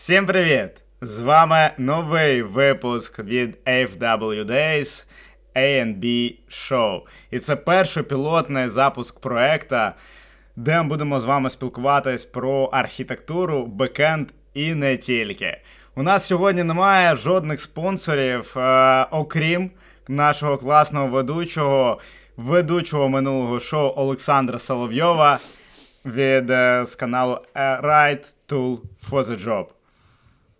[0.00, 0.70] Всім привіт!
[1.00, 5.06] З вами новий випуск від FW Days
[5.56, 7.00] A&B Show.
[7.30, 9.94] І це перший пілотний запуск проекта,
[10.56, 15.56] де ми будемо з вами спілкуватись про архітектуру, бекенд і не тільки.
[15.94, 19.70] У нас сьогодні немає жодних спонсорів, е, окрім
[20.08, 22.00] нашого класного ведучого,
[22.36, 25.38] ведучого минулого шоу Олександра Соловйова
[26.04, 28.78] від е, з каналу е, Right Tool
[29.10, 29.66] for the Job.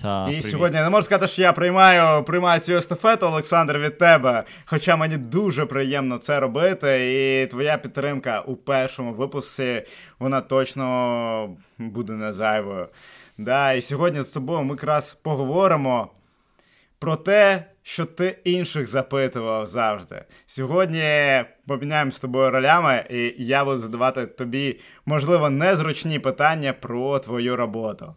[0.02, 0.44] Та, І привіт.
[0.44, 4.44] сьогодні я не можу сказати, що я приймаю, приймаю цю естафету, Олександр, від тебе.
[4.64, 7.12] Хоча мені дуже приємно це робити,
[7.42, 9.62] і твоя підтримка у першому випуску,
[10.18, 12.88] вона точно буде не зайвою.
[13.38, 16.08] Да, і сьогодні з тобою ми якраз поговоримо
[16.98, 20.24] про те, що ти інших запитував завжди.
[20.46, 21.04] Сьогодні
[21.66, 28.14] поміняємо з тобою ролями, і я буду задавати тобі, можливо, незручні питання про твою роботу.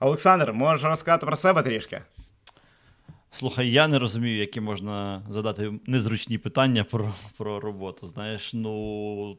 [0.00, 2.02] Олександр, можеш розказати про себе трішки?
[3.30, 8.08] Слухай, я не розумію, які можна задати незручні питання про, про роботу.
[8.08, 9.38] Знаєш, ну.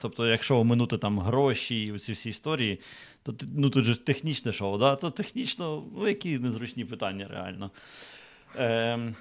[0.00, 2.80] Тобто, якщо оминути там гроші і ці всі історії,
[3.22, 4.96] то ну тут же технічне шоу, да?
[4.96, 7.70] то технічно, ну які незручні питання реально.
[8.58, 9.14] Ем,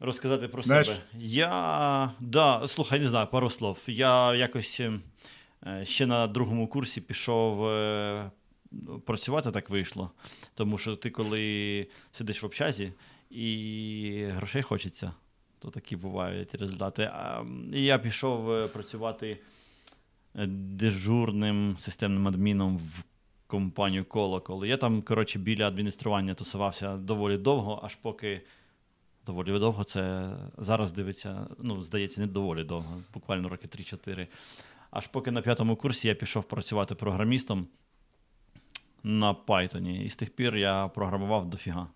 [0.00, 0.98] розказати про Знаєш- себе.
[1.18, 2.10] Я.
[2.20, 3.78] Да, слухай, не знаю, пару слов.
[3.86, 5.00] Я якось е,
[5.84, 8.30] ще на другому курсі пішов е,
[9.04, 10.10] працювати, так вийшло.
[10.54, 12.92] Тому що ти, коли сидиш в общазі
[13.30, 15.12] і грошей хочеться,
[15.58, 17.02] то такі бувають результати.
[17.02, 19.38] А, І я пішов е, працювати
[20.34, 23.04] е, дежурним системним адміном в
[23.46, 24.64] компанію Колокол.
[24.64, 28.42] Я там, коротше, біля адміністрування тусувався доволі довго, аж поки.
[29.26, 34.26] Доволі довго це зараз дивиться, ну, здається, не доволі довго, буквально роки 3-4.
[34.90, 37.66] Аж поки на п'ятому курсі я пішов працювати програмістом
[39.06, 40.04] на Python.
[40.04, 41.86] І з тих пір я програмував дофіга.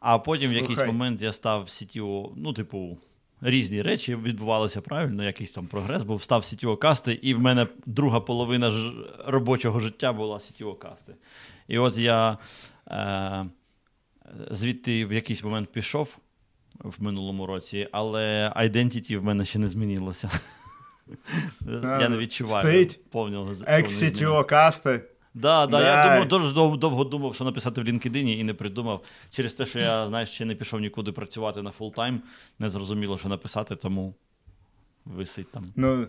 [0.00, 2.98] А потім в якийсь момент я став CTO, ну, типу,
[3.40, 8.20] різні речі відбувалися правильно, якийсь там прогрес був, став CTO касти, і в мене друга
[8.20, 8.92] половина ж
[9.26, 11.14] робочого життя була CTO касти.
[11.68, 12.38] І от я
[12.88, 13.46] е,
[14.50, 16.18] звідти в якийсь момент пішов
[16.78, 20.30] в минулому році, але identity в мене ще не змінилося.
[21.82, 23.52] Я не відчуваю CTO повного.
[23.66, 25.04] Екс-CTO касти.
[25.34, 25.86] Да, да, Да.
[25.86, 29.04] я думав, дуже довго, довго думав, що написати в LinkedIn і не придумав.
[29.30, 32.22] Через те, що я, знаєш, ще не пішов нікуди працювати на full-time,
[32.58, 34.14] не зрозуміло, що написати, тому
[35.04, 35.66] висить там.
[35.76, 36.06] Ну,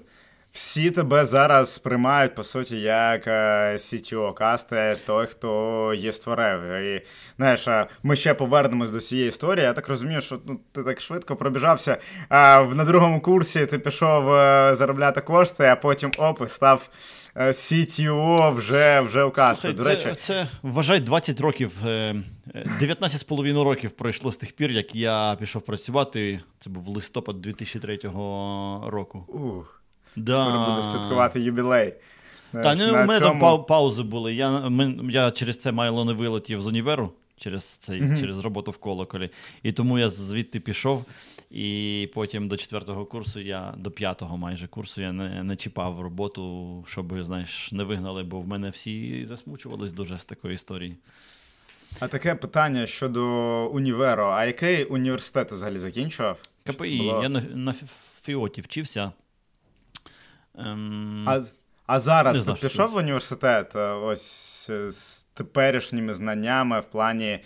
[0.53, 6.64] всі тебе зараз сприймають, по суті, як е, CTO касти, той, хто її створив.
[6.64, 7.02] І,
[7.38, 9.66] знаєш, е, ми ще повернемось до цієї історії.
[9.66, 11.97] Я так розумію, що ну, ти так швидко пробіжався.
[12.30, 16.90] А на другому курсі ти пішов е, заробляти кошти, а потім оп, і став
[17.36, 19.74] е, CTO вже, вже у касти.
[19.74, 22.16] До речі, це вважай 20 років, е,
[22.56, 26.40] е, 19,5 років пройшло з тих пір, як я пішов працювати.
[26.59, 28.00] Це був листопад 2003
[28.90, 29.25] року.
[29.28, 29.83] ух,
[30.16, 30.46] Да.
[30.46, 31.94] скоро буду святкувати юбілей.
[32.51, 34.34] Та ну, у мене цьому- пау- паузи були.
[34.34, 38.78] Я, ми, я через це майло не вилетів з універу, через, цей, через роботу в
[38.78, 39.29] колоколі.
[39.63, 41.06] І тому я звідти пішов.
[41.51, 46.85] І потім до четвертого курсу я до п'ятого майже курсу я не, не чіпав роботу,
[46.88, 50.95] щоб знаєш, не вигнали, бо в мене всі засмучувались дуже з такої історії.
[52.00, 53.24] А таке питання щодо
[53.74, 54.25] універу.
[54.25, 56.38] А який університет взагалі закінчував?
[56.66, 57.75] КПІ, було- я на, на
[58.24, 59.12] Фіоті вчився.
[60.58, 61.41] Ем, А,
[61.86, 67.40] а зараз Не ти знаю, пішов в університет е, ось з теперішніми знаннями в плані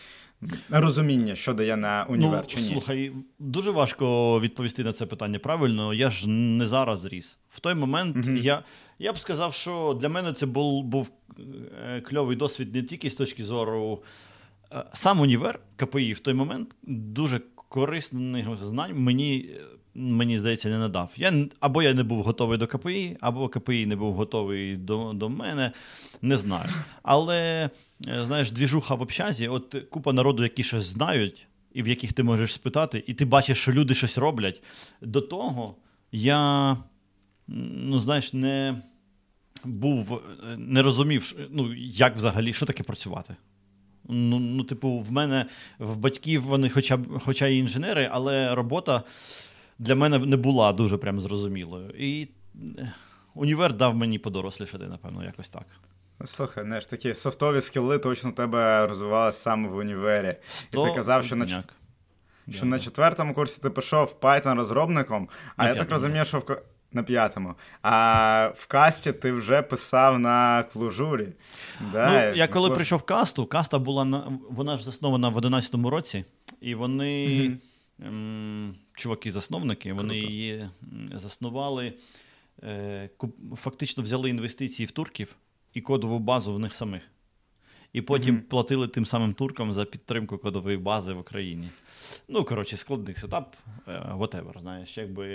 [0.69, 2.69] розуміння, що дає на універ ну, чи ні?
[2.69, 5.93] Слухай, дуже важко відповісти на це питання правильно.
[5.93, 7.37] Я ж не зараз ріс.
[7.49, 8.37] В той момент Мгм.
[8.37, 8.63] я,
[8.99, 11.11] я б сказав, що для мене це був, був
[11.87, 14.03] е, кльовий досвід не тільки з точки зору
[14.71, 19.49] е, сам універ КПІ в той момент дуже корисних знань мені,
[19.97, 21.11] мені здається, не надав.
[21.15, 25.29] Я, або я не був готовий до КПІ, або КПІ не був готовий до, до
[25.29, 25.71] мене.
[26.21, 26.69] Не знаю.
[27.03, 27.69] Але,
[28.07, 32.23] е, знаєш, двіжуха в общазі, от купа народу, які щось знають, і в яких ти
[32.23, 34.63] можеш спитати, і ти бачиш, що люди щось роблять.
[35.01, 35.75] До того
[36.11, 36.77] я,
[37.47, 38.81] ну, знаєш, не
[39.63, 43.35] був, е, не розумів, ну, як взагалі, що таке працювати.
[44.09, 45.45] Ну, ну, типу, в мене
[45.79, 49.03] в батьків вони, хоча хоча і інженери, але робота
[49.79, 51.89] для мене не була дуже прям зрозумілою.
[51.89, 52.27] І
[52.77, 52.93] е,
[53.35, 55.65] універ дав мені подорослішати, напевно, якось так.
[56.19, 60.35] Ну, Слухай, знаєш, такі софтові скіли точно тебе розвивалися саме в універі.
[60.71, 61.47] І ти казав, що на,
[62.51, 66.61] що на четвертому курсі ти пішов Python розробником, а На я так розумію, що в
[66.91, 67.55] На п'ятому.
[67.81, 71.27] А в касті ти вже писав на клужурі.
[71.91, 72.29] Да?
[72.29, 76.25] Ну, Я коли прийшов в касту, каста була на вона ж заснована в 11-му році,
[76.61, 77.57] і вони, mm-hmm.
[77.99, 80.33] Ем, чуваки-засновники, вони Круто.
[80.33, 80.69] її
[81.13, 81.93] заснували,
[82.63, 83.09] е,
[83.55, 85.35] фактично взяли інвестиції в турків
[85.73, 87.01] і кодову базу в них самих.
[87.93, 88.41] І потім mm-hmm.
[88.41, 91.67] платили тим самим туркам за підтримку кодової бази в Україні.
[92.27, 93.55] Ну, коротше, складний сетап,
[93.87, 95.27] е, whatever, знаєш, якби.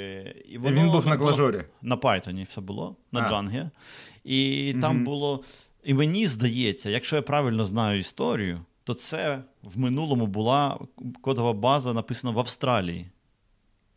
[0.49, 1.65] І, воно, він був на клажорі.
[1.83, 3.71] На Python все було, на Django.
[4.25, 4.81] І mm-hmm.
[4.81, 5.45] там було.
[5.85, 10.79] І мені здається, якщо я правильно знаю історію, то це в минулому була
[11.21, 13.11] кодова база, написана в Австралії.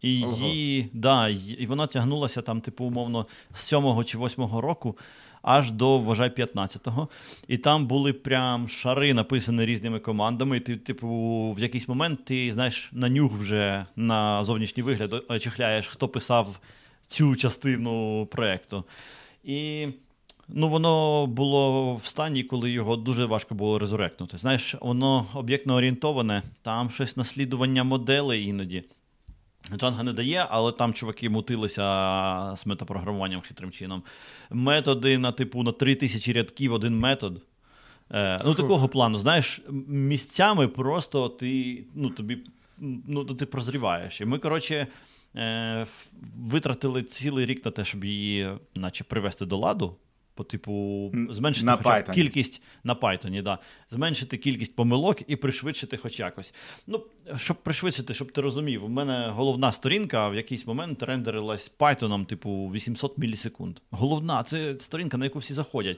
[0.02, 4.98] І її, да, і вона тягнулася там, типу, умовно, з 7 чи 8 року
[5.46, 7.10] аж до вважай 15-го.
[7.48, 10.58] І там були прям шари написані різними командами.
[10.58, 11.08] І ти, типу,
[11.58, 16.60] в якийсь момент ти знаєш на нюх вже на зовнішній вигляд чехляєш, хто писав
[17.08, 18.84] цю частину проєкту.
[19.44, 19.88] І
[20.48, 24.38] ну, воно було в стані, коли його дуже важко було резуректнути.
[24.38, 28.84] Знаєш, воно об'єктно орієнтоване, там щось наслідування моделей іноді.
[29.78, 31.84] Джанга не дає, але там чуваки мутилися
[32.58, 34.04] з метапрограмуванням хитрим чином.
[34.50, 37.42] Методи на типу на 3000 рядків один метод.
[38.12, 42.38] Е, Ну, такого плану, знаєш, місцями просто ти ну, тобі
[43.08, 44.22] ну, ти прозріваєш.
[44.22, 44.88] І ми, коротше,
[45.36, 45.88] е,
[46.38, 49.96] витратили цілий рік на те, щоб її, наче, привести до ладу.
[50.36, 53.60] По типу, зменшити на хоча кількість на Python, да.
[53.92, 56.54] зменшити кількість помилок і пришвидшити хоч якось.
[56.88, 57.04] Ну,
[57.38, 62.72] щоб пришвидшити, щоб ти розумів, у мене головна сторінка в якийсь момент рендерилась Python, типу
[62.74, 63.78] 800 мілісекунд.
[63.92, 65.98] Головна, це сторінка, на яку всі заходять.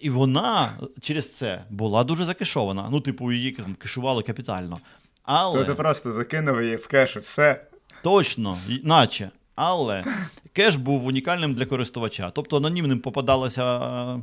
[0.00, 2.88] І вона через це була дуже закешована.
[2.90, 4.78] Ну, типу, її там кешували капітально.
[5.22, 5.58] Але...
[5.58, 7.66] То ти просто закинув її в кеш і все.
[8.02, 9.30] Точно, наче.
[9.54, 10.04] Але
[10.52, 12.30] кеш був унікальним для користувача.
[12.30, 13.78] Тобто анонімним попадалася
[14.16, 14.22] е,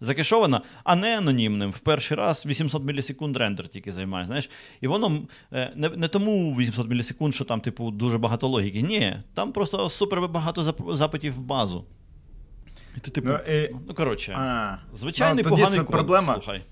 [0.00, 1.70] закешована, а не анонімним.
[1.70, 4.26] В перший раз 800 мілісекунд рендер тільки займає.
[4.26, 4.50] знаєш.
[4.80, 5.22] І воно
[5.52, 8.82] е, не не тому 800 мілісекунд, що там, типу, дуже багато логіки.
[8.82, 11.84] Ні, там просто супер багато запитів в базу.
[12.96, 13.70] І ти, типу, ну, і...
[13.88, 14.38] ну коротше,
[14.94, 16.34] звичайний ну, поганий код, проблема.
[16.34, 16.62] слухай.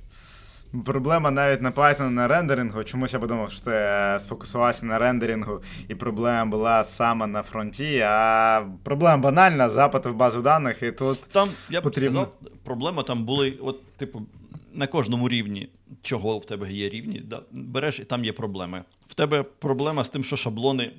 [0.85, 2.85] Проблема навіть на Python на рендерингу.
[2.85, 7.99] Чомусь я подумав, що ти е, сфокусувався на рендерингу, і проблема була саме на фронті.
[8.07, 12.33] А проблема банальна, запити в базу даних, і тут там я б сказав,
[12.65, 14.23] проблема там були, от, типу,
[14.73, 15.69] на кожному рівні,
[16.03, 18.85] чого в тебе є рівні, да, береш і там є проблеми.
[19.07, 20.93] В тебе проблема з тим, що шаблони,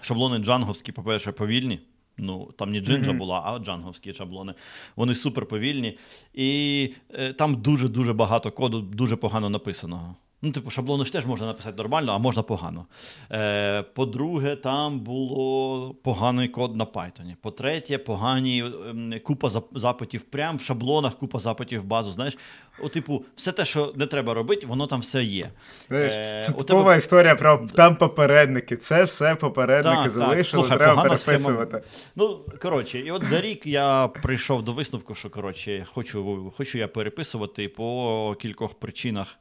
[0.00, 1.80] шаблони джанговські, по-перше, повільні.
[2.18, 3.18] Ну, там не джинджа mm-hmm.
[3.18, 4.54] була, а джанговські шаблони.
[4.96, 5.98] Вони супер повільні.
[6.34, 10.16] І е, там дуже-дуже багато коду, дуже погано написаного.
[10.44, 12.86] Ну, типу, шаблони ж теж можна написати нормально, а можна погано.
[13.32, 17.34] Е, По-друге, там було поганий код на Python.
[17.40, 18.64] По-третє, погані
[19.12, 22.12] е, купа запитів прямо в шаблонах, купа запитів в базу.
[22.12, 22.38] Знаєш,
[22.80, 25.50] О, типу, все те, що не треба робити, воно там все є.
[25.88, 26.98] Знаєш, е, Це типова тебе...
[26.98, 28.76] історія про там попередники.
[28.76, 30.78] Це все попередники так, залишили, так.
[30.78, 31.70] треба переписувати.
[31.70, 31.82] Схема.
[32.16, 36.88] Ну, коротше, і от за рік я прийшов до висновку, що коротше, хочу, хочу я
[36.88, 39.38] переписувати по кількох причинах.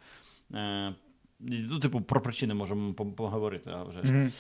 [0.55, 0.93] Е,
[1.39, 3.69] ну, Типу, про причини можемо поговорити.
[3.73, 4.31] а вже mm-hmm.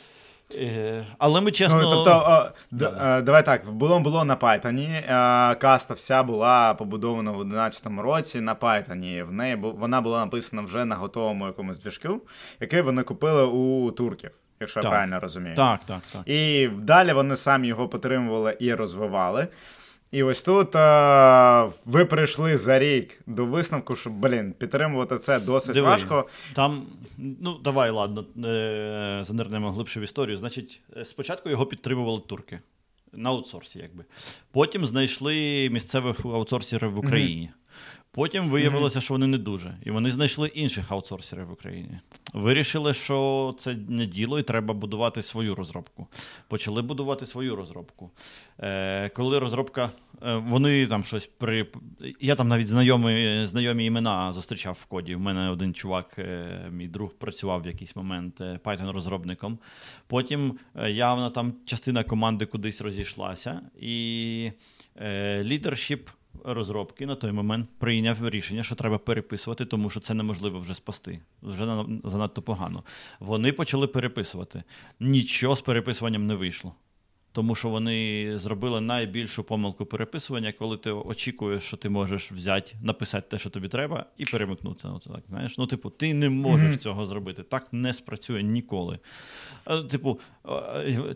[1.17, 1.81] Але ми чесно.
[1.81, 5.57] Ну, тобто, о, д- давай так, було було на Python.
[5.57, 9.23] Каста вся була побудована в 2011 році на Python.
[9.23, 12.21] В неї вона була написана вже на готовому якомусь двіжку,
[12.59, 14.83] який вони купили у турків, якщо так.
[14.83, 15.55] я правильно розумію.
[15.55, 16.21] Так, так, так.
[16.25, 19.47] І далі вони самі його підтримували і розвивали.
[20.11, 25.73] І ось тут а, ви прийшли за рік до висновку, що, блін, підтримувати це досить
[25.73, 26.27] Диви, важко.
[26.53, 26.85] Там,
[27.17, 30.37] ну давай, ладно, е- занирнемо глибше в історію.
[30.37, 32.59] Значить, е, спочатку його підтримували турки
[33.13, 34.05] на аутсорсі, якби.
[34.51, 37.49] Потім знайшли місцевих аутсорсерів в Україні.
[37.53, 37.60] Mm-hmm.
[38.13, 39.03] Потім виявилося, mm-hmm.
[39.03, 39.77] що вони не дуже.
[39.83, 41.99] І вони знайшли інших аутсорсерів в Україні.
[42.33, 46.07] Вирішили, що це не діло, і треба будувати свою розробку.
[46.47, 48.11] Почали будувати свою розробку.
[48.59, 49.89] Е, Коли розробка,
[50.23, 51.67] е, вони там щось при.
[52.19, 55.15] Я там навіть знайомі знайомі імена зустрічав в коді.
[55.15, 59.57] У мене один чувак, е, мій друг, працював в якийсь момент е, Python-розробником.
[60.07, 64.51] Потім е, явно там частина команди кудись розійшлася, і
[65.41, 66.09] лідершіп
[66.45, 71.19] розробки на той момент прийняв рішення, що треба переписувати, тому що це неможливо вже спасти.
[71.41, 72.83] Вже занадто погано.
[73.19, 74.63] Вони почали переписувати.
[74.99, 76.75] Нічого з переписуванням не вийшло.
[77.33, 83.27] Тому що вони зробили найбільшу помилку переписування, коли ти очікуєш, що ти можеш взяти, написати
[83.29, 84.89] те, що тобі треба, і перемикнутися.
[84.89, 85.57] От так, знаєш?
[85.57, 86.77] Ну, типу, ти не можеш mm-hmm.
[86.77, 87.43] цього зробити.
[87.43, 88.99] Так не спрацює ніколи.
[89.89, 90.19] Типу,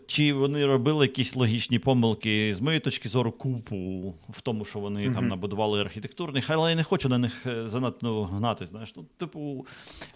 [0.06, 5.00] чи вони робили якісь логічні помилки, з моєї точки зору, купу в тому, що вони
[5.08, 5.14] mm-hmm.
[5.14, 8.66] там набудували архітектурних, але я не хочу на них е, занадто гнати.
[8.66, 9.66] Знаєш, ну, типу,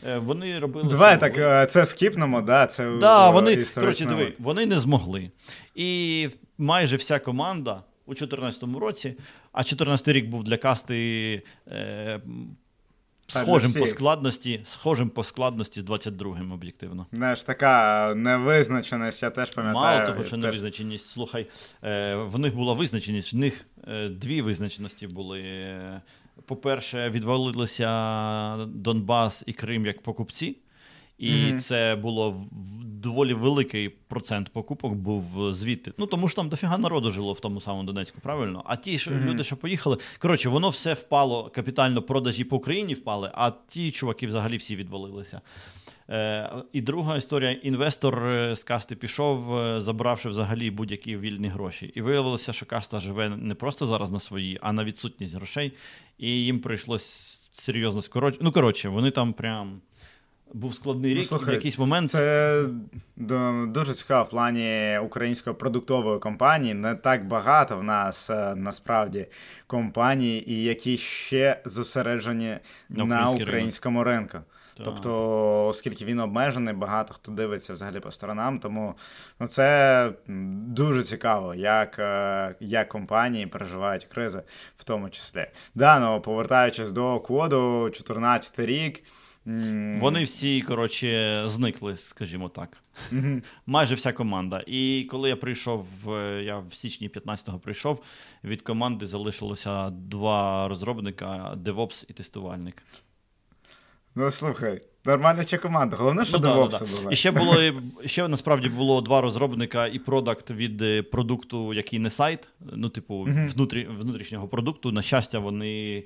[0.09, 0.89] е, вони робили.
[0.89, 2.67] Давай так, е, це скіпнемо, да?
[2.67, 5.31] Це да, вони, коротше, диви, вони не змогли.
[5.81, 9.15] І майже вся команда у 2014 році,
[9.53, 11.43] а 2014 рік був для касти.
[11.69, 12.21] Е,
[13.27, 17.07] Схожим по складності, схожим по складності з 22-м об'єктивно.
[17.13, 19.99] Знаєш, така невизначеність, я теж пам'ятаю.
[19.99, 20.41] Мало того, що теж...
[20.41, 21.07] невизначеність.
[21.07, 21.47] Слухай,
[21.85, 25.43] е, в них була визначеність, в них е, дві визначеності були.
[26.47, 30.57] По-перше, відвалилися Донбас і Крим як покупці.
[31.21, 31.61] І mm-hmm.
[31.61, 32.45] це було
[33.03, 35.93] доволі великий процент покупок був звідти.
[35.99, 38.63] Ну тому що там дофіга народу жило в тому самому Донецьку, правильно?
[38.67, 39.25] А ті ж mm-hmm.
[39.25, 44.27] люди, що поїхали, коротше, воно все впало капітально продажі по Україні впали, а ті чуваки
[44.27, 45.41] взагалі всі відвалилися.
[46.11, 51.93] Е, І друга історія: інвестор е, з касти пішов, е, забравши взагалі будь-які вільні гроші.
[51.95, 55.73] І виявилося, що каста живе не просто зараз на своїй, а на відсутність грошей,
[56.19, 58.45] і їм прийшлось серйозно скорочувати.
[58.45, 59.81] Ну коротше, вони там прям
[60.55, 62.11] був складний рік, ну, слухай, в якийсь момент.
[62.11, 62.65] Це
[63.67, 66.75] дуже цікаво в плані української продуктової компанії.
[66.75, 69.27] Не так багато в нас е, насправді
[69.67, 72.57] компаній, і які ще зосереджені
[72.89, 74.39] на, на українському ринку.
[74.85, 74.85] Так.
[74.85, 78.59] Тобто, оскільки він обмежений, багато хто дивиться взагалі по сторонам.
[78.59, 78.95] Тому
[79.41, 80.13] ну, це
[80.67, 84.43] дуже цікаво, як е, як компанії переживають кризи,
[84.77, 85.47] в тому числі.
[85.75, 89.03] Да, ну, повертаючись до коду, 14 рік.
[90.01, 92.77] Вони всі, коротше, зникли, скажімо так.
[93.67, 94.65] Майже вся команда.
[94.67, 95.87] І коли я прийшов,
[96.43, 98.03] я в січні 15-го прийшов,
[98.45, 102.83] від команди залишилося два розробника: DevOps і тестувальник.
[104.15, 105.97] Ну, слухай, нормальна ще команда.
[105.97, 107.13] Головне, що ну, DevOps да, да, була.
[107.13, 107.57] І ще було
[108.05, 113.29] ще насправді було два розробника і продакт від е, продукту, який не сайт, ну, типу,
[113.55, 114.93] внутрі, внутрішнього продукту.
[114.93, 116.05] На щастя, вони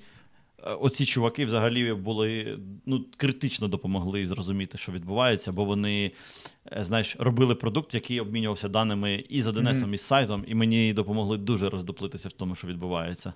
[0.80, 6.10] оці чуваки взагалі були ну, критично допомогли зрозуміти, що відбувається, бо вони
[6.72, 9.94] е, знаєш, робили продукт, який обмінювався даними і з 1С, mm-hmm.
[9.94, 13.32] і з сайтом, і мені допомогли дуже роздоплитися в тому, що відбувається.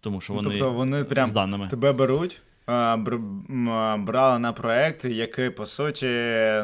[0.00, 1.68] Тому що вони тобто вони прям з даними.
[1.68, 2.42] тебе беруть.
[2.66, 6.06] Брали на проект, який по суті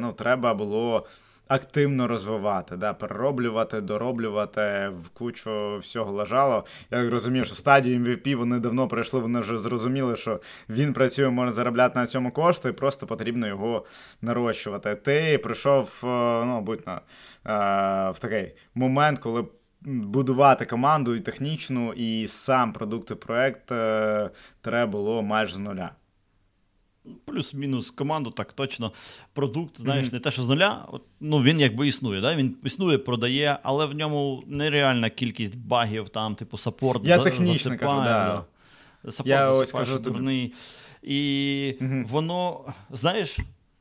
[0.00, 1.06] ну, треба було
[1.50, 6.64] активно розвивати, да, перероблювати, дороблювати в кучу всього лежало.
[6.90, 11.52] Я розумію, що стадію MVP вони давно пройшли, вони вже зрозуміли, що він працює, може
[11.52, 13.84] заробляти на цьому кошти, і просто потрібно його
[14.22, 14.94] нарощувати.
[14.94, 16.06] Ти прийшов, е,
[16.44, 19.44] ну, будь на е, в такий момент, коли.
[19.82, 24.30] Будувати команду і технічну, і сам продукт і проект е,
[24.60, 25.90] треба було майже з нуля.
[27.24, 28.92] Плюс-мінус команду, так точно.
[29.32, 30.12] Продукт, знаєш, mm-hmm.
[30.12, 30.84] не те, що з нуля.
[30.92, 32.20] От, ну він якби існує.
[32.20, 32.34] Да?
[32.34, 37.78] Він існує, продає, але в ньому нереальна кількість багів, там, типу, саппорт Я за, технічно
[37.78, 38.44] кажу, да.
[39.04, 39.10] да.
[39.10, 40.00] Саппорт Я ось кажу.
[41.02, 42.08] І mm-hmm.
[42.08, 43.38] воно, знаєш,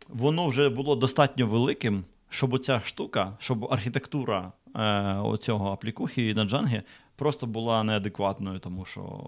[0.07, 4.81] воно вже було достатньо великим, щоб оця штука, щоб архітектура е,
[5.13, 6.81] оцього аплікухи на джангі
[7.19, 9.21] просто була неадекватною, тому що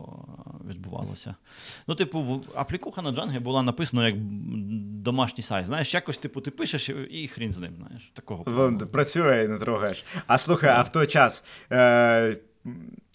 [0.69, 1.35] відбувалося.
[1.87, 4.15] Ну, типу, аплікуха на Django була написана як
[5.01, 5.65] домашній сайт.
[5.65, 7.73] Знаєш, якось типу, ти пишеш і хрін з ним.
[7.77, 8.43] знаєш, такого.
[8.91, 10.03] Працює і не трогаєш.
[10.27, 11.43] А слухай, а в той час.
[11.71, 12.37] Е-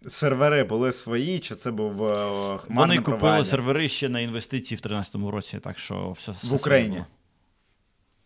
[0.09, 2.09] Сервери були свої, чи це був е,
[2.59, 3.47] хмарний Вони купили провайдер?
[3.47, 7.05] сервери ще на інвестиції в 2013 році, так що все в Україні.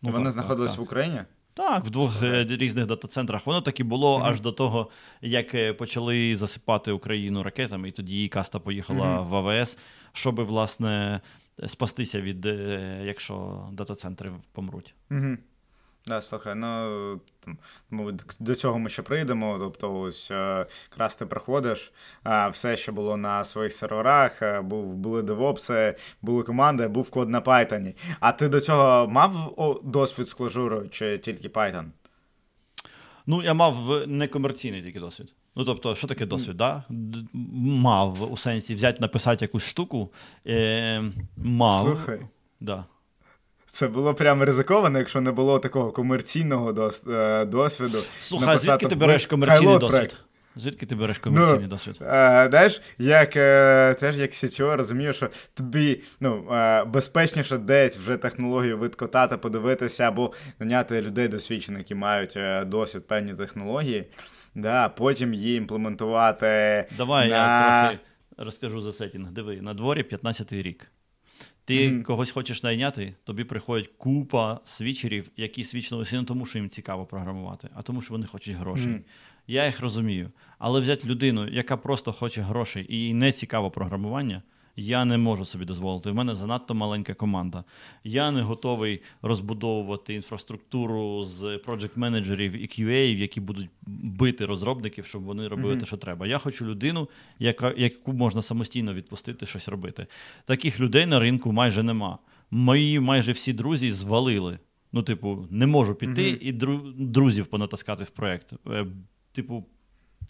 [0.03, 1.21] Ну, Вони так, знаходились так, в Україні?
[1.61, 3.47] Так, в двох е, різних дата-центрах.
[3.47, 4.27] Воно так і було mm-hmm.
[4.27, 4.91] аж до того,
[5.21, 9.29] як е, почали засипати Україну ракетами, і тоді каста поїхала mm-hmm.
[9.29, 9.79] в АВС,
[10.13, 11.21] щоб, власне,
[11.67, 14.95] спастися від е, якщо дата-центри помруть.
[15.11, 15.37] Mm-hmm.
[16.11, 17.59] Да, слухай, ну там,
[17.91, 19.57] мабуть, до цього ми ще прийдемо.
[19.59, 20.31] Тобто, ось
[20.91, 21.93] якраз ти приходиш,
[22.51, 27.95] все, що було на своїх серверах, був, були девопси, були команди, був код на Python.
[28.21, 31.85] А ти до цього мав досвід з клажурою чи тільки Python?
[33.27, 35.35] Ну, я мав некомерційний тільки досвід.
[35.57, 36.57] Ну, тобто, що таке досвід?
[36.57, 36.83] Да?
[37.55, 40.13] Мав у сенсі взяти, написати якусь штуку.
[40.47, 41.03] Е,
[41.37, 41.87] Мав.
[41.87, 42.21] Слухай.
[42.61, 42.85] Да.
[43.71, 47.99] Це було прямо ризиковано, якщо не було такого комерційного е, досвіду.
[48.21, 50.17] Слухай, звідки ти береш комерційний досвід?
[50.57, 51.99] Звідки ти береш комерційний ну, досвід?
[52.03, 58.17] Е, знаєш, як е, теж як CTO розумію, що тобі ну, е, безпечніше десь вже
[58.17, 64.05] технологію відкотати, подивитися або наняти людей досвідчених, які мають е, досвід певні технології.
[64.55, 66.87] да, потім її імплементувати.
[66.97, 67.37] Давай на...
[67.37, 68.05] я трохи
[68.37, 69.31] розкажу за сетінг.
[69.31, 70.87] Диви, на дворі 15-й рік.
[71.65, 72.03] Ти mm-hmm.
[72.03, 77.69] когось хочеш найняти, тобі приходять купа свічерів, які свічнулися не тому, що їм цікаво програмувати,
[77.75, 78.87] а тому, що вони хочуть грошей.
[78.87, 79.05] Mm-hmm.
[79.47, 80.31] Я їх розумію.
[80.59, 84.43] Але взяти людину, яка просто хоче грошей і їй не цікаво програмування,
[84.81, 86.11] я не можу собі дозволити.
[86.11, 87.65] У мене занадто маленька команда.
[88.05, 95.23] Я не готовий розбудовувати інфраструктуру з project менеджерів і QA, які будуть бити розробників, щоб
[95.23, 95.81] вони робили mm-hmm.
[95.81, 96.27] те, що треба.
[96.27, 97.09] Я хочу людину,
[97.39, 100.07] яка, яку можна самостійно відпустити щось робити.
[100.45, 102.19] Таких людей на ринку майже нема.
[102.51, 104.59] Мої майже всі друзі звалили.
[104.93, 106.39] Ну, типу, не можу піти mm-hmm.
[106.39, 106.53] і
[107.05, 108.53] друзів понатаскати в проект.
[108.67, 108.87] Е,
[109.33, 109.65] типу,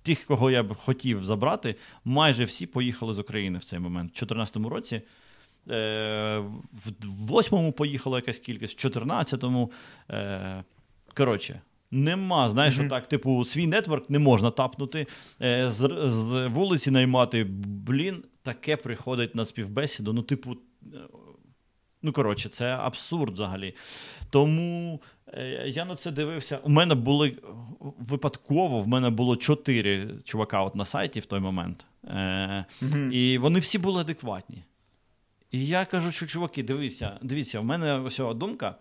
[0.02, 4.10] тих, кого я б хотів забрати, майже всі поїхали з України в цей момент.
[4.10, 5.02] У 2014 році.
[5.70, 6.38] Е,
[7.02, 9.72] в восьмому поїхала якась кількість, в 14-му.
[10.10, 10.64] Е,
[11.16, 12.50] коротше, нема.
[12.50, 12.88] Знаєш, mm-hmm.
[12.88, 15.06] так, типу, свій нетворк не можна тапнути,
[15.42, 17.44] е, з, з вулиці наймати.
[17.64, 20.12] Блін, таке приходить на співбесіду.
[20.12, 20.56] Ну, типу,
[22.02, 23.74] ну коротше, це абсурд взагалі.
[24.30, 25.00] Тому
[25.66, 26.58] я на це дивився.
[26.62, 27.36] У мене були
[27.80, 31.86] випадково, в мене було чотири чувака от на сайті в той момент.
[32.04, 33.10] Е, mm-hmm.
[33.10, 34.64] І вони всі були адекватні.
[35.50, 38.74] І я кажу, що чуваки, дивіться, дивіться, в мене ось думка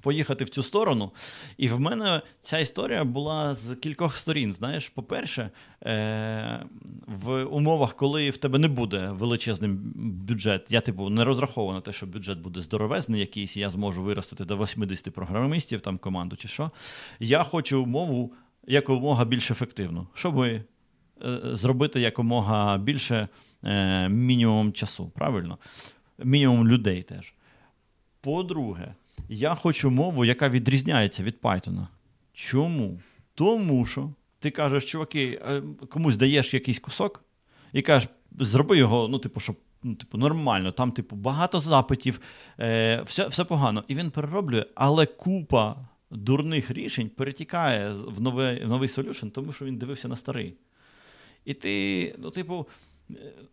[0.00, 1.10] поїхати в цю сторону.
[1.56, 4.52] І в мене ця історія була з кількох сторін.
[4.52, 5.50] Знаєш, по-перше,
[5.82, 6.62] е-
[7.06, 11.92] в умовах, коли в тебе не буде величезний бюджет, я типу не розраховую на те,
[11.92, 16.70] що бюджет буде здоровезний, якийсь, я зможу виростити до 80 програмістів там команду чи що.
[17.20, 18.32] Я хочу умову
[18.66, 20.62] якомога більш ефективну, щоб е-
[21.52, 23.28] зробити якомога більше
[23.64, 25.58] е- мінімум часу, правильно?
[26.18, 27.34] Мінімум людей теж.
[28.20, 28.94] По-друге,
[29.28, 31.86] я хочу мову, яка відрізняється від Python.
[32.32, 33.00] Чому?
[33.34, 37.24] Тому що ти кажеш, чуваки, е, комусь даєш якийсь кусок
[37.72, 38.08] і кажеш,
[38.40, 42.20] зроби його, ну, типу, щоб ну, типу, нормально, там, типу, багато запитів,
[42.60, 43.84] е, все все погано.
[43.88, 49.64] І він перероблює, але купа дурних рішень перетікає в новий, в новий солюшн, тому що
[49.64, 50.54] він дивився на старий.
[51.44, 52.66] І ти, ну, типу,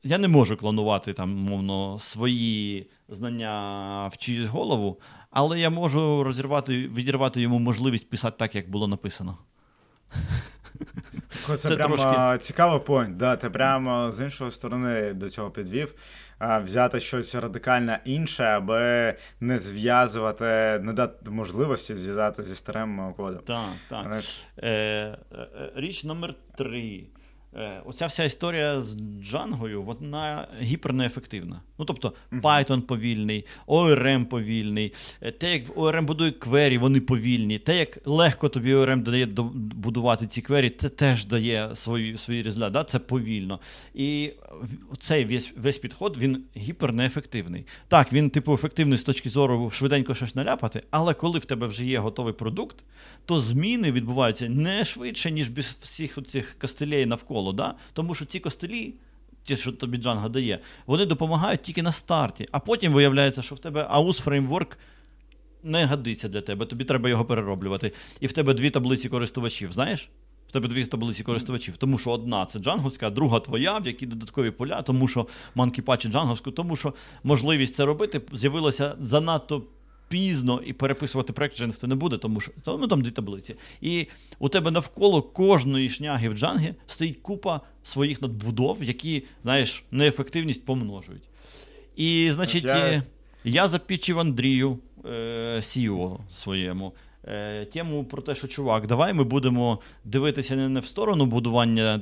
[0.04, 5.00] я не можу клонувати там, мовно, свої знання в чиюсь голову,
[5.32, 9.38] але я можу розірвати, відірвати йому можливість писати так, як було написано.
[11.30, 12.46] Це, це прямо трошки...
[12.46, 13.16] цікавий point.
[13.16, 15.94] Да, Ти прямо з іншої сторони до цього підвів.
[16.64, 23.42] Взяти щось радикально інше, аби не зв'язувати, не дати можливості зв'язати зі старим кодом.
[23.46, 24.24] Так, так.
[24.58, 25.18] Е, е,
[25.76, 27.04] Річ номер три.
[27.56, 31.62] Е, оця вся історія з Джангою, вона гіпернеефективна.
[31.80, 37.60] Ну, тобто, Python повільний, ORM повільний, е, те, як ORM будує квері, вони повільні.
[37.60, 42.74] Те, як легко тобі ORM дає будувати ці квері, це теж дає свої, свої результати.
[42.74, 42.84] Да?
[42.84, 43.60] Це повільно.
[43.94, 44.32] І
[45.00, 47.66] цей весь весь підход він гіпернеефективний.
[47.88, 51.86] Так, він, типу, ефективний з точки зору швиденько щось наляпати, але коли в тебе вже
[51.86, 52.76] є готовий продукт,
[53.26, 57.54] то зміни відбуваються не швидше, ніж без всіх цих костелей навколо.
[57.54, 57.76] Да?
[57.94, 58.94] Тому що ці костелі
[59.50, 62.48] ті, що тобі Django дає, вони допомагають тільки на старті.
[62.52, 64.78] А потім виявляється, що в тебе AUS фреймворк
[65.64, 67.92] не годиться для тебе, тобі треба його перероблювати.
[68.20, 70.10] І в тебе дві таблиці користувачів, знаєш?
[70.48, 74.52] В тебе дві таблиці користувачів, тому що одна це джанговська, друга твоя, в якій додаткові
[74.52, 79.64] поля, тому що манкіпачі джанговську, тому що можливість це робити з'явилася занадто
[80.10, 83.56] пізно і переписувати проект вже ніхто не буде, тому що ну, там дві таблиці.
[83.82, 84.08] І
[84.40, 91.24] у тебе навколо кожної шняги в джангі стоїть купа своїх надбудов, які, знаєш, неефективність помножують.
[91.96, 93.04] І, значить, я, е,
[93.44, 95.10] я запічив Андрію е,
[95.58, 96.94] CEO своєму.
[97.28, 102.02] Е, тему про те, що чувак, давай ми будемо дивитися не в сторону будування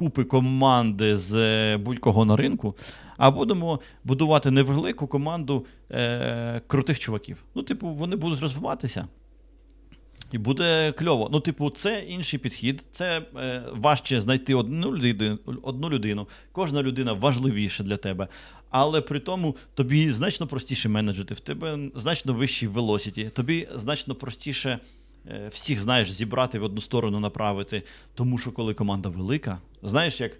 [0.00, 2.76] купи команди з будь-кого на ринку,
[3.20, 7.36] а будемо будувати невелику команду е, крутих чуваків.
[7.54, 9.08] Ну, типу, вони будуть розвиватися.
[10.32, 11.28] І буде кльово.
[11.32, 12.84] Ну, типу, це інший підхід.
[12.92, 16.28] Це е, важче знайти одну людину, одну людину.
[16.52, 18.28] Кожна людина важливіша для тебе.
[18.70, 24.78] Але при тому тобі значно простіше менеджити, в тебе значно вищий velocity, тобі значно простіше
[25.28, 27.82] е, всіх знаєш зібрати в одну сторону направити.
[28.14, 30.32] Тому що коли команда велика, знаєш, як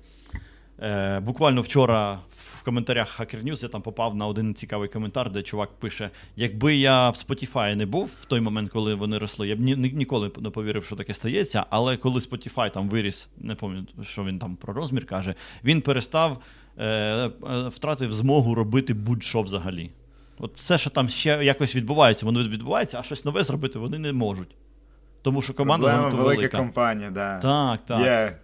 [0.83, 2.19] Е, Буквально вчора
[2.61, 6.75] в коментарях Hacker News я там попав на один цікавий коментар, де чувак пише: якби
[6.77, 10.31] я в Spotify не був в той момент, коли вони росли, я б ні, ніколи
[10.41, 11.67] не повірив, що таке стається.
[11.71, 16.39] Але коли Spotify там виріс, не пам'ятаю, що він там про розмір каже, він перестав
[16.79, 17.31] е, е,
[17.69, 19.91] втратив змогу робити будь-що взагалі.
[20.39, 24.13] От все, що там ще якось відбувається, воно відбувається, а щось нове зробити вони не
[24.13, 24.57] можуть.
[25.23, 26.59] Тому що команда велика велика.
[26.59, 27.39] компанія, да.
[27.39, 28.01] Так, так.
[28.01, 28.39] Є.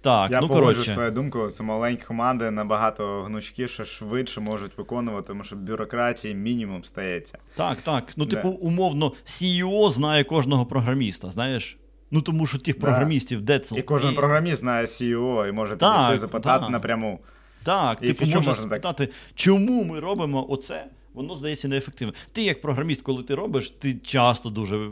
[0.00, 5.26] Так, Я ну погоджуюсь з твою думку, це маленькі команди набагато гнучкіше, швидше можуть виконувати,
[5.28, 7.38] тому що бюрократії мінімум стається.
[7.56, 8.12] Так, так.
[8.16, 8.36] Ну, Да.
[8.36, 11.78] типу, умовно, CEO знає кожного програміста, знаєш?
[12.10, 12.80] Ну тому що тих Да.
[12.80, 13.76] програмістів, де це.
[13.78, 16.70] І кожен програміст знає CEO і може Так, підійти запитати да.
[16.70, 17.18] напряму.
[17.64, 18.66] Так, І типу, можна можна так?
[18.66, 20.84] спитати, чому ми робимо оце,
[21.14, 22.14] воно здається неефективно.
[22.32, 24.90] Ти, як програміст, коли ти робиш, ти часто дуже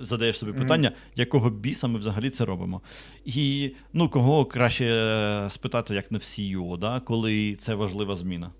[0.00, 2.80] задаєш собі питання, якого біса ми взагалі це робимо.
[3.24, 8.50] І ну, кого краще спитати, як не в CEO, да, коли це важлива зміна.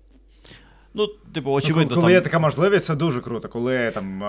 [0.93, 2.11] Ну, типу, Ну, очевидно, коли коли там...
[2.13, 3.49] є така можливість, це дуже круто.
[3.49, 4.19] Коли там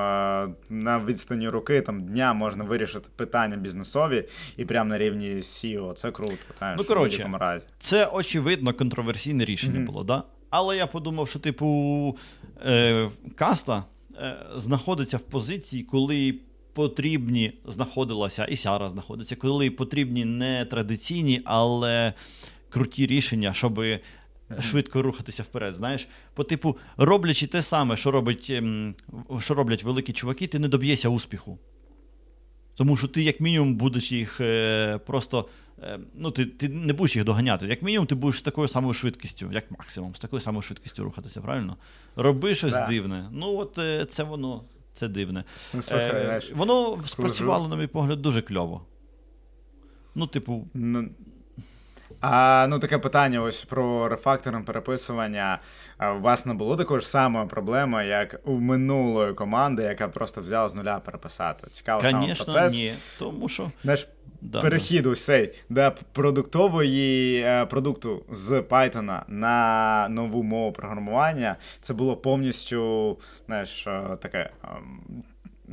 [0.71, 4.25] на відстані руки там дня можна вирішити питання бізнесові
[4.57, 6.37] і прямо на рівні CEO, це круто.
[6.59, 7.65] Знаєш, Ну, коротше, разі.
[7.79, 9.87] Це очевидно контроверсійне рішення Мгм.
[9.87, 10.23] було, да?
[10.51, 12.19] Але я подумав, що, типу,
[12.67, 13.85] е, каста
[14.17, 16.35] е, знаходиться в позиції, коли
[16.73, 22.13] потрібні знаходилася, і Сяра знаходиться, коли потрібні не традиційні, але
[22.69, 23.81] круті рішення, щоб
[24.61, 25.75] швидко рухатися вперед.
[25.75, 28.95] Знаєш, по типу, роблячи те саме, що робить, ем,
[29.41, 31.59] що роблять великі чуваки, ти не доб'єшся успіху.
[32.75, 35.49] Тому що ти, як мінімум, будеш їх е, просто.
[35.83, 37.67] е, ну, ти, ти не будеш їх доганяти.
[37.67, 41.41] Як мінімум, ти будеш з такою самою швидкістю, як максимум, з такою самою швидкістю рухатися,
[41.41, 41.77] правильно?
[42.17, 42.87] Роби щось Да.
[42.87, 43.29] дивне.
[43.33, 45.45] Ну, от е, це воно, це дивне.
[45.75, 48.87] Ну, слухай, Е, знаєш, воно спрацювало, на мій погляд, дуже кльово.
[50.15, 51.09] Ну, типу, Ну,
[52.21, 55.59] а ну таке питання ось про рефакторинг переписування.
[55.99, 60.41] А у вас не було такої ж самої проблеми, як у минулої команди, яка просто
[60.41, 61.67] взяла з нуля переписати.
[61.71, 62.73] Цікаво саме звісно, процес.
[62.73, 62.95] ні.
[63.19, 63.71] Тому що.
[63.83, 64.09] Знаєш,
[64.43, 71.57] Да, перехід ось цей до продуктової е, продукту з Python на нову мову програмування.
[71.81, 74.51] Це було повністю знаєш, е, таке.
[74.65, 75.23] ем,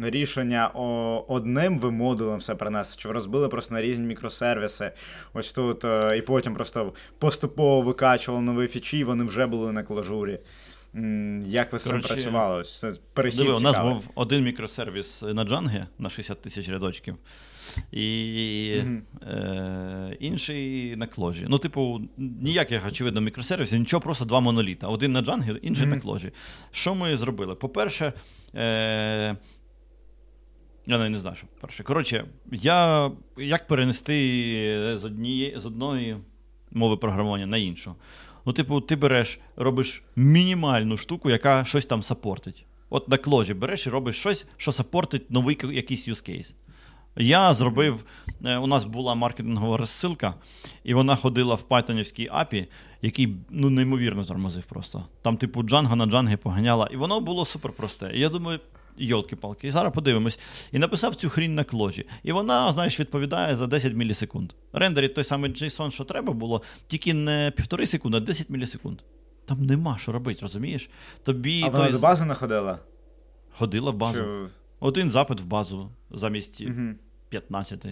[0.02, 4.92] Рішення о, одним ви модулем все принесли, чи ви розбили просто на різні мікросервіси.
[5.34, 9.84] Ось тут, е, і потім просто поступово викачували нові фічі, і вони вже були на
[9.84, 10.40] клажурі.
[11.46, 12.64] Як ви з цим працювали?
[12.64, 17.16] Це перехід Диви, у нас був один мікросервіс на Django на 60 тисяч рядочків,
[17.92, 19.02] і Мгм.
[19.28, 21.46] е, інший на кложі.
[21.50, 24.88] Ну, типу, ніяких, очевидно, мікросервісів, нічого, просто два моноліта.
[24.88, 25.96] Один на Django, інший Мгм.
[25.96, 26.32] на кложі.
[26.72, 27.56] Що ми зробили?
[27.56, 28.14] По-перше,
[28.56, 29.36] е,
[30.86, 31.84] я навіть не знаю, що перше.
[31.84, 34.14] Коротше, я, як перенести
[34.98, 36.16] з, однієї, з одної
[36.72, 37.96] мови програмування на іншу?
[38.46, 42.66] Ну, типу, ти береш, робиш мінімальну штуку, яка щось там саппортить.
[42.90, 46.54] От на кложі береш і робиш щось, що саппортить новий якийсь use case.
[47.16, 48.06] Я зробив,
[48.46, 50.34] е, у нас була маркетингова розсилка,
[50.84, 52.68] і вона ходила в Pythonівській API,
[53.02, 55.06] який ну, неймовірно тормозив просто.
[55.22, 58.12] Там, типу, Django на Django поганяла, і воно було супер просте.
[58.16, 58.60] І я думаю,
[58.98, 60.40] йолки-палки, і зараз подивимось.
[60.72, 62.06] І написав цю хрінь на кложі.
[62.24, 64.54] І вона, знаєш, відповідає за 10 мілісекунд.
[64.74, 69.00] Рендерить той самий JSON, що треба було, тільки не півтори секунди, а 10 мілісекунд.
[69.46, 70.90] Там нема що робити, розумієш?
[71.24, 71.94] Тобі А вона той...
[71.94, 72.80] до бази не ходила?
[73.52, 74.14] ходила в базу.
[74.14, 74.54] Чи...
[74.80, 76.96] Один запит в базу замість Мгм.
[77.30, 77.86] 15.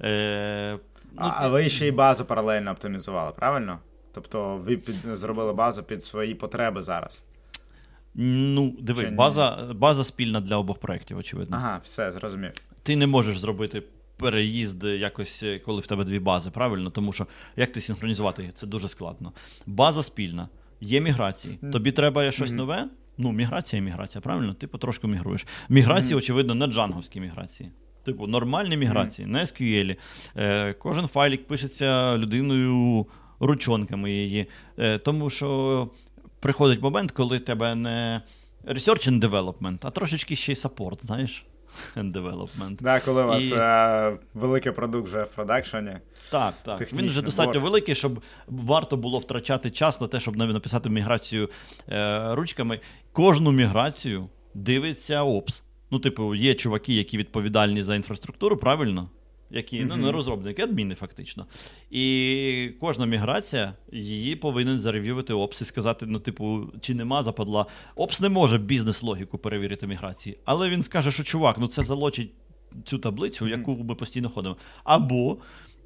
[0.00, 0.78] Е,
[1.12, 3.78] ну, А, ви ще й базу паралельно оптимізували, правильно?
[4.14, 7.24] Тобто ви під, зробили базу під свої потреби зараз.
[8.14, 9.16] ну, диви, Чи ні?
[9.16, 11.56] база, база спільна для обох проєктів, очевидно.
[11.56, 12.50] Ага, все, зрозумів.
[12.82, 13.82] Ти не можеш зробити
[14.16, 16.90] переїзд якось, е, коли в тебе дві бази, правильно?
[16.90, 17.26] Тому що
[17.56, 18.52] як ти синхронізувати?
[18.54, 19.32] Це дуже складно.
[19.66, 20.48] База спільна,
[20.80, 21.58] є міграції.
[21.72, 22.88] Тобі треба щось нове.
[23.18, 24.54] Ну, міграція і міграція, правильно?
[24.54, 25.46] Ти потрошку мігруєш.
[25.68, 26.18] Міграції, Мгм.
[26.18, 27.70] очевидно, не джанговські міграції.
[28.04, 29.96] Типу, нормальні міграції, не SQL.
[30.36, 33.06] Е, кожен файлік пишеться людиною
[33.40, 34.46] ручонками її.
[34.78, 35.88] Е, тому що
[36.40, 38.20] приходить момент, коли тебе не
[38.66, 41.44] research and development, а трошечки ще й саппорт, знаєш?
[41.96, 42.76] And development.
[42.80, 45.96] Да, коли у вас І- е, великий продукт вже в продакшені.
[46.30, 46.92] Так, так.
[46.92, 51.50] Він вже достатньо великий, щоб варто було втрачати час на те, щоб навіть написати міграцію
[51.88, 52.80] е, ручками.
[53.12, 55.62] Кожну міграцію дивиться ОПС.
[55.90, 59.10] Ну, типу, є чуваки, які відповідальні за інфраструктуру, правильно?
[59.52, 61.46] Які ну, не розробники, адміни, фактично.
[61.90, 67.66] І кожна міграція її повинен зарев'ювати ОПС і сказати: ну, типу, чи нема западла.
[67.96, 72.30] ОПС не може бізнес-логіку перевірити міграції, але він скаже, що чувак, ну це залочить
[72.84, 74.56] цю таблицю, яку ми постійно ходимо.
[74.84, 75.36] Або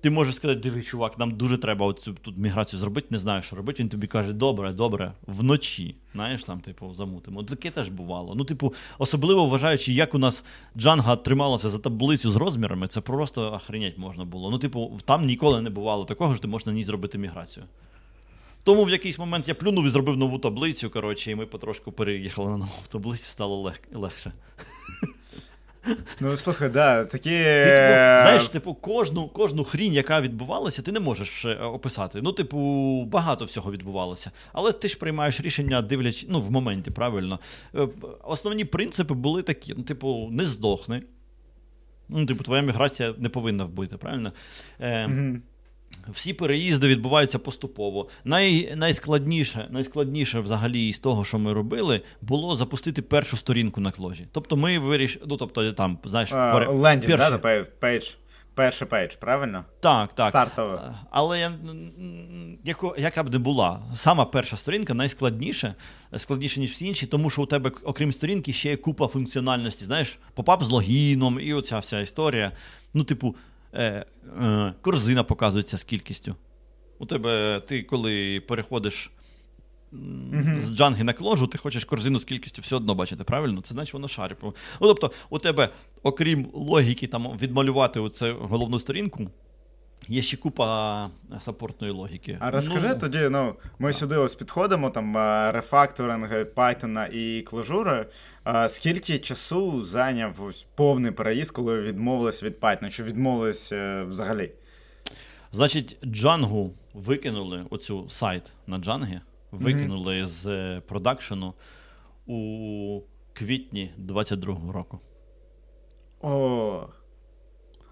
[0.00, 3.56] ти можеш сказати, диви, чувак, нам дуже треба оцю тут міграцію зробити, не знаю, що
[3.56, 3.82] робити.
[3.82, 5.96] Він тобі каже, добре, добре, вночі.
[6.14, 7.42] Знаєш, там, типу, замутимо.
[7.42, 8.34] Таке теж бувало.
[8.34, 10.44] Ну, типу, особливо вважаючи, як у нас
[10.76, 14.50] Джанга трималася за таблицю з розмірами, це просто охренеть можна було.
[14.50, 17.66] Ну, типу, там ніколи не бувало такого, що ти можеш на зробити міграцію.
[18.66, 22.50] Тому в якийсь момент я плюнув і зробив нову таблицю, коротше, і ми потрошку переїхали
[22.50, 24.32] на нову таблицю, стало лег- легше.
[26.20, 27.30] Ну, слухай, да, такі.
[27.30, 32.22] Ти, типу, знаєш, типу, кожну кожну хрінь, яка відбувалася, ти не можеш е, описати.
[32.22, 32.58] Ну, типу,
[33.04, 34.30] багато всього відбувалося.
[34.52, 37.38] Але ти ж приймаєш рішення, дивлячись, ну, в моменті, правильно.
[37.74, 37.88] Е,
[38.24, 41.02] основні принципи були такі: ну, типу, не здохни.
[42.08, 44.32] Ну, типу, твоя міграція не повинна вбити, правильно?
[44.80, 45.40] Е, mm
[46.08, 48.08] всі переїзди відбуваються поступово.
[48.24, 54.26] Най, Найскладніше найскладніше взагалі з того, що ми робили, було запустити першу сторінку на Clojure.
[54.32, 56.66] Тобто ми вирішили, ну тобто там, знаєш, пере...
[56.66, 57.38] лендінг, перший...
[57.42, 58.04] да, пейдж.
[58.54, 59.64] Перший пейдж, правильно?
[59.80, 60.28] Так, так.
[60.28, 60.78] Стартовий.
[61.10, 61.52] Але
[62.64, 65.74] яко, яка б не була, сама перша сторінка найскладніша,
[66.16, 69.84] складніше, ніж всі інші, тому що у тебе, окрім сторінки, ще є купа функціональності.
[69.84, 72.52] Знаєш, попап з логіном і оця вся історія.
[72.94, 73.36] Ну, типу,
[73.72, 74.06] е,
[74.40, 76.34] е, корзина показується з кількістю.
[76.98, 79.10] У тебе, ти коли переходиш
[79.92, 80.62] mm-hmm.
[80.62, 83.60] з джанги на Clojure, ти хочеш корзину з кількістю все одно бачити, правильно?
[83.60, 84.36] Це значить воно share.
[84.42, 85.68] Ну, Тобто, у тебе,
[86.02, 89.30] окрім логіки, там, відмалювати оце головну сторінку.
[90.08, 92.36] Є ще купа саппортної логіки.
[92.40, 95.16] А розкажи ну, тоді, ну, ми сюди ось підходимо, там
[95.52, 98.06] рефакторинг Python і клажури.
[98.66, 102.90] Скільки часу зайняв ось повний переїзд, коли відмовились від Python?
[102.90, 104.52] Чи відмовились е, взагалі?
[105.52, 110.26] Значить, Django викинули оцю сайт на Django, викинули mm-hmm.
[110.26, 111.54] з е, продакшену
[112.26, 113.00] у
[113.32, 115.00] квітні 22-го року.
[116.20, 116.88] О,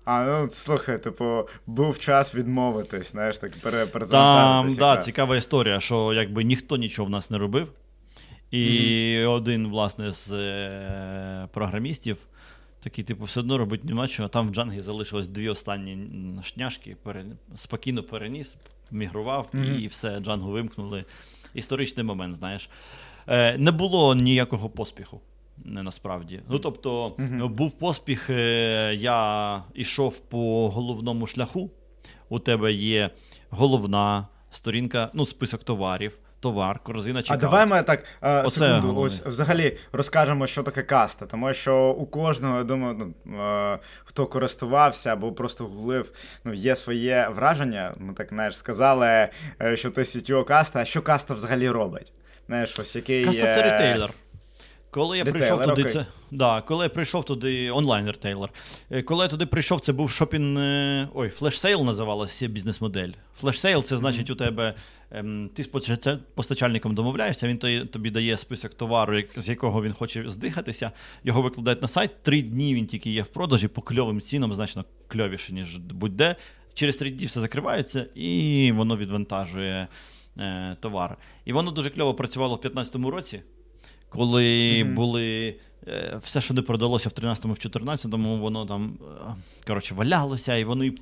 [0.05, 3.53] а, ну слухай, типу, був час відмовитись, знаєш, так.
[4.11, 7.73] Там, да, цікава історія, що якби ніхто нічого в нас не робив.
[8.51, 9.29] І mm-hmm.
[9.29, 12.19] один, власне, з е, програмістів
[12.81, 14.29] такий, типу, все одно робити нема чого.
[14.29, 16.09] Там в Джангі залишилось дві останні
[16.43, 17.25] шняшки, пере...
[17.57, 18.57] спокійно переніс,
[18.91, 19.79] мігрував, mm-hmm.
[19.81, 21.05] і все, Джангу вимкнули.
[21.55, 22.69] Історичний момент, знаєш.
[23.27, 25.21] Е, Не було ніякого поспіху
[25.65, 26.43] не насправді.
[26.49, 27.49] Ну тобто, uh-huh.
[27.49, 31.71] був поспіх, е, я йшов по головному шляху.
[32.29, 33.11] У тебе є
[33.51, 36.19] головна сторінка, ну, список товарів.
[36.41, 37.43] Товар, корзина чекаут.
[37.43, 41.27] А давай ми так а, секунду, ось взагалі розкажемо, що таке каста.
[41.27, 46.13] Тому що у кожного, я думаю, ну, а, хто користувався або просто гуглив,
[46.45, 47.93] ну, є своє враження.
[47.99, 49.29] Ми так знаєш, сказали,
[49.63, 52.13] е, що ти CTO каста, а що каста взагалі робить?
[52.47, 53.25] Знаєш, ось який...
[53.25, 54.11] Каста це ретейлер.
[54.95, 55.93] Коли я прийшов туди, okay.
[55.93, 58.51] це да, коли я прийшов туди онлайн ретейлер.
[59.05, 60.59] Коли я туди прийшов, це був шопін.
[60.59, 63.09] Е, ой, flash sale називалася бізнес-модель.
[63.43, 64.75] Flash sale це значить, у тебе
[65.11, 65.67] ем, ти з
[66.35, 70.91] постачальником домовляєшся, він тобі дає список товару, з якого він хоче здихатися.
[71.25, 72.23] Його викладають на сайт.
[72.23, 76.37] Три дні він тільки є в продажі по кльовим цінам, значно кльовіше, ніж будь-де.
[76.75, 79.89] Через три дні все закривається, і воно відвантажує
[80.39, 81.17] е, товар.
[81.45, 83.43] І воно дуже кльово працювало в 2015 році
[84.15, 84.95] коли mm-hmm.
[84.95, 85.57] були.
[85.89, 89.35] Е, все, що не продалося в 13-му, в 14-му, воно там е,
[89.67, 90.95] коротше, валялося, і вони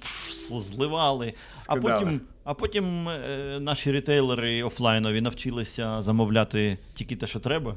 [0.50, 1.34] зливали.
[1.52, 1.94] Скидали.
[1.94, 7.76] А потім а потім е, наші ретейлери офлайнові навчилися замовляти тільки те, що треба.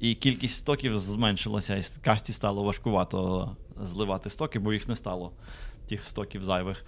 [0.00, 3.50] І кількість стоків зменшилася, і кашті стало важкувато
[3.82, 5.32] зливати стоки, бо їх не стало,
[5.88, 6.84] тих стоків зайвих.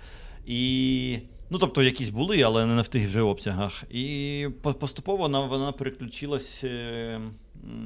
[0.46, 1.18] І
[1.50, 3.84] Ну, тобто, якісь були, але не в тих вже обсягах.
[3.90, 6.64] І поступово вона, вона переключилась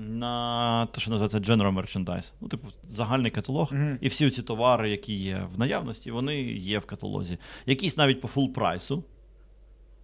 [0.08, 2.32] на те, що називається General Merchandise.
[2.40, 3.72] Ну, типу, загальний каталог.
[3.72, 3.98] Mm-hmm.
[4.00, 7.38] І всі ці товари, які є в наявності, вони є в каталозі.
[7.66, 9.04] Якісь навіть по full price у.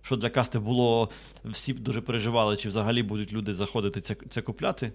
[0.02, 1.11] Що для касти було,
[1.44, 4.92] всі дуже переживали, чи взагалі будуть люди заходити це це купляти.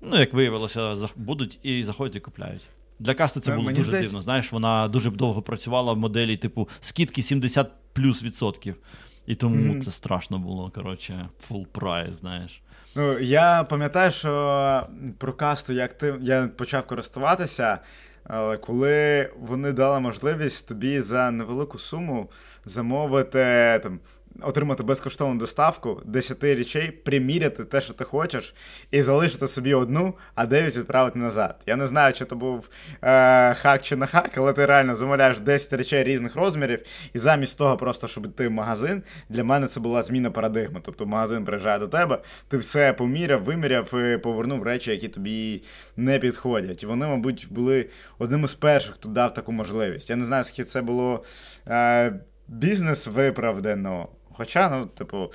[0.00, 2.62] Ну, як виявилося, будуть і заходять і купляють.
[2.98, 4.10] Для касти це було Мені дуже здається...
[4.10, 4.22] дивно.
[4.22, 8.76] Знаєш, вона дуже довго працювала в моделі, типу, скидки 70 плюс відсотків.
[9.26, 9.80] І тому mm-hmm.
[9.80, 10.70] це страшно було.
[10.74, 12.62] Коротше, full price, знаєш.
[12.98, 14.86] Ну, я пам'ятаю, що
[15.18, 17.78] про касту, як ти я почав користуватися,
[18.24, 22.30] але коли вони дали можливість тобі за невелику суму
[22.64, 24.00] замовити там
[24.42, 28.54] отримати безкоштовну доставку 10 речей, приміряти те, що ти хочеш,
[28.90, 31.62] і залишити собі одну, а 9 відправити назад.
[31.66, 32.68] Я не знаю, чи це був
[33.02, 36.78] е, хак чи не хак, але ти реально замовляєш 10 речей різних розмірів,
[37.14, 40.80] і замість того, просто щоб йти в магазин, для мене це була зміна парадигми.
[40.82, 42.18] Тобто магазин приїжджає до тебе,
[42.48, 45.62] ти все поміряв, виміряв і повернув речі, які тобі
[45.96, 46.82] не підходять.
[46.82, 50.10] І вони, мабуть, були одним із перших, хто дав таку можливість.
[50.10, 51.24] Я не знаю, скільки це було.
[51.68, 55.32] Е, Бізнес виправдано, Хоча, ну, типу,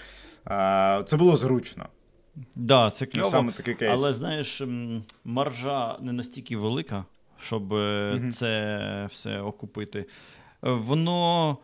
[1.05, 1.85] це було зручно.
[2.55, 3.91] Да, це кльово, саме такий кейс.
[3.93, 4.61] Але знаєш,
[5.25, 7.05] маржа не настільки велика,
[7.37, 10.05] щоб mm це все окупити.
[10.61, 11.57] Воно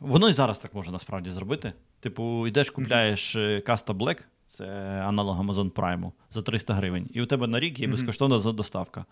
[0.00, 1.72] воно і зараз так може насправді зробити.
[2.00, 4.66] Типу, йдеш, купляєш Каста Black, це
[5.06, 7.08] аналог Amazon Prime, за 300 гривень.
[7.12, 8.52] І у тебе на рік є безкоштовна mm-hmm.
[8.52, 9.04] доставка.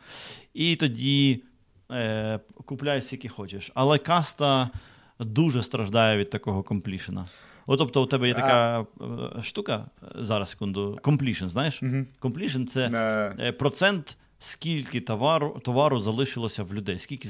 [0.55, 1.43] І тоді
[1.91, 3.73] е, купляй скільки хочеш.
[3.75, 4.71] Але каста
[5.18, 7.28] дуже страждає від такого комплішена.
[7.66, 9.42] От, тобто, у тебе є така а...
[9.42, 11.83] штука, зараз секунду, completion, знаєш?
[11.83, 12.04] Mm-hmm.
[12.20, 13.52] Completion– це uh...
[13.52, 17.28] процент, скільки товару товару залишилося в людей, скільки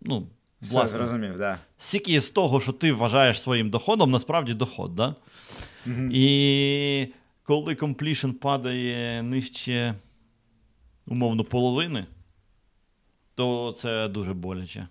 [0.00, 0.26] ну,
[0.60, 1.58] Все, зрозумів, да.
[1.78, 4.94] Скільки з того, що ти вважаєш своїм доходом, насправді доход.
[4.94, 5.14] Да?
[5.86, 6.10] Mm-hmm.
[6.12, 7.12] І
[7.42, 9.94] коли completion падає нижче,
[11.06, 12.06] умовно, половини,
[13.34, 14.88] то це дуже боляче.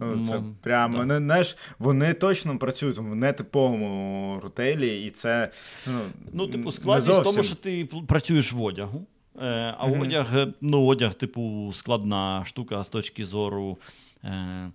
[0.00, 1.04] Ну, це прямо да.
[1.04, 5.50] не, знаєш, вони точно працюють в нетиповому рутейлі, і це.
[5.86, 6.00] Ну,
[6.32, 9.06] ну типу, складність в тому, що ти працюєш в одягу.
[9.36, 10.02] Е, а mm-hmm.
[10.02, 13.78] одяг, ну, одяг, типу, складна штука з точки зору.
[14.24, 14.70] Е,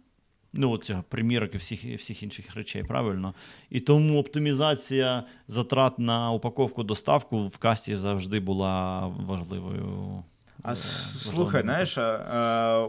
[0.58, 3.34] Ну, цього примірок і всіх всіх інших речей, правильно.
[3.70, 10.24] І тому оптимізація затрат на упаковку доставку в касті завжди була важливою.
[10.68, 11.98] А е, слухай, знаєш,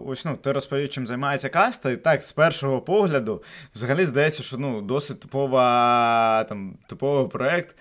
[0.06, 3.42] ось ну, ти розповів, чим займається каста, і так, з першого погляду,
[3.74, 7.76] взагалі здається, що ну, досить типова, там, типовий проєкт.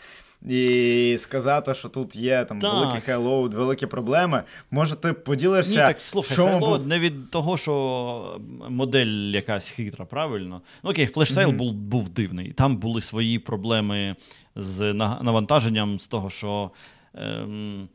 [0.47, 2.73] І сказати, що тут є там так.
[2.73, 4.43] великий highload, великі проблеми.
[4.71, 5.71] Може, ти поділишся.
[5.71, 6.88] Ні, так слухай, highload був...
[6.88, 10.62] не від того, що модель якась хитра, правильно?
[10.84, 11.55] Ну окей, flash sale mm-hmm.
[11.55, 12.53] був був дивний.
[12.53, 14.15] Там були свої проблеми
[14.55, 16.71] з навантаженням, з того, що.
[17.13, 17.89] Ем,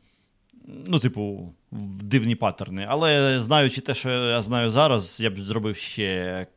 [0.87, 2.85] Ну, типу, дивні паттерни.
[2.89, 6.47] Але знаючи те, що я знаю зараз, я б зробив ще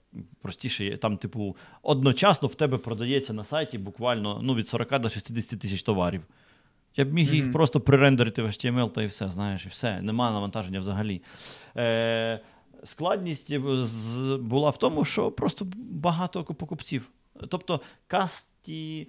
[0.43, 0.97] простіше.
[0.97, 5.83] Там, типу, одночасно в тебе продається на сайті буквально ну, від 40 до 60 тисяч
[5.83, 6.23] товарів.
[6.97, 7.35] Я б міг mm-hmm.
[7.35, 10.03] їх просто прирендерити в HTML та і все, знаєш, і все.
[10.03, 11.23] Нема навантаження взагалі.
[11.77, 12.41] Е,
[12.85, 13.57] Складність
[14.39, 17.09] була в тому, що просто багато покупців.
[17.49, 19.09] Тобто, касті,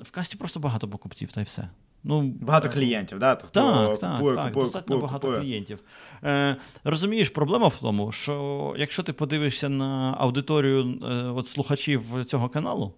[0.00, 1.68] в касті просто багато покупців, та й все.
[2.04, 3.34] Ну, Багато клієнтів, да?
[3.34, 5.40] Хто так, так, купує, так, купує, достатньо купує, багато купує.
[5.40, 5.78] клієнтів.
[6.24, 12.48] Е, Розумієш, проблема в тому, що якщо ти подивишся на аудиторію е, от слухачів цього
[12.48, 12.94] каналу,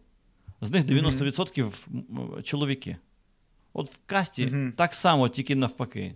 [0.61, 2.43] з них 90% mm-hmm.
[2.43, 2.97] чоловіки.
[3.73, 4.73] От в касті mm-hmm.
[4.73, 6.15] так само, тільки навпаки.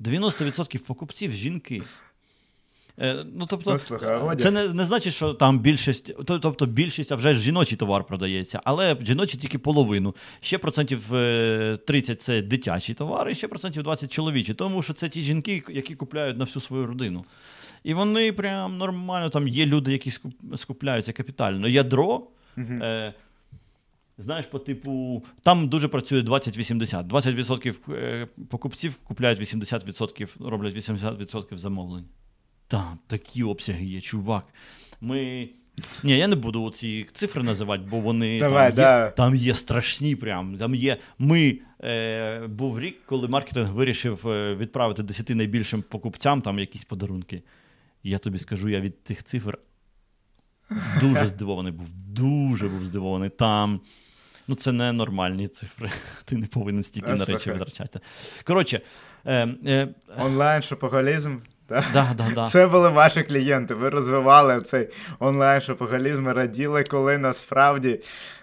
[0.00, 1.82] 90% покупців жінки.
[3.00, 7.34] Е, ну, тобто, Послуха, Це не не значить, що там більшість, тобто більшість, а вже
[7.34, 10.14] жіночий товар продається, але жіночий тільки половину.
[10.40, 11.08] Ще процентів
[11.86, 14.54] 30 е, це дитячі товари, ще процентів 20 чоловічі.
[14.54, 17.22] Тому що це ті жінки, які купляють на всю свою родину.
[17.84, 20.12] І вони прям нормально там є люди, які
[20.56, 21.68] скупляються капітально.
[21.68, 22.26] Ядро.
[22.56, 22.66] Угу.
[22.82, 23.14] Е,
[24.18, 27.08] Знаєш, по типу, там дуже працює 20-80.
[27.08, 32.04] 20% покупців купляють 80%, роблять 80% замовлень.
[32.70, 34.44] Там такі обсяги є, чувак.
[35.00, 35.48] Ми.
[36.02, 39.04] Ні, я не буду ці цифри називати, бо вони Давай, там, да.
[39.04, 40.16] є, там є страшні.
[40.16, 40.56] прям.
[40.58, 40.96] Там є.
[41.18, 47.42] Ми е, був рік, коли маркетинг вирішив е, відправити 10 найбільшим покупцям там якісь подарунки.
[48.02, 49.58] я тобі скажу, я від цих цифр
[51.00, 51.86] дуже здивований був.
[51.92, 53.30] Дуже був здивований.
[53.30, 53.80] Там.
[54.48, 55.90] Ну, це не нормальні цифри.
[56.24, 58.00] Ти не повинен стільки на речі витрачати.
[58.44, 58.80] Коротше,
[59.24, 61.38] е, е, онлайн шопоголізм
[61.70, 62.46] Да, да, да.
[62.46, 63.74] Це були ваші клієнти.
[63.74, 68.00] Ви розвивали цей онлайн шопоголізм і раділи, коли насправді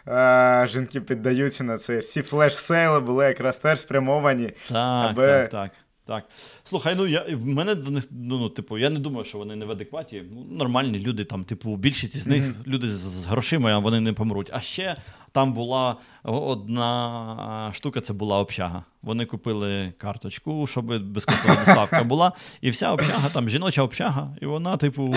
[0.07, 1.99] е- жінки піддаються на це.
[1.99, 4.51] Всі flash sale и були якраз теж спрямовані.
[4.69, 5.27] Так, аби...
[5.27, 5.71] так, так.
[6.07, 6.23] Так.
[6.63, 9.55] Слухай, ну я в мене до них, ну, ну, типу, я не думаю, що вони
[9.55, 10.23] не в адекваті.
[10.31, 12.67] Ну, Нормальні люди, там, типу, більшість з них mm-hmm.
[12.67, 14.49] люди з, з грошима, вони не помруть.
[14.53, 14.95] А ще
[15.37, 18.83] там була одна штука, це була общага.
[19.01, 22.31] Вони купили карточку, щоб безкоштовна доставка була.
[22.61, 25.15] І вся общага, там жіноча общага, і вона, типу,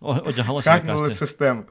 [0.00, 1.62] одягалася на систему.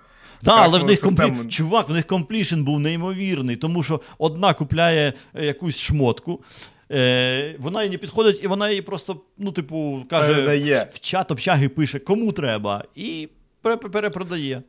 [0.43, 1.47] Так, але в них комплі...
[1.49, 6.43] чувак, в них комплішн був неймовірний, тому що одна купляє якусь шмотку.
[6.91, 11.31] Е, Вона їй не підходить, і вона їй просто, ну, типу, каже, в, в чат
[11.31, 13.29] общаги пише, кому треба, і
[13.61, 14.63] перепродає.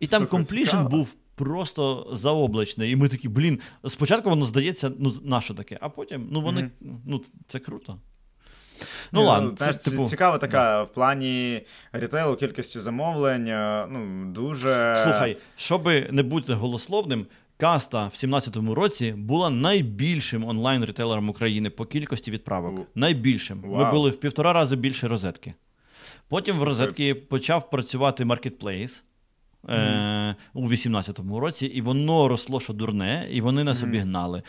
[0.00, 2.90] І там комплішн був просто заоблачне.
[2.90, 6.60] І ми такі, блін, спочатку воно здається, ну, на що таке, а потім ну, вони,
[6.60, 6.96] mm-hmm.
[7.06, 7.98] ну, це круто.
[9.12, 10.08] Ну, ну ладно, це, це типу...
[10.08, 13.48] цікава така в плані рітейлу, кількості замовлень.
[13.48, 15.00] Е, ну, дуже...
[15.02, 22.30] Слухай, щоби не бути голословним, каста в 2017 році була найбільшим онлайн-рітейлером України по кількості
[22.30, 22.78] відправок.
[22.78, 22.86] У...
[22.94, 23.60] Найбільшим.
[23.60, 23.84] Вау.
[23.84, 25.54] Ми були в півтора рази більше розетки.
[26.28, 29.04] Потім в розетки почав працювати маркетплейс.
[29.64, 30.34] Mm-hmm.
[30.54, 33.88] У 18-му році, і воно росло, що дурне, і вони нас mm-hmm.
[33.88, 34.42] обігнали.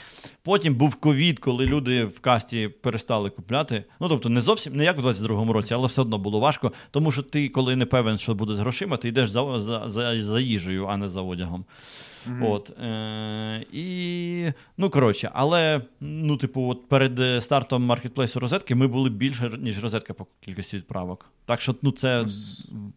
[0.43, 3.83] Потім був ковід, коли люди в касті перестали купляти.
[3.99, 6.71] Ну тобто, не зовсім не як в 22-му році, але все одно було важко.
[6.91, 10.21] Тому що ти, коли не певен, що буде з грошима, ти йдеш за за, за,
[10.21, 11.65] за їжею, а не за одягом.
[12.29, 12.51] Mm-hmm.
[12.51, 19.09] От, е, І, ну, коротше, але, ну, типу, от перед стартом маркетплейсу розетки ми були
[19.09, 21.25] більше, ніж розетка по кількості відправок.
[21.45, 22.25] Так що ну, це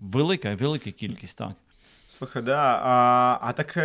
[0.01, 1.53] велика, велика кількість, так.
[2.21, 2.81] Слухай, да.
[2.85, 3.79] А а так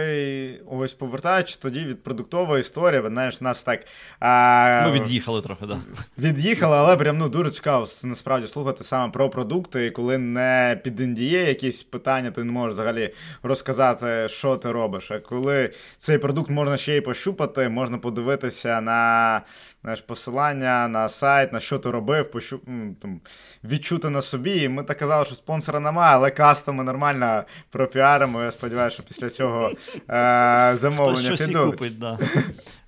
[0.68, 3.80] ось повертаючи тоді від продуктової історії, знаєш, нас так.
[4.20, 5.78] А, Ми від'їхали трохи, да.
[6.18, 11.00] Від'їхали, але прям ну дуже цікаво насправді слухати саме про продукти, і коли не під
[11.00, 13.14] NDA якісь питання, ти не можеш взагалі
[13.44, 15.12] розказати, що ти робиш.
[15.12, 19.42] А коли цей продукт можна ще й пощупати, можна подивитися на
[19.86, 22.60] знаєш, посилання на сайт, на що ти робив, пощу...
[23.02, 23.22] там,
[23.64, 24.62] відчути на собі.
[24.62, 28.44] І ми так казали, що спонсора немає, але кастоми нормально пропіаримо.
[28.44, 29.72] Я сподіваюся, що після цього
[30.10, 31.72] е- замовлення Хтось підуть.
[31.72, 32.20] купить, да.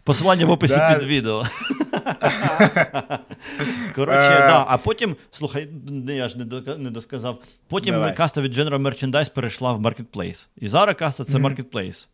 [0.04, 0.94] Посилання в описі да.
[0.94, 1.44] під відео.
[3.96, 4.48] Коротше, е.
[4.48, 4.66] да.
[4.68, 5.70] А потім, слухай,
[6.08, 6.38] я ж
[6.78, 7.40] не досказав.
[7.68, 8.16] Потім Давай.
[8.16, 10.48] каста від General Merchandise перейшла в Marketplace.
[10.56, 12.08] І зараз каста це Marketplace.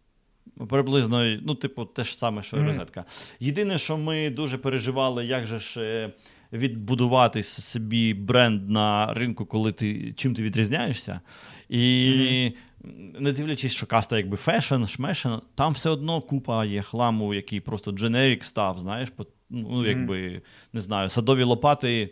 [0.70, 3.06] Приблизно, ну, типу, те ж саме, що і розетка.
[3.40, 6.12] Єдине, що ми дуже переживали, як же ж е,
[6.54, 11.22] відбудувати собі бренд на ринку, коли ти чим ти відрізняєшся.
[11.70, 13.22] І mm-hmm.
[13.22, 17.92] не дивлячись, що каста якби fashion, шмешн, там все одно купа є хламу, який просто
[17.92, 19.10] generic став, знаєш,
[19.50, 20.42] ну, якби,
[20.74, 22.10] не знаю, садові лопати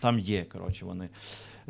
[0.00, 1.08] там є, коротше, вони.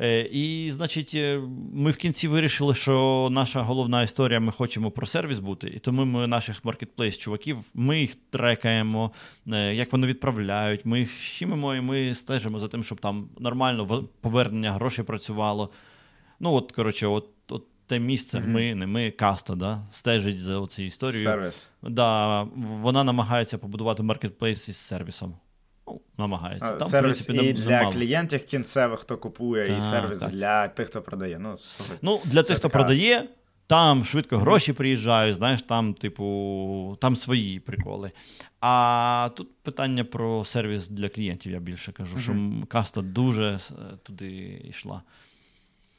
[0.03, 1.41] Е, і, значить, е,
[1.73, 6.05] ми в кінці вирішили, що наша головна історія, ми хочемо про сервіс бути, і тому
[6.05, 9.11] ми наших маркетплейс-чуваків, ми їх трекаємо,
[9.51, 14.07] е, як вони відправляють, ми їх щемимо і ми стежимо за тим, щоб там нормально
[14.21, 15.69] повернення грошей працювало.
[16.39, 18.47] Ну, от, коротше, от, от те місце, mm-hmm.
[18.47, 21.29] ми, не ми, каста, да, стежить за цією історією.
[21.29, 21.69] Сервіс.
[21.81, 22.43] Да,
[22.81, 25.35] Вона намагається побудувати маркетплейс із сервісом.
[25.87, 26.71] Ну, намагається.
[26.71, 27.93] Там, сервіс принципі, і для немало.
[27.93, 30.31] клієнтів кінцевих, хто купує, так, і сервіс так.
[30.31, 31.39] для тих, хто продає.
[31.39, 31.57] Ну,
[32.01, 33.27] ну Для тих, хто продає,
[33.67, 38.11] там швидко гроші приїжджають, знаєш, там, типу, там свої приколи.
[38.61, 42.35] А тут питання про сервіс для клієнтів, я більше кажу, що
[42.67, 43.59] каста дуже е,
[44.03, 45.01] туди йшла.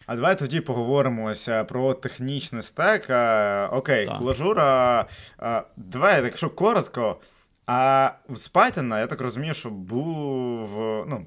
[0.07, 3.11] А давай тоді поговоримо ось е, про технічний стек.
[3.11, 5.07] Е, окей, клажура.
[5.76, 7.20] Давай, якщо коротко.
[7.67, 11.27] А з Python, я так розумію, що був ну,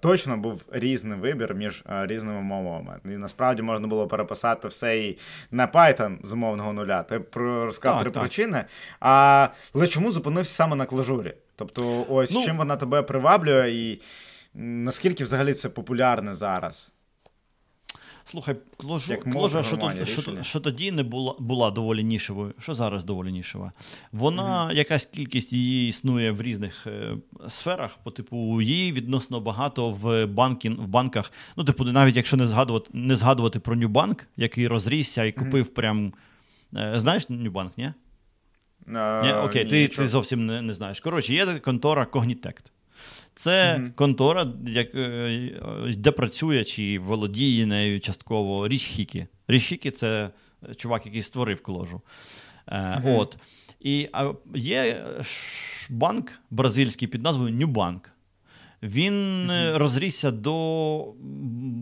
[0.00, 3.00] точно був різний вибір між різними мовами.
[3.04, 5.18] І насправді можна було переписати все і
[5.50, 7.02] на Python з умовного нуля.
[7.02, 8.22] Ти розказав три так.
[8.22, 8.64] причини.
[9.00, 11.34] А, Але чому зупинився саме на клажурі?
[11.56, 14.00] Тобто, ось ну, чим вона тебе приваблює, і
[14.54, 16.92] наскільки взагалі це популярне зараз?
[18.26, 23.04] Слухай, кложу, кложа, що, то, що, що тоді не була була доволі нішевою, що зараз
[23.04, 23.72] доволі нішева.
[24.12, 24.74] Вона, mm-hmm.
[24.74, 27.16] якась кількість її існує в різних е,
[27.48, 31.32] сферах, по типу, її відносно багато в банки, в банках.
[31.56, 35.74] Ну, типу, навіть якщо не згадувати не згадувати про Нюбанк, який розрісся і купив mm-hmm.
[35.74, 36.12] прям.
[36.76, 37.92] Е, знаєш Нюбанк, ні?
[38.88, 39.32] Uh, ні?
[39.32, 41.00] Окей, ні, ти ти зовсім не, не знаєш.
[41.00, 42.70] Коротше, є контора Cognitect.
[43.34, 43.92] Це mm-hmm.
[43.92, 49.26] контора, як, е, де працює чи володіє нею частково Річ Хікі.
[49.48, 50.30] Річ Хікі це
[50.76, 52.00] чувак, який створив кложу.
[52.66, 53.18] Mm-hmm.
[53.18, 53.38] От.
[53.80, 54.08] І
[54.54, 55.04] є
[55.90, 58.10] банк бразильський під назвою Нюбанк.
[58.82, 59.78] Він mm-hmm.
[59.78, 61.14] розрісся до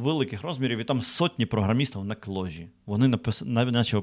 [0.01, 2.69] великих розмірів, і там сотні програмістів на кложі.
[2.87, 3.43] Вони напис...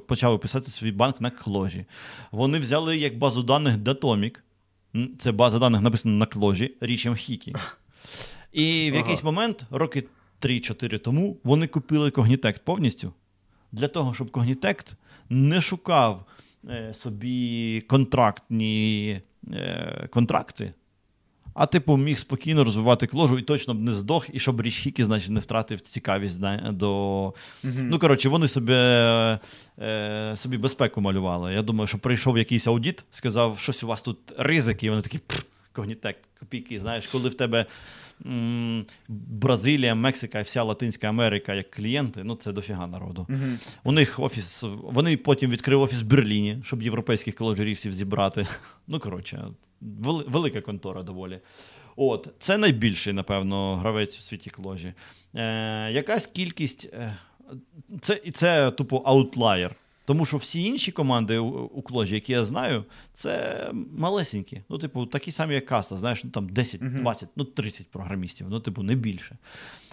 [0.07, 1.85] почали писати свій банк на кложі.
[2.31, 4.35] Вони взяли як базу даних Datomic,
[5.19, 7.55] це база даних написана на кложі річем Хікі.
[8.51, 10.03] І в якийсь момент, роки
[10.41, 13.13] 3-4 тому, вони купили Когнітект повністю
[13.71, 14.95] для того, щоб Когнітект
[15.29, 16.25] не шукав
[16.69, 19.21] е, собі контрактні
[19.53, 20.73] е, контракти
[21.59, 25.29] а типу міг спокійно розвивати кложу і точно б не здох, і щоб Річхікі, значить,
[25.29, 26.39] не втратив цікавість
[26.71, 27.25] до.
[27.27, 27.33] Mm-hmm.
[27.63, 29.39] Ну, коротше, вони собі е,
[30.37, 31.53] собі безпеку малювали.
[31.53, 35.19] Я думаю, що прийшов якийсь аудіт, сказав, щось у вас тут ризики, і вони такі
[35.73, 36.79] когнітек, копійки.
[36.79, 37.65] Знаєш, коли в тебе.
[39.07, 43.27] Бразилія, Мексика і вся Латинська Америка як клієнти, ну це дофіга народу.
[43.29, 43.57] Uh-huh.
[43.83, 48.47] У них офіс, вони потім відкрили офіс в Берліні, щоб європейських коложерівців зібрати.
[48.87, 49.47] Ну, коротше,
[50.27, 51.39] велика контора доволі.
[51.95, 54.93] От, Це найбільший, напевно, гравець у світі кложі.
[55.35, 56.85] Е, Якась кількість.
[56.93, 57.17] Е,
[58.01, 59.75] це це тупо аутлайер.
[60.09, 63.65] Тому що всі інші команди у Кложі, які я знаю, це
[63.97, 64.61] малесенькі.
[64.69, 68.59] Ну, типу, такі самі, як каста, знаєш, ну там 10, 20, ну 30 програмістів, ну,
[68.59, 69.37] типу, не більше.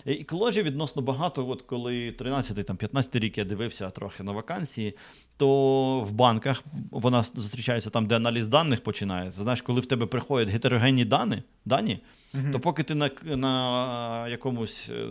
[0.07, 4.97] І Кложі відносно багато, от коли 13-15 рік я дивився трохи на вакансії,
[5.37, 9.43] то в банках вона зустрічається там, де аналіз даних починається.
[9.43, 11.99] Знаєш, коли в тебе приходять гетерогенні дані, дані
[12.35, 15.07] mm то поки ти на на якомусь е,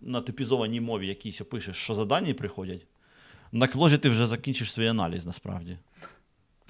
[0.00, 2.86] на типізованій мові якійсь опишеш, що за дані приходять,
[3.52, 5.78] на кложі ти вже закінчиш свій аналіз насправді.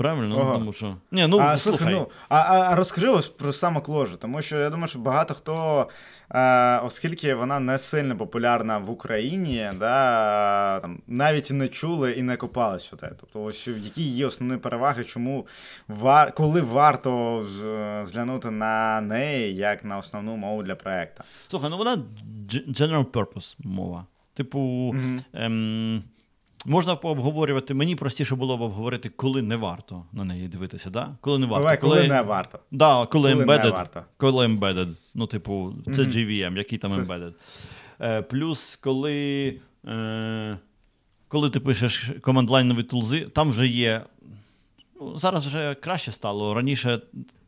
[0.01, 0.41] Правильно?
[0.41, 0.53] Ага.
[0.53, 0.97] Тому що...
[1.11, 4.89] Ні, ну, а, слухай, ну, а, а розкажи ось про самокложу, тому що я думаю,
[4.89, 5.89] що багато хто,
[6.31, 12.37] е, оскільки вона не сильно популярна в Україні, да, там, навіть не чули і не
[12.37, 13.11] копались у те.
[13.20, 15.47] Тобто, ось які є основні переваги, чому
[15.89, 16.35] вар...
[16.35, 17.45] коли варто
[18.05, 21.24] зглянути на неї як на основну мову для проекту?
[21.49, 21.99] Слухай, ну вона
[22.68, 24.07] general purpose мова.
[24.35, 24.59] Типу.
[24.59, 25.20] Mm-hmm.
[25.33, 26.03] Ем...
[26.67, 30.91] Можна пообговорювати, мені простіше було б обговорити, коли не варто на неї дивитися.
[30.91, 31.17] да?
[31.21, 31.81] Коли не варто.
[31.81, 32.59] Коли, коли не варто.
[32.71, 34.05] Да, Коли коли embedded, не варто.
[34.17, 34.97] Коли embedded.
[35.15, 36.17] Ну, типу, це mm-hmm.
[36.17, 36.97] GVM, який там це...
[36.97, 37.33] embedded.
[38.01, 40.59] Е, Плюс, коли е,
[41.29, 44.05] коли ти пишеш команд-лайнові тулзи, там вже є.
[45.01, 46.55] ну, Зараз вже краще стало.
[46.55, 47.01] Раніше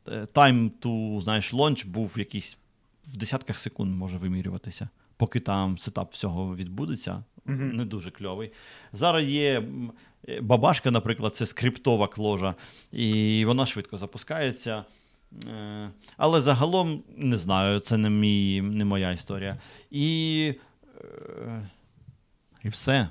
[0.08, 2.58] е, time to знаєш, launch був якийсь
[3.06, 8.52] в десятках секунд може вимірюватися, поки там сетап всього відбудеться mm не дуже кльовий.
[8.92, 9.62] Зараз є
[10.40, 12.54] бабашка, наприклад, це скриптова кложа,
[12.92, 14.84] і вона швидко запускається.
[15.48, 19.56] Е, але загалом не знаю, це не мій, не моя історія.
[19.90, 20.54] І
[21.00, 21.68] е,
[22.64, 23.08] і все.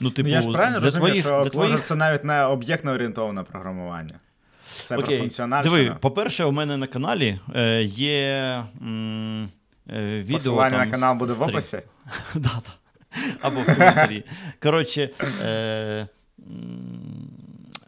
[0.00, 1.84] Ну, типу, ну, Я ж правильно розумію, твоїх, що твоїх...
[1.84, 4.20] це навіть не об'єктно орієнтоване програмування.
[4.66, 5.06] Це Окей.
[5.06, 5.70] про функціональне.
[5.70, 9.48] Диви, по-перше, у мене на каналі е, є м,
[9.90, 10.36] е, відео.
[10.36, 11.46] Посилання там, на канал буде стрім.
[11.46, 11.82] в описі?
[12.34, 12.85] да, да
[13.40, 14.24] або в коментарі.
[14.62, 15.10] Коротше,
[15.42, 16.08] е,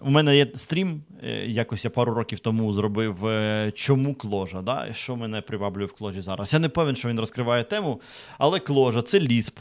[0.02, 4.62] у мене є стрім, е, якось я пару років тому зробив е, чому кложа.
[4.62, 4.92] да?
[4.92, 6.52] Що мене приваблює в кложі зараз.
[6.52, 8.00] Я не певен, що він розкриває тему,
[8.38, 9.58] але кложа це лісп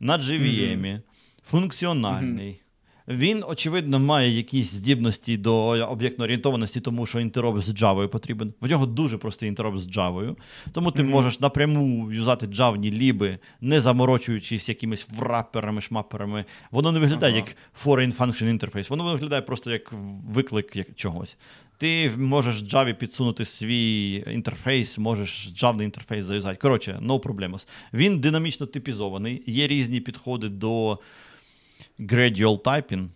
[0.00, 1.00] на JVM, mm-hmm.
[1.44, 2.60] функціональний.
[3.08, 8.54] Він, очевидно, має якісь здібності до об'єктно-орієнтованості, тому що інтероп з Java потрібен.
[8.60, 10.36] В нього дуже простий інтероп з Java.
[10.72, 11.10] Тому ти mm-hmm.
[11.10, 16.44] можеш напряму юзати джавні ліби, не заморочуючись якимись врапперами, шмаперами.
[16.70, 17.44] Воно не виглядає ага.
[17.46, 19.92] як foreign function interface, воно виглядає просто як
[20.28, 21.36] виклик як чогось.
[21.78, 26.56] Ти можеш Java підсунути свій інтерфейс, можеш Java інтерфейс заюзати.
[26.56, 27.66] Коротше, no problems.
[27.94, 30.98] Він динамічно типізований, є різні підходи до
[31.98, 33.08] gradual typing,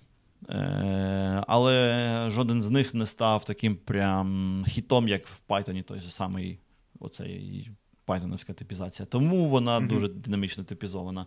[0.49, 6.11] е, але жоден з них не став таким прям хітом, як в Python, той же
[6.11, 6.59] самий
[7.01, 7.71] оцей
[8.05, 9.07] Pythonівська типізація.
[9.07, 9.87] Тому вона mm-hmm.
[9.87, 11.27] дуже динамічно типізована.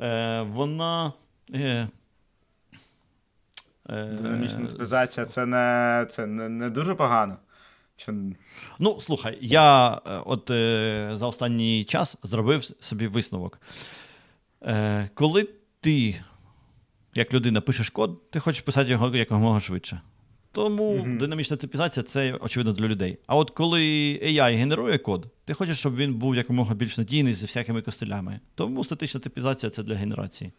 [0.00, 1.12] Е, Вона.
[1.54, 1.88] Е,
[3.88, 7.36] Динамічна типізація це не це не, не дуже погано.
[7.96, 8.12] Чи...
[8.78, 10.46] Ну, слухай, я от
[11.18, 13.60] за останній час зробив собі висновок.
[15.14, 15.48] Коли
[15.80, 16.22] ти
[17.14, 20.00] як людина пишеш код, ти хочеш писати його якомога швидше.
[20.52, 21.18] Тому mm-hmm.
[21.18, 23.18] динамічна типізація це очевидно для людей.
[23.26, 23.80] А от коли
[24.24, 28.40] AI генерує код, ти хочеш, щоб він був якомога більш надійний зі всякими костилями.
[28.54, 30.52] Тому статична типізація це для генерації.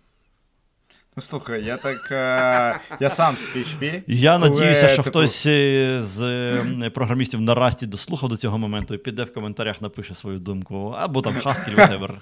[1.16, 2.12] Ну, слухай, я так.
[2.12, 4.04] Е, я сам з PHP.
[4.08, 5.10] Я надіюся, що типу...
[5.10, 10.16] хтось е, з програмістів на Расті дослухав до цього моменту і піде в коментарях, напише
[10.16, 10.95] свою думку.
[10.97, 12.18] Або там Haskell, whatever.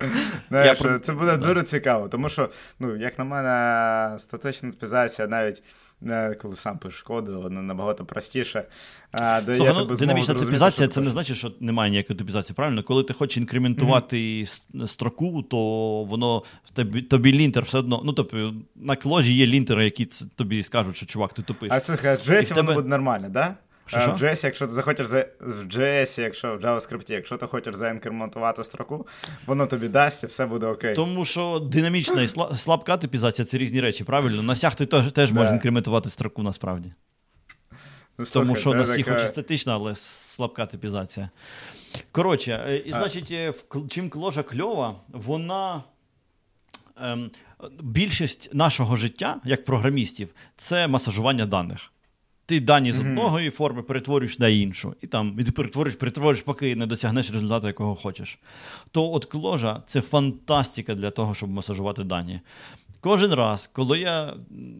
[0.48, 0.98] Знаєш, я...
[0.98, 5.62] Це буде дуже цікаво, тому що, ну, як на мене, статична спізація навіть.
[6.42, 8.64] Коли сам пишеш код, вона набагато простіше.
[9.12, 12.54] А, де Слухай, ну, Динамічна типізація це не значить, що немає ніякої типізації.
[12.56, 14.86] Правильно, коли ти хочеш інкрементувати mm-hmm.
[14.86, 15.58] строку, то
[16.04, 16.42] воно
[16.74, 18.02] тобі тобі лінтер все одно.
[18.04, 21.68] Ну, тобто на кложі є лінтери, які тобі скажуть, що чувак, ти тупиш.
[21.72, 22.74] А слухай, в JS воно тебе...
[22.74, 23.32] буде нормально, так?
[23.32, 23.54] Да?
[23.86, 24.12] Що, що?
[24.12, 28.64] В JS, якщо ти захочеш за в JS, якщо в JavaScript, якщо ти хочеш заінкрементувати
[28.64, 29.06] строку,
[29.46, 30.94] воно тобі дасть і все буде окей.
[30.94, 34.42] Тому що динамічна і слабка типізація це різні речі, правильно?
[34.42, 36.92] На сях ти теж, теж може інкрементувати строку насправді.
[38.18, 39.18] Ну, слухай, Тому що на сі така...
[39.18, 41.30] хоч статична, але слабка типізація.
[42.12, 43.52] Коротше, е, і значить, е,
[43.88, 45.82] чим кложа кльова, вона.
[47.00, 47.30] Ем,
[47.80, 51.92] більшість нашого життя, як програмістів, це масажування даних.
[52.46, 56.76] Ти дані з одного форми перетворюєш на іншу, і там і ти перетворюєш, перетворюєш, поки
[56.76, 58.38] не досягнеш результату, якого хочеш.
[58.90, 62.40] То от кложа це фантастика для того, щоб масажувати дані.
[63.00, 64.34] Кожен раз, коли я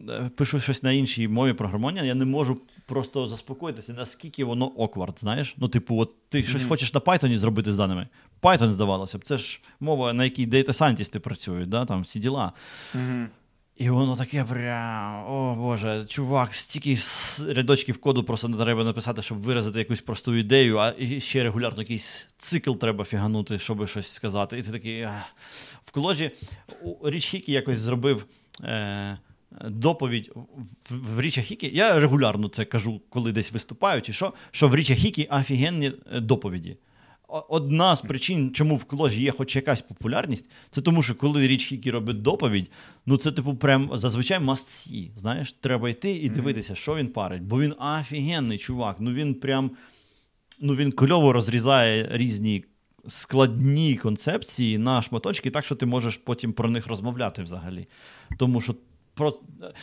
[0.09, 5.19] е, пишу щось на іншій мові програмування, я не можу просто заспокоїтися, наскільки воно оквард,
[5.19, 5.55] знаєш?
[5.57, 6.67] Ну, типу, от ти щось mm-hmm.
[6.67, 8.07] хочеш на Python зробити з даними.
[8.41, 11.85] Python, здавалося б, це ж мова, на якій дейта сайентісти працюють, да?
[11.85, 12.51] там всі діла.
[12.95, 13.27] Mm-hmm.
[13.77, 16.97] І воно таке прям, о Боже, чувак, стільки
[17.47, 22.27] рядочків коду просто не треба написати, щоб виразити якусь просту ідею, а ще регулярно якийсь
[22.37, 24.59] цикл треба фіганути, щоб щось сказати.
[24.59, 25.01] І ти такий.
[25.01, 25.35] Ах.
[25.85, 26.31] В коложі
[27.03, 28.25] Річ Хікі якось зробив.
[28.63, 29.17] Е-
[29.65, 30.31] Доповідь
[30.89, 34.75] в, в Річа Хікі, я регулярно це кажу, коли десь виступаю, чи що, що в
[34.75, 36.77] Річа Хікі офігенні е, доповіді
[37.27, 41.65] одна з причин, чому в кложі є хоч якась популярність, це тому, що коли річ
[41.65, 42.71] Хікі робить доповідь,
[43.05, 47.41] ну це типу прям зазвичай must see, Знаєш, треба йти і дивитися, що він парить.
[47.41, 48.95] Бо він офігенний чувак.
[48.99, 49.71] Ну він прям
[50.59, 52.65] ну він кльово розрізає різні.
[53.09, 57.87] Складні концепції на шматочки, так що ти можеш потім про них розмовляти взагалі.
[58.37, 58.75] Тому що
[59.13, 59.39] про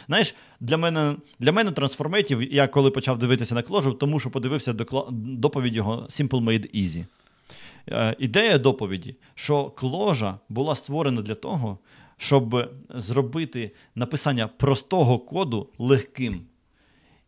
[0.06, 4.72] знаєш, для мене для мене трансформейтів, я коли почав дивитися на кложу, тому що подивився
[5.12, 7.04] доповідь його Simple Made Easy.
[7.90, 11.78] Е, ідея доповіді, що кложа була створена для того,
[12.16, 16.40] щоб зробити написання простого коду легким.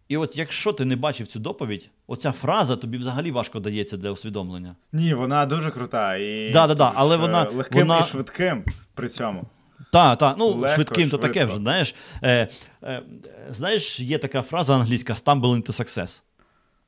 [0.09, 4.11] І от якщо ти не бачив цю доповідь, оця фраза тобі взагалі важко дається для
[4.11, 4.77] усвідомлення.
[4.93, 6.17] Ні, вона дуже крута.
[6.17, 8.01] і да, да, да, але вона, Легким вона...
[8.01, 9.45] і швидким при цьому.
[9.93, 11.17] Так, так, ну Легко, швидким швидко.
[11.17, 11.57] то таке вже.
[11.57, 12.49] Знаєш, Е,
[12.83, 13.03] е,
[13.51, 16.23] знаєш, є така фраза англійська stumble into success.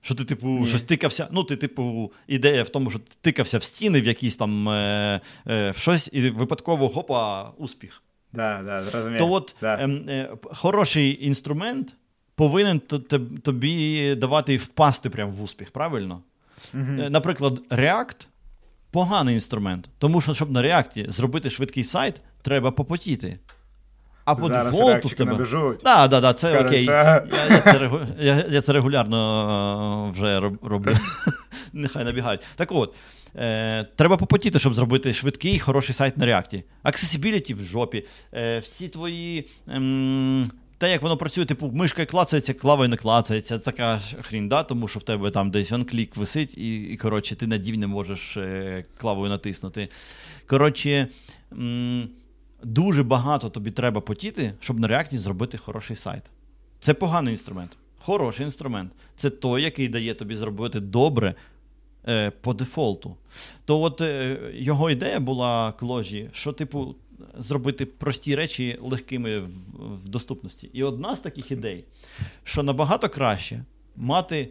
[0.01, 0.66] Що ти, типу, Ні.
[0.66, 1.28] щось тикався.
[1.30, 5.20] Ну, ти, типу, ідея в тому, що ти тикався в стіни в якісь там е,
[5.46, 8.03] е, в щось, і випадково хопа, успіх.
[8.32, 9.18] Да, да, зрозуміло.
[9.18, 9.74] То от да.
[9.74, 11.94] е, е, хороший інструмент
[12.34, 12.80] повинен
[13.42, 16.22] тобі давати впасти прямо в успіх, правильно?
[16.74, 16.82] Угу.
[17.11, 18.26] Наприклад, React
[18.90, 23.38] поганий інструмент, тому що, щоб на React зробити швидкий сайт, треба попотіти.
[24.29, 25.33] А по Зараз дефолту в тебе.
[25.33, 25.79] набіжуть.
[25.79, 26.85] Так, да, да, це окей.
[26.85, 30.97] Я, я, це, я, я це регулярно е, вже роблю.
[31.72, 32.41] Нехай набігають.
[32.57, 32.95] Так от.
[33.37, 36.64] Е, Треба попотіти, щоб зробити швидкий, хороший сайт на реакті.
[36.85, 38.05] Accessibility в жопі.
[38.35, 39.47] Е, Всі твої.
[39.68, 43.59] Ем, те, як воно працює, типу, мишка клацається, клавою не клацається.
[43.59, 47.47] Така хрінь, да, тому що в тебе там десь онклік висить, і, і коротше, ти
[47.47, 49.89] на дів не можеш е, клавою натиснути.
[50.47, 51.09] Коротше.
[51.53, 52.09] М-
[52.62, 56.22] дуже багато тобі треба потіти, щоб на реакті зробити хороший сайт.
[56.80, 57.76] Це поганий інструмент.
[57.98, 58.92] Хороший інструмент.
[59.16, 61.34] Це той, який дає тобі зробити добре
[62.09, 63.16] е, по дефолту.
[63.64, 66.94] То от е, його ідея була кложі, що, типу,
[67.38, 69.48] зробити прості речі легкими в,
[70.04, 70.70] в доступності.
[70.72, 71.84] І одна з таких ідей,
[72.44, 73.64] що набагато краще
[73.96, 74.48] мати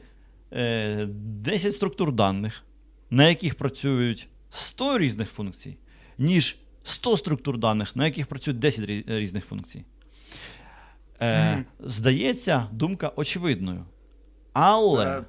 [0.53, 2.63] е, 10 структур даних,
[3.09, 5.77] на яких працюють 100 різних функцій,
[6.17, 6.57] ніж
[6.87, 9.83] 100 структур даних, на яких працюють 10 різних функцій.
[11.21, 13.85] Е, Здається, думка очевидною.
[14.53, 15.05] Але.
[15.05, 15.23] Uh,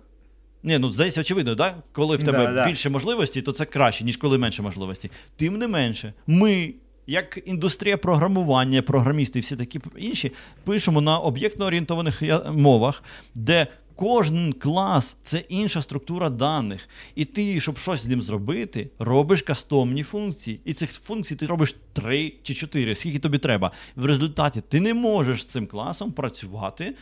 [0.62, 1.74] ні, ну здається, очевидно, да?
[1.92, 2.92] коли в тебе да, більше да.
[2.92, 5.10] можливостей, то це краще, ніж коли менше можливостей.
[5.36, 6.74] Тим не менше, ми,
[7.06, 10.32] як індустрія програмування, програмісти і всі такі інші,
[10.64, 13.02] пишемо на об'єктно орієнтованих мовах,
[13.34, 13.66] де
[13.98, 16.88] Кожен клас це інша структура даних.
[17.14, 20.60] І ти, щоб щось з ним зробити, робиш кастомні функції.
[20.64, 23.72] І цих функцій ти робиш три чи чотири, скільки тобі треба.
[23.96, 26.94] В результаті ти не можеш з цим класом працювати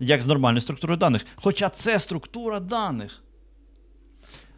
[0.00, 1.26] як з нормальною структурою даних.
[1.34, 3.22] Хоча це структура даних.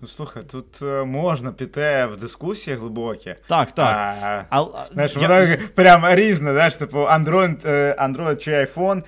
[0.00, 3.34] Ну, слухай, тут е, можна піти в дискусії глибокі.
[3.48, 4.16] Так, так.
[4.22, 5.28] А, а, знаєш, я...
[5.28, 9.02] Воно прям різне, знаєш, типу Android е, Android чи iPhone,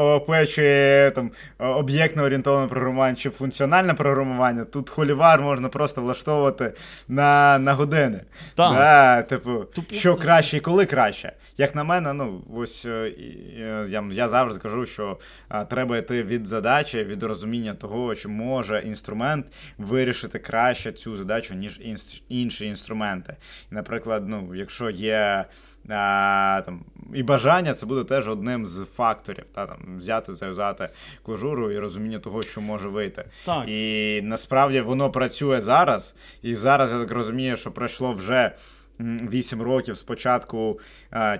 [0.00, 4.64] ООП чи там об'єктно орієнтоване програмування чи функціональне програмування.
[4.64, 6.72] Тут холівар можна просто влаштовувати
[7.08, 8.20] на на години.
[8.54, 8.72] Так.
[8.72, 9.94] Да, типу, Тупо...
[9.94, 11.32] Що краще і коли краще.
[11.56, 13.12] Як на мене, ну ось е,
[13.88, 15.18] я я завжди кажу, що
[15.48, 19.46] а, треба йти від задачі, від розуміння того, чи може інструмент
[19.88, 21.80] вирішити краще цю задачу, ніж
[22.28, 23.36] інші інструменти.
[23.72, 25.44] І, наприклад, ну, якщо є
[25.88, 26.84] а, там,
[27.14, 29.44] і бажання, це буде теж одним з факторів.
[29.54, 30.88] Та, там, Взяти, зав'язати
[31.22, 33.24] кожуру і розуміння того, що може вийти.
[33.44, 33.68] Так.
[33.68, 36.14] І насправді воно працює зараз.
[36.42, 38.52] І зараз я так розумію, що пройшло вже.
[39.00, 40.80] 8 років спочатку,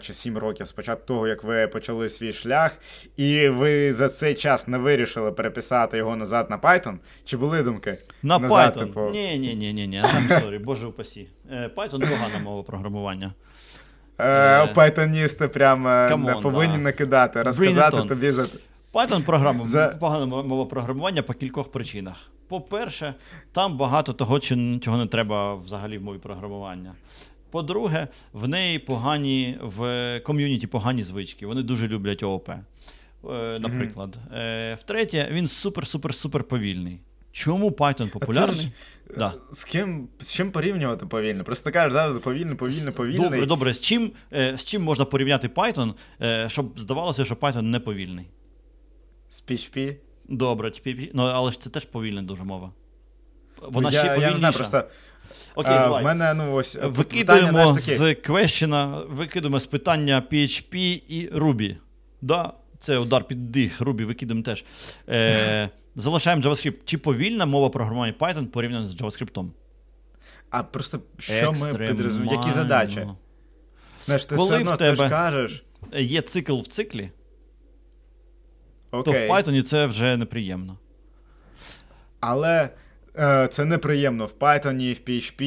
[0.00, 2.76] чи 7 років спочатку того, як ви почали свій шлях,
[3.16, 6.96] і ви за цей час не вирішили переписати його назад на Python?
[7.24, 7.98] Чи були думки?
[8.22, 8.86] На назад, Python?
[8.86, 9.10] Типу...
[9.12, 10.04] Ні, ні, ні, ні, ні.
[10.40, 11.26] сорі, боже упасі.
[11.52, 13.32] Е, Python погана мова програмування.
[14.20, 16.78] Е, Пайтоністи прямо on, повинні да.
[16.78, 18.46] накидати, розказати тобі за.
[18.94, 19.96] Python програма за...
[20.00, 22.16] погана мова програмування по кількох причинах.
[22.48, 23.14] По-перше,
[23.52, 24.40] там багато того,
[24.80, 26.94] чого не треба взагалі в мові програмування.
[27.50, 31.46] По-друге, в неї погані в ком'юніті погані звички.
[31.46, 32.50] Вони дуже люблять ООП.
[32.50, 34.18] Е, наприклад.
[34.18, 34.38] Mm-hmm.
[34.38, 37.00] Е, Втретє, він супер-супер-супер повільний.
[37.32, 38.60] Чому Python популярний?
[38.60, 38.70] ж,
[39.18, 39.34] Да.
[39.52, 41.44] З ким з чим порівнювати повільно?
[41.44, 43.22] Просто ти кажеш завжди повільно, повільно, повільно.
[43.22, 43.74] Добре, добре.
[43.74, 48.26] З чим, е, з чим можна порівняти Python, е, щоб здавалося, що Python не повільний?
[49.30, 49.96] З PHP.
[50.28, 52.72] Добре, PHP, ну але ж це теж повільна дуже мова.
[53.62, 54.26] Вона я, ще повільніша.
[54.26, 54.84] я не знаю, просто
[55.54, 56.02] Окей, а, давай.
[56.02, 56.76] в мене, ну ось
[57.50, 57.96] знаєш, таке.
[57.96, 60.76] з квещена, викидуємо з питання PHP
[61.08, 61.76] і Ruby.
[62.22, 64.64] Да, це удар під дих, Ruby викидаємо теж.
[65.08, 66.74] Е, залишаємо JavaScript.
[66.84, 69.50] Чи повільна мова програмування Python порівняно з JavaScript?
[70.50, 72.32] А просто що ми підрозуміємо?
[72.42, 73.06] Які задачі?
[74.04, 75.64] Знаєш, ти Коли все одно в ти ж тебе- кажеш.
[75.92, 77.10] Е, Є цикл в циклі,
[78.90, 80.78] то в Python це вже неприємно.
[82.20, 82.70] Але е,
[83.50, 85.40] це неприємно в Python, в PHP,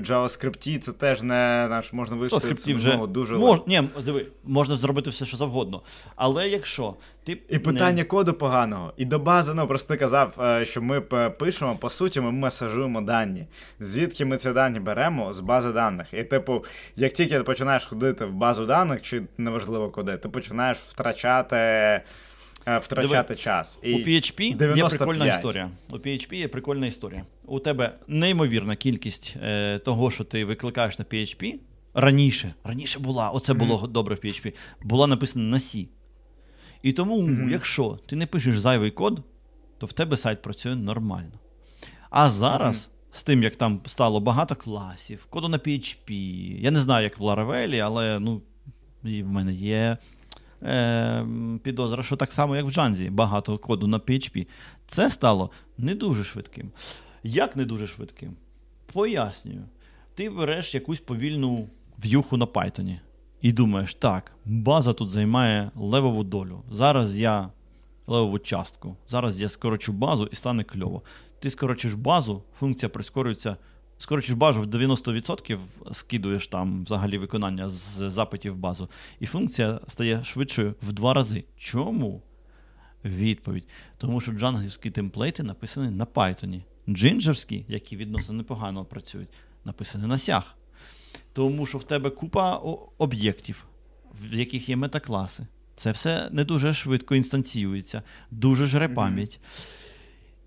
[0.00, 4.26] в JavaScript це теж не наш можна В виставити вже ну, дуже мож, ні, диви,
[4.44, 5.82] можна зробити все, що завгодно.
[6.16, 10.66] Але якщо ти І питання коду поганого, і до бази, ну просто ти казав, е,
[10.66, 11.00] що ми
[11.38, 13.46] пишемо, по суті, ми месажуємо дані.
[13.80, 15.32] Звідки ми ці дані беремо?
[15.32, 16.06] З бази даних.
[16.14, 16.64] І, типу,
[16.96, 21.56] як тільки ти починаєш ходити в базу даних, чи неважливо куди, ти починаєш втрачати,
[22.68, 23.78] е, втрачати час.
[23.82, 25.70] І У PHP є прикольна історія.
[25.90, 27.24] У PHP є прикольна історія.
[27.46, 31.54] У тебе неймовірна кількість е, того, що ти викликаєш на PHP.
[31.94, 35.86] Раніше, раніше була, оце було добре в PHP, була написана на C.
[36.82, 39.22] І тому, якщо ти не пишеш зайвий код,
[39.78, 41.32] то в тебе сайт працює нормально.
[42.10, 46.12] А зараз, з тим, як там стало багато класів, коду на PHP,
[46.60, 48.42] я не знаю, як в Laravel, але ну,
[49.04, 49.96] і в мене є
[50.62, 51.26] е,
[51.62, 54.46] підозра, що так само, як в Джанзі, багато коду на PHP.
[54.86, 56.70] Це стало не дуже швидким.
[57.22, 58.36] Як не дуже швидким?
[58.92, 59.62] Пояснюю.
[60.14, 62.98] Ти береш якусь повільну в'юху на Python
[63.40, 66.62] і думаєш, так, база тут займає левову долю.
[66.70, 67.48] Зараз я
[68.06, 68.96] левову частку.
[69.08, 71.02] Зараз я скорочу базу і стане кльово.
[71.38, 73.56] Ти скорочиш базу, функція прискорюється.
[73.98, 75.58] Скорочиш базу в 90%,
[75.92, 78.88] скидуєш там взагалі виконання з запитів в базу,
[79.20, 81.44] і функція стає швидшою в два рази.
[81.56, 82.22] Чому?
[83.04, 83.68] Відповідь.
[83.98, 86.62] Тому що джанглівські темплейти написані на Python.
[86.88, 89.28] Джинджерські, які відносно непогано працюють,
[89.64, 90.56] написані на сях.
[91.32, 92.56] Тому що в тебе купа
[92.98, 93.64] об'єктів,
[94.22, 95.46] в яких є метакласи.
[95.76, 99.40] Це все не дуже швидко інстанціюється, дуже жре пам'ять.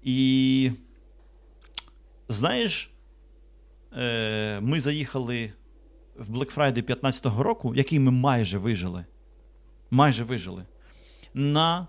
[0.03, 0.71] І
[2.29, 2.91] знаєш,
[3.97, 5.53] е, ми заїхали
[6.15, 9.05] в Black Friday 15-го року, який ми майже вижили.
[9.91, 10.65] Майже вижили.
[11.33, 11.87] На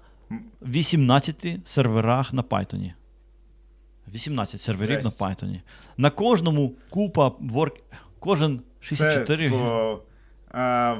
[0.62, 2.92] 18 серверах на Python.
[4.08, 5.20] 18 серверів Жесть.
[5.20, 5.60] на Python.
[5.96, 7.72] На кожному купа work,
[8.18, 9.96] Кожен 64 типу, е,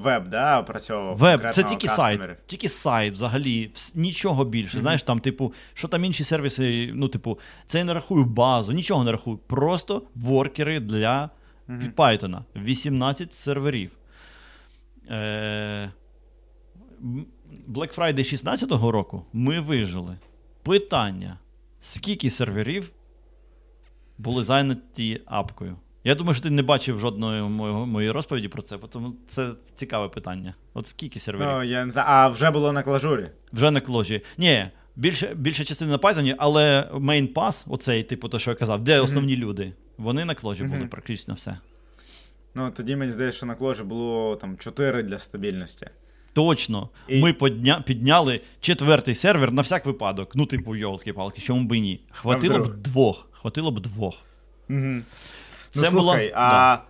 [0.03, 1.17] веб, да, опрацьовував.
[1.17, 2.21] Веб, це тільки сайт.
[2.47, 3.71] Тільки сайт взагалі.
[3.95, 4.81] Нічого більше.
[4.81, 9.05] Знаєш, там, типу, що там інші сервіси, ну, типу, це я не рахую базу, нічого
[9.05, 9.37] не рахую.
[9.37, 11.31] Просто воркери для
[11.97, 12.39] Python.
[12.57, 13.91] 18 серверів.
[15.11, 15.91] Е,
[17.69, 20.17] Black Friday 16-го року ми вижили.
[20.63, 21.39] Питання:
[21.81, 22.93] скільки серверів
[24.19, 25.77] були зайняті апкою?
[26.05, 30.09] Я думаю, що ти не бачив жодної моєї, моєї розповіді про це, тому це цікаве
[30.09, 30.55] питання.
[30.75, 31.53] От скільки серверів?
[31.53, 32.07] Ну, я не знаю.
[32.11, 33.29] А вже було на клажурі.
[33.53, 34.23] Вже на кложі.
[34.39, 38.85] Ні, більше, більша частина на Python, але main pass, оцей, типу, то, що я казав,
[38.85, 41.59] де основні люди, вони на кложі були практично все.
[42.55, 45.87] Ну, тоді мені здається, що на кложі було там 4 для стабільності.
[46.33, 46.89] Точно.
[47.09, 47.83] І- Ми подня...
[47.87, 50.31] підняли четвертий сервер на всяк випадок.
[50.35, 52.01] Ну, типу, йолки-палки, чому б і ні.
[52.11, 53.29] Хватило б двох.
[53.33, 54.15] Хватило б двох.
[54.71, 55.01] Угу.
[55.75, 56.83] Це ну, було- а, да.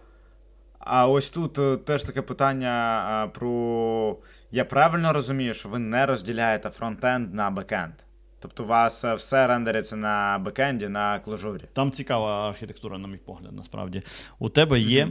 [0.79, 4.17] а ось тут е, теж таке питання про.
[4.51, 7.95] Я правильно розумію, що ви не розділяєте фронтенд на бекенд.
[8.41, 11.63] Тобто у вас е, все рендериться на бекенді, на клажурі.
[11.73, 14.03] Там цікава архітектура, на мій погляд, насправді.
[14.39, 15.09] У тебе є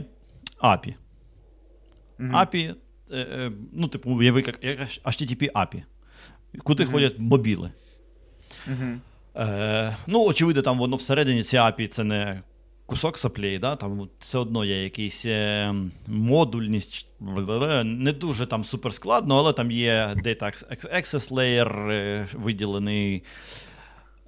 [0.62, 0.94] API.
[2.18, 2.74] API,
[3.12, 4.64] е, ну, типу, уяви, як,
[5.04, 5.82] HTTP API,
[6.64, 7.70] куди ходять мобіли.
[9.36, 12.42] Е, ну, очевидно, там воно всередині ці API це не
[12.92, 13.76] кусок соплей, да?
[13.76, 15.74] там все одно є якийсь е,
[16.06, 17.06] модульність,
[17.84, 20.64] не дуже там супер складно, але там є Data
[20.96, 23.22] Access Layer е, виділений.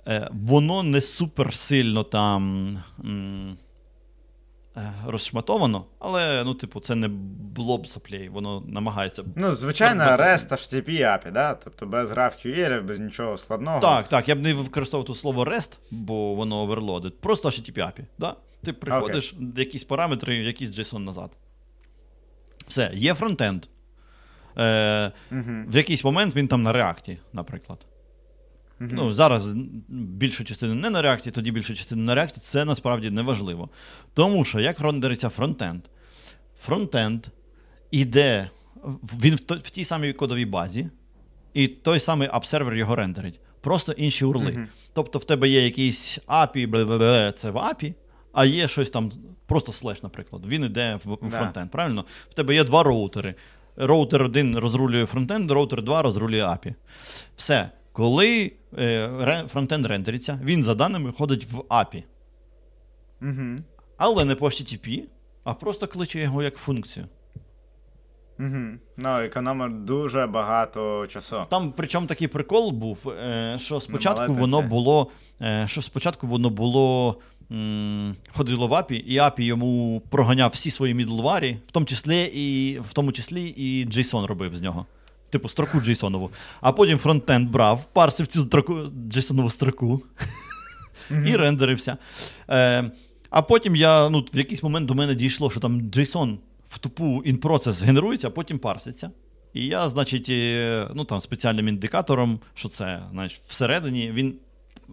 [0.08, 2.68] Е, воно не супер сильно там
[4.76, 7.08] е, розшматовано, але, ну, типу, це не
[7.56, 9.24] блоб соплей, воно намагається.
[9.36, 11.54] Ну, звичайно, REST HTTP API, да?
[11.54, 13.80] тобто без GraphQL, без нічого складного.
[13.80, 17.20] Так, так, я б не використовував тут слово REST, бо воно оверлодить.
[17.20, 18.04] Просто HTTP API.
[18.18, 18.36] Да?
[18.64, 21.30] Ти приходиш, якісь параметри, якийсь JSON назад.
[22.68, 23.66] Все, є фронтенд.
[24.58, 25.12] Е,
[25.68, 27.86] В якийсь момент він там на React і, наприклад.
[28.80, 28.88] Uh-huh.
[28.92, 29.46] Ну, Зараз
[29.88, 33.22] більшу частину не на React і, тоді більшу частину на React і, це насправді не
[33.22, 33.68] важливо.
[34.14, 35.82] Тому що як рендериться фронтенд?
[36.60, 37.26] Фронтенд
[37.90, 38.50] іде,
[39.22, 40.90] він в, в тій самій кодовій базі,
[41.54, 43.40] і той самий app server його рендерить.
[43.60, 44.50] Просто інші урли.
[44.50, 44.66] Uh-huh.
[44.92, 47.94] Тобто в тебе є якийсь API, це в API,
[48.34, 49.12] а є щось там,
[49.46, 50.42] просто слеш, наприклад.
[50.46, 51.70] Він йде в, фронтенд.
[51.70, 52.04] Правильно?
[52.28, 53.34] В тебе є два роутери.
[53.76, 56.74] Роутер 1 розрулює фронтенд, роутер 2 розрулює API.
[57.36, 57.70] Все.
[57.92, 62.02] Коли е, фронтенд рендериться, він за даними ходить в API.
[63.22, 63.62] Угу.
[63.96, 65.02] Але не по HTTP,
[65.44, 67.06] а просто кличе його як функцію.
[68.38, 68.78] Угу.
[68.96, 71.42] Ну, економить дуже багато часу.
[71.50, 75.10] Там, причому такий прикол був, е, що спочатку воно було.
[75.40, 77.20] Е, що спочатку воно було.
[78.28, 82.92] Ходило в API, і API йому проганяв всі свої мідлварі, в тому числі і в
[82.92, 84.86] тому числі і JSON робив з нього.
[85.30, 86.30] Типу строку JSON-ову.
[86.60, 88.74] А потім фронтенд брав, парсив цю строку,
[89.10, 90.02] JSON-ову строку
[91.10, 91.26] mm-hmm.
[91.28, 91.96] і рендерився.
[92.50, 92.90] Е,
[93.30, 96.36] А потім я ну, в якийсь момент до мене дійшло, що там JSON
[96.68, 99.10] в тупу in-process генерується, а потім парситься.
[99.54, 100.28] І я, значить,
[100.94, 104.34] ну там спеціальним індикатором, що це значить, всередині, він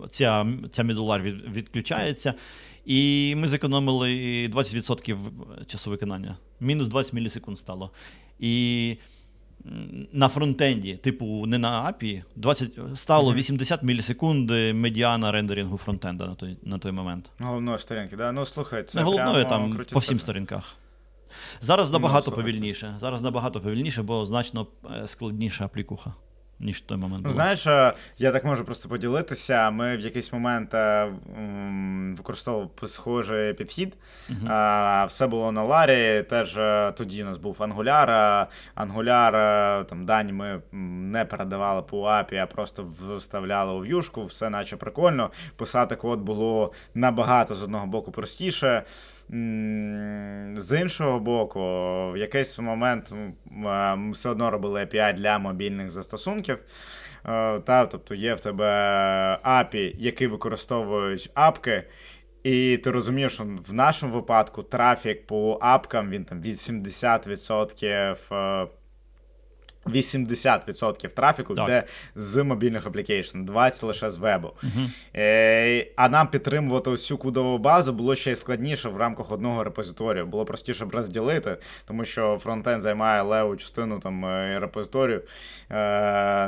[0.10, 2.34] ця ця мідулар від, відключається.
[2.86, 4.08] І ми зекономили
[4.48, 5.18] 20%
[5.66, 6.38] часу виконання.
[6.60, 7.92] Мінус 20 мілісекунд стало.
[8.40, 8.98] І
[10.12, 16.58] на фронтенді, типу, не на API, 20, стало 80 мілісекунд медіана рендерінгу фронтенда на той
[16.64, 17.32] на той момент.
[17.40, 18.32] Головної сторінки, да?
[18.32, 20.76] Ну, слухай, це Не головної там по всім сторінках.
[21.62, 22.96] Зараз ну, набагато ну, повільніше.
[23.00, 26.14] Зараз набагато повільніше, бо значно е, складніша аплікуха
[26.62, 27.26] ніж в той момент.
[27.26, 29.72] Ну, знаєш, е, я так можу просто поділитися.
[29.72, 31.12] Ми в якийсь момент е,
[32.18, 33.98] використовували схожий підхід.
[34.30, 35.08] Uh-huh.
[35.08, 36.26] Все було на Ларі.
[36.30, 36.54] Теж
[36.98, 38.46] тоді у нас був Angular.
[38.76, 40.62] Angular, там дані ми
[41.12, 42.86] не передавали по API, а просто
[43.18, 45.30] вставляли у в'юшку, все наче прикольно.
[45.56, 48.84] Писати код було набагато з одного боку простіше.
[50.58, 51.60] З іншого боку,
[52.12, 53.14] в якийсь момент
[53.46, 56.58] ми все одно робили API для мобільних застосунків.
[57.26, 58.66] Е, та, Тобто є в тебе
[59.44, 61.84] API, які використовують апки.
[62.44, 68.68] І ти розумієш, що в нашому випадку трафік по апкам він там 80%
[69.86, 71.66] 80% трафіку так.
[71.68, 71.84] йде
[72.16, 74.48] з мобільних аплікейшн, 20% лише з вебу.
[74.48, 74.90] Uh-huh.
[75.16, 80.26] Е, А нам підтримувати цю кудову базу було ще й складніше в рамках одного репозиторію.
[80.26, 81.58] Було простіше б розділити,
[81.88, 85.22] тому що фронтенд займає леву частину там е, репозиторію,
[85.70, 85.74] е,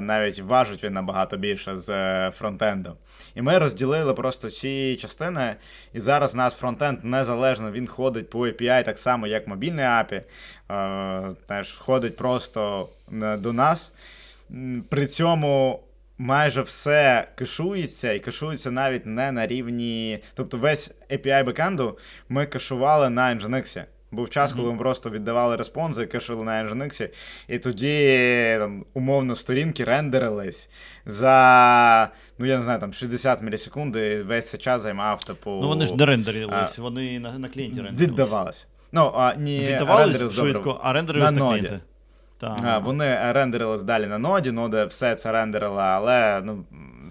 [0.01, 2.93] навіть важить він набагато більше з е, фронтенду.
[3.35, 5.55] І ми розділили просто ці частини.
[5.93, 10.21] І зараз у нас фронтенд незалежно, він ходить по API так само, як мобільний API.
[10.71, 12.89] Е, теж ходить просто
[13.39, 13.91] до нас.
[14.89, 15.83] При цьому
[16.17, 20.19] майже все кешується, і кешується навіть не на рівні.
[20.33, 21.97] Тобто весь API бекенду
[22.29, 23.83] ми кешували на Nginx.
[24.11, 27.09] Був час, коли ми просто віддавали респонси, кешили на Nginx,
[27.47, 30.69] і тоді там, умовно сторінки рендерились
[31.05, 35.51] за ну я не знаю, там 60 мілісекунд, і весь цей час займав типу.
[35.51, 38.01] Ну вони ж не рендерились, вони на на клієнті рендерились.
[38.01, 38.65] Віддавалися.
[38.91, 41.79] Ну, а, ні, Віддавались швидко, а рендерились на, на клієнти.
[42.41, 46.65] А, Вони рендерились далі на ноді, нода все це рендерила, але ну.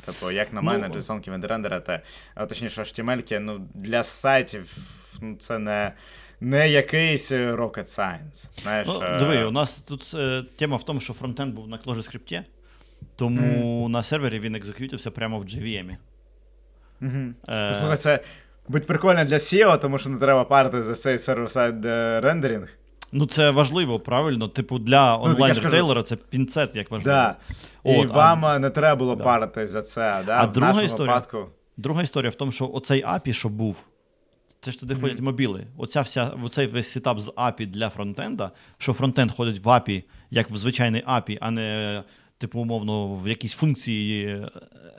[0.06, 2.00] Типу, як на ну, мене, JSON-ки відрендерити,
[2.48, 4.76] точніше, HTML, ну, для сайтів
[5.20, 5.92] ну, це не
[6.42, 8.48] не якийсь rocket science.
[8.62, 11.78] Знаєш, ну, е, Диви, у нас тут е, тема в тому, що фронтенд був на
[11.78, 12.42] ClojureScript,
[13.16, 13.88] тому mm.
[13.88, 15.96] на сервері він екзекютився прямо в JVM.
[17.02, 17.32] Mm-hmm.
[17.48, 18.20] Е, Слухай, це
[18.68, 21.84] будь прикольно для SEO, тому що не треба парити за цей сервер-сайд
[22.24, 22.68] рендеринг.
[23.12, 24.48] Ну, це важливо, правильно.
[24.48, 27.16] Типу, для ну, онлайн-ретейлера це пінцет, як важливо.
[27.16, 27.36] Да.
[27.82, 28.58] От, І вам а...
[28.58, 29.24] не треба було да.
[29.24, 30.22] парити за це.
[30.26, 30.38] Да?
[30.38, 31.46] А в друга історія випадку...
[31.76, 33.76] друга історія в тому, що оцей API, що був,
[34.60, 35.00] це ж туди mm-hmm.
[35.00, 35.66] ходять мобіли.
[35.76, 40.50] Оця вся, Оцей весь сетап з API для фронтенда, що фронтенд ходить в API, як
[40.50, 42.02] в звичайний API, а не,
[42.38, 44.48] типу, умовно, в якісь функції, е,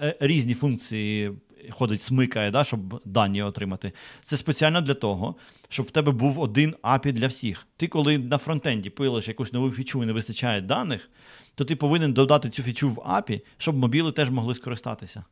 [0.01, 1.31] е, різні функції
[1.69, 3.91] ходить, смикає, да, щоб дані отримати.
[4.23, 5.35] Це спеціально для того,
[5.73, 7.67] щоб в тебе був один API для всіх.
[7.77, 11.09] Ти, коли на фронтенді пилиш якусь нову фічу і не вистачає даних,
[11.55, 15.23] то ти повинен додати цю фічу в API, щоб мобіли теж могли скористатися.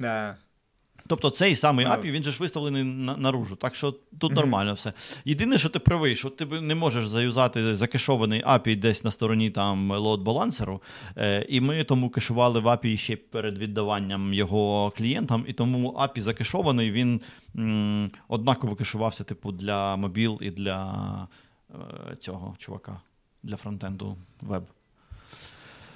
[0.00, 0.36] Да.
[1.06, 3.56] Тобто цей самий API, він же ж виставлений на, наружу.
[3.56, 4.34] Так що тут mm-hmm.
[4.34, 4.92] нормально все.
[5.24, 9.90] Єдине, що ти правий, що ти не можеш заюзати закешований API десь на стороні там
[9.90, 10.82] лоад балансеру.
[11.16, 16.20] Е, і ми тому кешували в API ще перед віддаванням його клієнтам, і тому API
[16.20, 17.20] закешований, він
[17.56, 21.28] м, однаково кешувався, типу, для мобіл і для
[21.70, 23.00] е, цього чувака,
[23.42, 24.64] для фронтенду веб.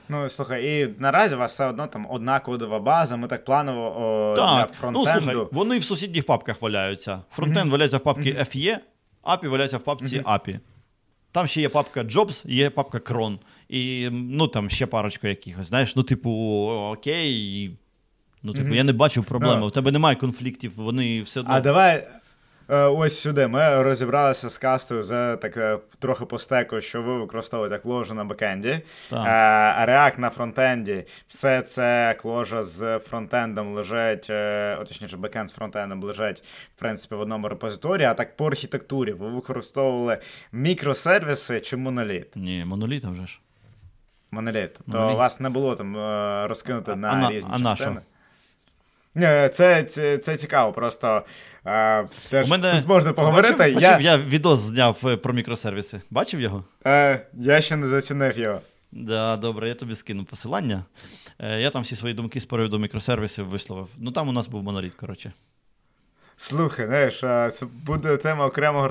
[0.08, 4.00] Ну, слухай, і наразі у вас все одно там одна кодова база, ми так планово
[4.00, 7.20] о, Так, для ну слухай, вони в сусідніх папках валяються.
[7.30, 8.78] Фронтенд валяється в папці FE,
[9.24, 10.60] API валяється в папці API.
[11.32, 13.38] Там ще є папка Jobs, є папка Cron.
[13.68, 15.66] І ну там ще парочка якихось.
[15.66, 16.30] Знаєш, ну, типу,
[16.92, 17.70] окей.
[18.42, 19.60] Ну, типу, я не бачив проблеми.
[19.60, 19.66] Ну.
[19.66, 21.54] У тебе немає конфліктів, вони все одно.
[21.54, 22.08] А давай
[22.76, 23.48] ось сюди.
[23.48, 28.14] Ми розібралися з кастою за так е, трохи по стеку, що ви використовуєте як ложу
[28.14, 28.68] на бекенді.
[28.68, 31.04] Е, а React на фронтенді.
[31.28, 36.42] Все це кложа з фронтендом лежить, е, о, точніше, бекенд з фронтендом лежить,
[36.76, 38.06] в принципі, в одному репозиторії.
[38.06, 40.18] А так по архітектурі ви використовували
[40.52, 42.36] мікросервіси чи моноліт?
[42.36, 43.40] Ні, монолітом вже ж.
[44.30, 44.72] Моноліт.
[44.74, 45.14] То Моноліт.
[45.14, 47.90] у вас не було там е, розкинути А- на а різні а частини.
[47.96, 48.02] що?
[49.18, 51.22] Ні, це, це, це цікаво, просто
[51.66, 52.72] е, теж, мене...
[52.72, 53.54] тут можна поговорити.
[53.58, 56.00] Бачив, я, бачив, я відос зняв е, про мікросервіси.
[56.10, 56.64] Бачив його?
[56.86, 58.60] е, я ще не зацінив його.
[58.92, 60.84] Да, добре, я тобі скину посилання.
[61.38, 63.88] Е, я там всі свої думки з приводу мікросервісів висловив.
[63.98, 65.32] Ну там у нас був моноліт, коротше.
[66.36, 68.86] Слухай, знаєш, е, це буде тема окремого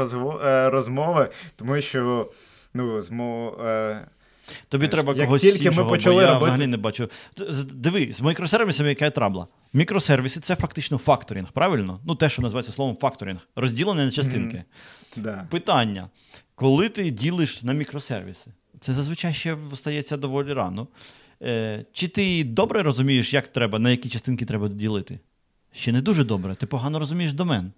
[0.46, 2.32] е, розмови, тому що
[2.74, 3.02] ну,
[3.66, 4.08] е,
[4.70, 7.10] Тобі треба як когось тільки ми почали бо я робити- взагалі не бачу.
[7.74, 9.48] Диви, з мікросервісами яка є трабла?
[9.74, 12.00] Мікросервіси це фактично факторинг, правильно?
[12.06, 14.64] Ну, те, що називається словом факторинг, розділене на частинки.
[15.16, 15.48] да.
[15.50, 16.10] Питання:
[16.56, 20.88] коли ти ділиш на мікросервіси, це зазвичай ще стається доволі рано.
[21.42, 25.20] Е, чи ти добре розумієш, як треба, на які частинки треба ділити?
[25.72, 26.56] Ще не дуже добре.
[26.56, 27.72] Ти погано розумієш домен.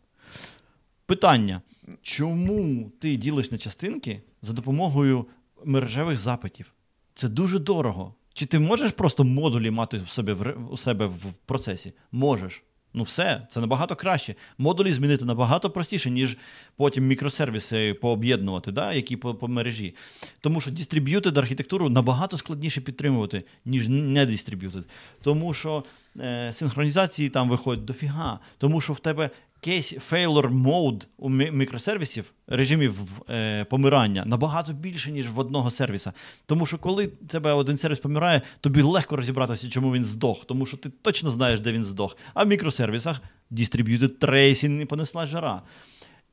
[1.05, 1.61] Питання:
[2.01, 5.25] чому ти ділиш на частинки за допомогою
[5.65, 6.73] мережевих запитів?
[7.15, 8.15] Це дуже дорого.
[8.33, 11.93] Чи ти можеш просто модулі мати в собі в у себе в процесі?
[12.11, 12.63] Можеш.
[12.93, 14.35] Ну все, це набагато краще.
[14.57, 16.37] Модулі змінити набагато простіше, ніж
[16.75, 19.95] потім мікросервіси пооб'єднувати, да, які по, по мережі.
[20.41, 24.83] Тому що distributed архітектуру набагато складніше підтримувати, ніж не distributed.
[25.21, 25.83] Тому що
[26.19, 28.39] е, синхронізації там виходять дофіга.
[28.57, 29.29] Тому що в тебе
[29.61, 32.95] кейс failure mode у мікросервісів, режимів
[33.29, 36.13] е, помирання набагато більше, ніж в одного сервіса.
[36.45, 40.77] Тому що коли тебе один сервіс помирає, тобі легко розібратися, чому він здох, тому що
[40.77, 42.17] ти точно знаєш, де він здох.
[42.33, 45.61] А в мікросервісах distributed tracing і понесла жара.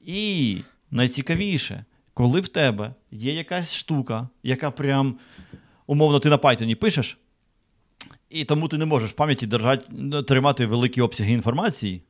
[0.00, 0.58] І
[0.90, 5.18] найцікавіше, коли в тебе є якась штука, яка прям,
[5.86, 7.18] умовно, ти на Python пишеш,
[8.30, 12.02] і тому ти не можеш в пам'яті держати, тримати великі обсяги інформації.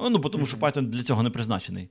[0.00, 1.88] Ну, тому що Python для цього не призначений.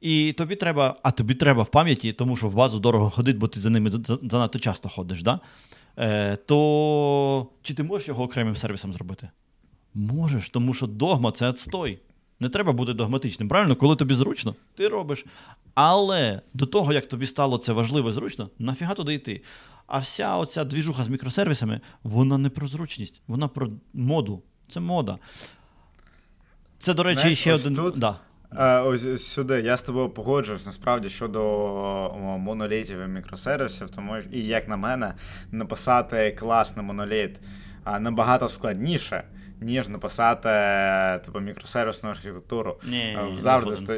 [0.00, 3.48] І тобі треба, а тобі треба в пам'яті, тому що в базу дорого ходить, бо
[3.48, 3.92] ти за ними
[4.30, 5.40] занадто часто ходиш, да?
[5.98, 9.30] е, то чи ти можеш його окремим сервісом зробити?
[9.94, 11.98] Можеш, тому що догма це отстой.
[12.40, 13.48] Не треба бути догматичним.
[13.48, 15.24] Правильно, коли тобі зручно, ти робиш.
[15.74, 19.42] Але до того, як тобі стало це важливо і зручно, нафіга туди йти.
[19.86, 24.42] А вся оця двіжуха з мікросервісами, вона не про зручність, вона про моду.
[24.70, 25.18] Це мода.
[26.78, 27.76] Це, до речі, Знаєш, ще ось один.
[27.76, 28.16] тут- Да.
[28.58, 29.60] Е, ось ось сюди.
[29.60, 31.40] Я з тобою погоджуюсь насправді щодо
[32.38, 35.14] монолітів і мікросервісів, тому і як на мене,
[35.52, 37.36] написати класний моноліт
[37.84, 39.24] а, набагато складніше,
[39.60, 40.48] ніж написати
[41.26, 42.76] типу мікросервісну архітектуру.
[42.90, 43.92] Ні, Е, Завжди не сто...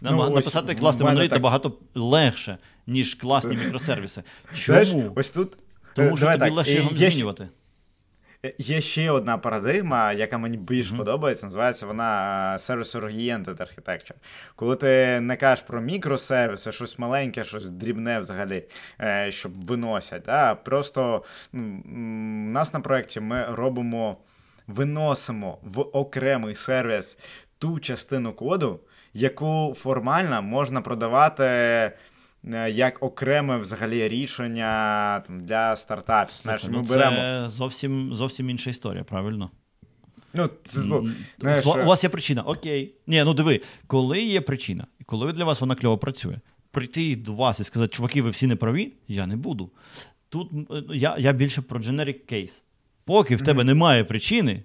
[0.00, 4.22] Нам- Ну, Написати в класний моноліт так- набагато легше, ніж класні мікросервіси.
[4.64, 5.52] Знаєш, ось тут.
[5.52, 5.56] е,
[5.94, 7.48] Тому що давай тобі так, легше е, його є, змінювати.
[8.58, 10.98] Є ще одна парадигма, яка мені більш Мгм.
[10.98, 14.14] подобається, називається вона е, Service-Oriented Architecture.
[14.56, 18.64] Коли ти не кажеш про мікросервіси, щось маленьке, щось дрібне взагалі,
[19.00, 20.22] е, щоб виносять.
[20.26, 20.54] Да?
[20.54, 24.16] Просто ну, у нас на проєкті ми робимо,
[24.66, 27.18] виносимо в окремий сервіс
[27.58, 28.80] ту частину коду,
[29.14, 31.92] яку формально можна продавати.
[32.46, 36.34] Е, Як окреме взагалі рішення там, для стартапів.
[36.42, 39.50] Знаєш, ми ну, беремо Це зовсім, зовсім інша історія, правильно?
[40.34, 40.80] Ну, це,
[41.38, 42.94] знаєш, У вас є причина, окей.
[43.06, 46.38] Ні, ну диви, коли є причина, і коли для вас вона кльово працює,
[46.70, 49.70] прийти до вас і сказати, чуваки, ви всі не праві, я не буду.
[50.28, 52.62] Тут е, я, я більше про generic case.
[53.04, 54.62] Поки в тебе немає причини,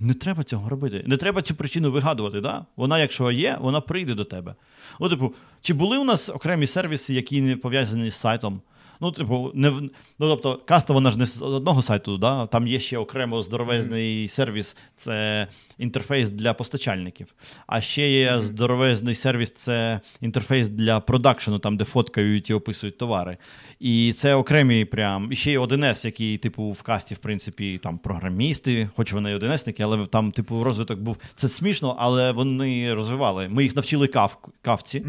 [0.00, 1.04] не треба цього робити.
[1.06, 2.40] Не треба цю причину вигадувати.
[2.40, 2.66] Да?
[2.76, 4.54] Вона, якщо є, вона прийде до тебе.
[5.00, 8.60] Ну, типу, чи були у нас окремі сервіси, які не пов'язані з сайтом?
[9.00, 9.80] Ну, типу, не в...
[9.82, 12.46] ну, тобто, каста вона ж не з одного сайту, да?
[12.46, 15.46] там є ще окремо здоровезний сервіс, це
[15.78, 17.26] інтерфейс для постачальників.
[17.66, 23.36] А ще є здоровезний сервіс, це інтерфейс для продакшену, там, де фоткають і описують товари.
[23.80, 25.32] І це окремі прям.
[25.32, 29.34] І ще є 1С, який, типу, в касті, в принципі, там програмісти, хоч вони і
[29.34, 31.16] 1С-ники, але там, типу, розвиток був.
[31.36, 33.48] Це смішно, але вони розвивали.
[33.48, 34.38] Ми їх навчили кав...
[34.62, 35.06] кавці.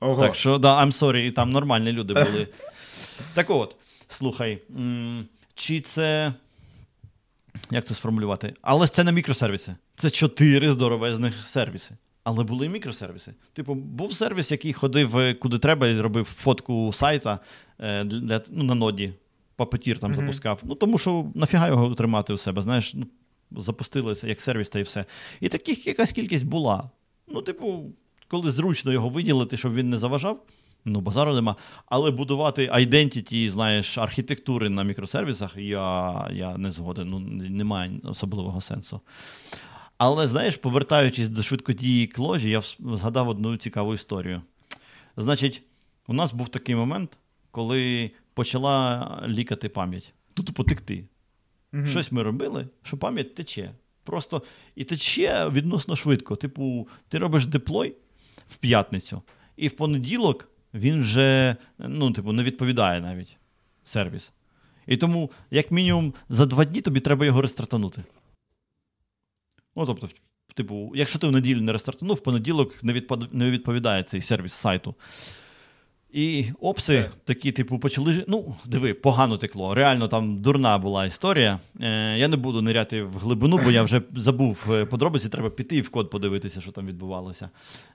[0.00, 0.22] Ого.
[0.22, 2.48] Так що, да, I'm sorry, і там нормальні люди були.
[3.34, 3.76] Так от,
[4.08, 4.58] слухай,
[5.54, 6.34] чи це
[7.70, 8.54] Як це сформулювати?
[8.62, 9.76] Але це не мікросервіси.
[9.96, 11.96] Це чотири здоровезних сервіси.
[12.24, 13.34] Але були і мікросервіси.
[13.52, 17.38] Типу, був сервіс, який ходив е, куди треба і робив фотку сайта
[17.78, 19.12] е, для, ну, на ноді,
[19.56, 20.16] папетір там mm-hmm.
[20.16, 20.60] запускав.
[20.62, 23.06] Ну тому що нафіга його тримати у себе, знаєш, ну,
[23.50, 25.04] запустилися як сервіс та і все.
[25.40, 26.90] І таких якась кількість була.
[27.28, 27.92] Ну, типу,
[28.28, 30.42] коли зручно його виділити, щоб він не заважав.
[30.84, 31.56] Ну, базару нема.
[31.86, 37.08] Але будувати identity, знаєш, архітектури на мікросервісах я я не згоден.
[37.08, 37.18] Ну,
[37.48, 39.00] немає особливого сенсу.
[39.98, 44.42] Але, знаєш, повертаючись до швидкодії кложі, я згадав одну цікаву історію.
[45.16, 45.62] Значить,
[46.06, 47.18] у нас був такий момент,
[47.50, 50.12] коли почала лікати пам'ять.
[50.34, 51.04] Тут потекти.
[51.72, 51.86] Угу.
[51.86, 53.74] Щось ми робили, що пам'ять тече.
[54.04, 54.42] Просто
[54.74, 56.36] і тече відносно швидко.
[56.36, 57.94] Типу, ти робиш деплой
[58.48, 59.22] в п'ятницю,
[59.56, 63.36] і в понеділок він вже ну, типу, не відповідає навіть
[63.84, 64.32] сервіс.
[64.86, 68.02] І тому, як мінімум, за два дні тобі треба його рестартанути.
[69.76, 70.08] Ну, тобто,
[70.54, 72.84] типу, якщо ти в неділю не рестартанув, в понеділок
[73.32, 74.94] не, відповідає цей сервіс сайту.
[76.14, 77.10] І опси Це...
[77.24, 78.24] такі, типу, почали.
[78.28, 79.74] Ну, диви, погано текло.
[79.74, 81.60] Реально там дурна була історія.
[81.80, 85.28] Е, Я не буду ниряти в глибину, бо я вже забув е, подробиці.
[85.28, 87.50] Треба піти в код подивитися, що там відбувалося.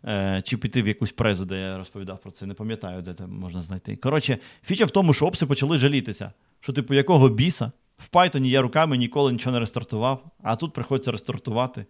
[0.06, 2.46] Е, Чи піти в якусь презу, де я розповідав про це.
[2.46, 3.96] Не пам'ятаю, де це можна знайти.
[3.96, 6.32] Коротше, фіча в тому, що опси почали жалітися.
[6.60, 7.72] Що, типу, якого біса?
[7.98, 11.86] В Python я руками ніколи нічого не рестартував, а тут приходиться рестартувати.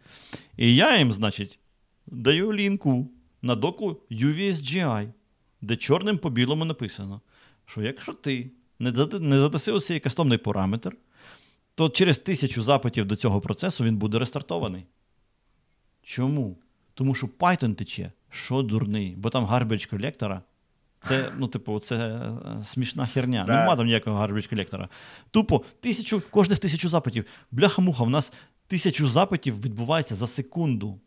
[0.58, 1.60] І я їм, значить,
[2.08, 3.10] даю лінку
[3.42, 5.08] на доку UVSGI
[5.62, 7.22] де чорним по білому написано,
[7.66, 10.96] що якщо ти не задаси цей кастомний параметр,
[11.76, 14.86] то через тисячу запитів до цього процесу він буде рестартований.
[16.04, 16.58] Чому?
[16.94, 20.42] Тому що Python тече, що дурний, бо там гарбіч колектора.
[21.02, 22.32] Це, ну, типу, це е,
[22.66, 23.44] смішна херня.
[23.48, 23.60] Да.
[23.60, 24.90] Нема там ніякого гарбіч колектора.
[25.32, 27.26] Тупо тисячу, кожних тисячу запитів.
[27.52, 28.34] Бляха-муха, у нас
[28.68, 31.00] тисячу запитів відбувається за секунду.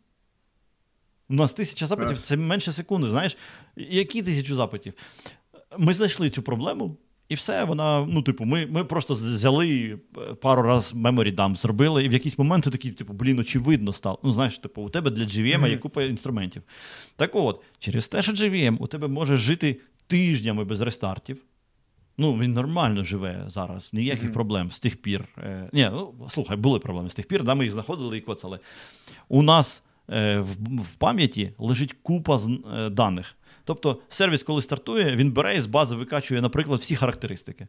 [1.29, 3.07] У нас тисяча запитів це менше секунди.
[3.07, 3.37] Знаєш,
[3.75, 4.93] які тисячу запитів?
[5.77, 6.97] Ми знайшли цю проблему,
[7.29, 12.05] і все, вона, ну, типу, ми ми просто взяли е, пару раз memory dump зробили,
[12.05, 14.19] і в якийсь момент ти такий, типу, блін, очевидно стало.
[14.23, 15.69] Ну, знаєш, типу, у тебе для GVM mm-hmm.
[15.69, 16.61] є купа інструментів.
[17.15, 21.37] Так от, через те, що GVM у тебе може жити тижнями без рестартів.
[22.17, 24.33] Ну, він нормально живе зараз, ніяких mm-hmm.
[24.33, 25.25] проблем з тих пір.
[25.37, 28.59] Е, Ні, ну, слухай, були проблеми з тих пір, да, ми їх знаходили і коцали.
[29.29, 29.83] У нас.
[30.09, 30.39] Е,
[30.81, 32.39] в пам'яті лежить купа
[32.73, 33.35] е, даних.
[33.63, 37.67] Тобто сервіс, коли стартує, він бере і з бази викачує, наприклад, всі характеристики.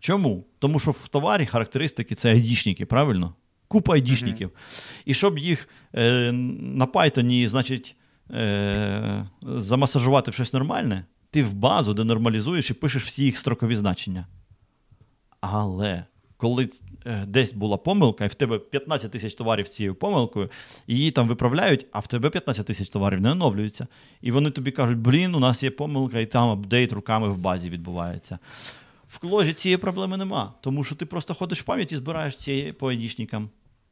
[0.00, 0.44] Чому?
[0.58, 3.34] Тому що в товарі характеристики це айдішники, правильно?
[3.68, 4.48] Купа айдішників.
[4.48, 5.02] Mm-hmm.
[5.04, 7.96] І щоб їх е, на Python, значить,
[8.30, 14.26] е, замасажувати в щось нормальне, ти в базу денормалізуєш і пишеш всі їх строкові значення.
[15.40, 16.04] Але
[16.36, 16.68] коли
[17.26, 20.50] десь була помилка, і в тебе 15 тисяч товарів цією помилкою,
[20.86, 23.86] її там виправляють, а в тебе 15 тисяч товарів не оновлюються.
[24.20, 27.70] І вони тобі кажуть, блін, у нас є помилка, і там апдейт руками в базі
[27.70, 28.38] відбувається.
[29.08, 32.74] В кложі цієї проблеми нема, тому що ти просто ходиш в пам'ять і збираєш ці
[32.78, 33.50] по айдішникам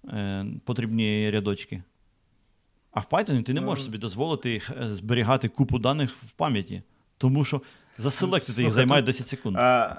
[0.09, 1.83] е, потрібні рядочки.
[2.91, 6.83] А в Python ти не можеш ну, собі дозволити е, зберігати купу даних в пам'яті,
[7.19, 7.63] тому що
[7.99, 9.57] заселектити їх займає 10 секунд.
[9.57, 9.97] А...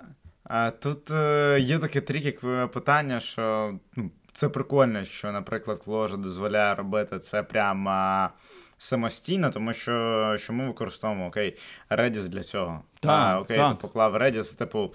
[0.79, 2.31] Тут е, є таке тріки
[2.73, 8.29] питання, що ну, це прикольно, що, наприклад, Кложа дозволяє робити це прямо
[8.77, 11.57] самостійно, тому що що ми використовуємо окей,
[11.89, 12.83] Redis для цього.
[12.99, 13.71] Так, а, окей, так.
[13.71, 14.93] ти поклав Redis, типу,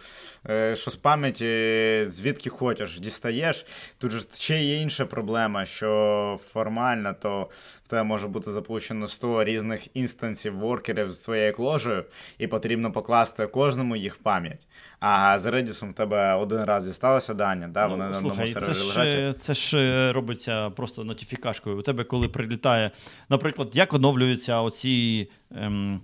[0.49, 3.67] е, що з пам'яті звідки хочеш, дістаєш.
[3.99, 7.49] Тут же ще є інша проблема, що формально то
[7.85, 12.05] в тебе може бути запущено 100 різних інстансів воркерів з твоєю кложею,
[12.39, 14.67] і потрібно покласти кожному їх в пам'ять.
[15.01, 18.79] А з Redis в тебе один раз дісталося дані, да, вони ну, на одному сервері
[18.79, 19.43] лежать.
[19.43, 21.79] Це ж робиться просто нотифікашкою.
[21.79, 22.91] У тебе, коли прилітає,
[23.29, 26.01] наприклад, як оновлюються оці ем,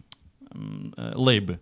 [0.54, 1.58] ем, е, лейби?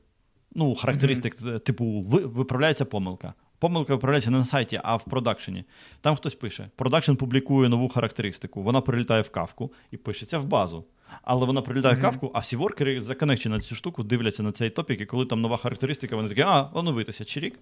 [0.58, 1.58] Ну, характеристик, mm-hmm.
[1.58, 3.34] типу, виправляється помилка.
[3.58, 5.64] Помилка виправляється не на сайті, а в продакшені.
[6.00, 10.84] Там хтось пише: продакшн публікує нову характеристику, вона прилітає в кавку і пишеться в базу.
[11.22, 11.98] Але вона прилітає mm-hmm.
[11.98, 15.26] в кавку, а всі воркери законекчені на цю штуку, дивляться на цей топік, і коли
[15.26, 17.58] там нова характеристика, вони такі, а, оновитися, чи рік.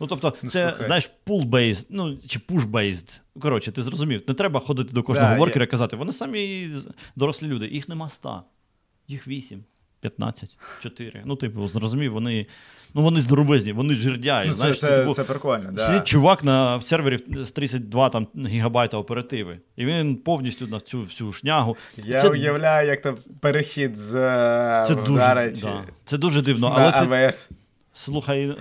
[0.00, 0.86] Ну, тобто, ну, це, Слухай.
[0.86, 3.20] знаєш, pull-based, ну, чи push-based.
[3.40, 6.70] Коротше, ти зрозумів, не треба ходити до кожного да, воркера і казати, вони самі
[7.16, 8.42] дорослі люди, їх нема ста,
[9.08, 9.64] їх вісім.
[10.02, 11.22] 15, 4.
[11.24, 12.46] Ну, типу, зрозумів, вони
[12.94, 14.48] ну, вони здоровезні, вони жирдяють.
[14.48, 15.72] Ну, знаєш, Це це, типу, це прикольно.
[15.72, 15.86] да.
[15.86, 19.58] Сидить чувак на сервері з 32 там, гігабайта оперативи.
[19.76, 21.76] І він повністю на цю всю шнягу.
[21.96, 22.28] Я це...
[22.28, 25.84] уявляю, як там перехід з е, це дуже, да.
[26.04, 26.68] Це дуже дивно.
[26.68, 27.48] На але АВС.
[27.48, 27.54] Це...
[27.94, 28.56] Слухай,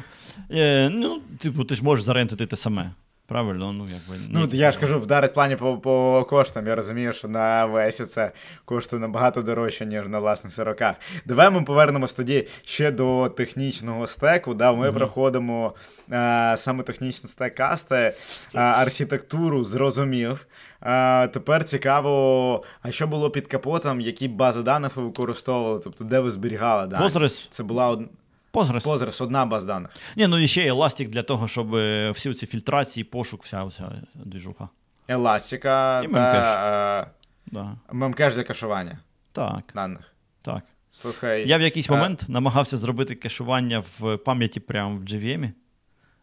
[0.51, 2.91] е, ну, типу, ти ж можеш зарентити те саме.
[3.31, 4.23] Правильно, ну якби.
[4.29, 6.67] Ну, я ж кажу, вдарить в плані по по коштам.
[6.67, 8.31] Я розумію, що на Весі це
[8.65, 10.95] коштує набагато дорожче, ніж на власних сироках.
[11.25, 14.53] Давай ми повернемось тоді ще до технічного стеку.
[14.53, 14.73] Да?
[14.73, 14.93] Ми mm-hmm.
[14.93, 15.73] проходимо
[16.09, 18.13] а, саме технічний стек касти,
[18.53, 20.47] а, архітектуру зрозумів.
[20.81, 25.79] А, Тепер цікаво, а що було під капотом, які бази даних ви використовували?
[25.83, 27.05] Тобто, де ви зберігали дані?
[27.05, 27.47] Postgres.
[27.49, 28.07] Це була одна.
[28.53, 28.83] Postgres.
[28.83, 29.91] Postgres, одна база даних.
[30.15, 33.91] Ні, ну і ще Elastic для того, щоб е, всі ці фільтрації, пошук, вся вся
[34.15, 34.69] двіжуха.
[35.07, 37.11] Еластика та
[37.45, 37.75] да.
[37.91, 38.99] мемкеш для кешування.
[39.31, 39.63] Так.
[39.75, 40.13] Даних.
[40.41, 40.63] Так.
[40.89, 41.47] Слухай.
[41.47, 41.93] Я в якийсь а...
[41.93, 45.51] момент намагався зробити кешування в пам'яті прямо в JVM.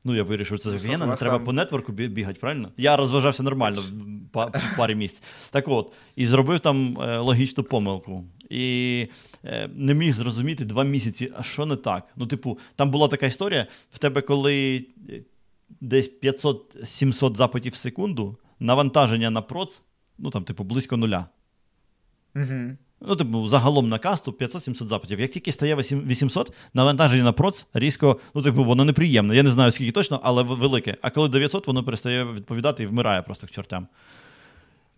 [0.05, 1.45] Ну, я вирішив, що це VPN, не треба там...
[1.45, 2.69] по нетворку бігати, правильно?
[2.77, 3.83] Я розважався нормально
[4.33, 5.23] в парі місць.
[5.51, 8.25] Так от, і зробив там е, логічну помилку.
[8.51, 9.07] І
[9.45, 12.07] е, не міг зрозуміти два місяці, а що не так.
[12.17, 15.21] Ну, типу, там була така історія: в тебе, коли е,
[15.81, 19.81] десь 500-700 запитів в секунду, навантаження на проц,
[20.19, 21.27] ну там, типу, близько нуля.
[22.37, 22.77] Угу.
[23.01, 25.21] Ну, типу, загалом на касту 500-700 запитів.
[25.21, 29.37] Як тільки стає 800, навантаження на проц різко, ну, типу, воно неприємне.
[29.37, 30.97] Я не знаю, скільки точно, але велике.
[31.03, 33.87] А коли 900, воно перестає відповідати і вмирає просто к чортям.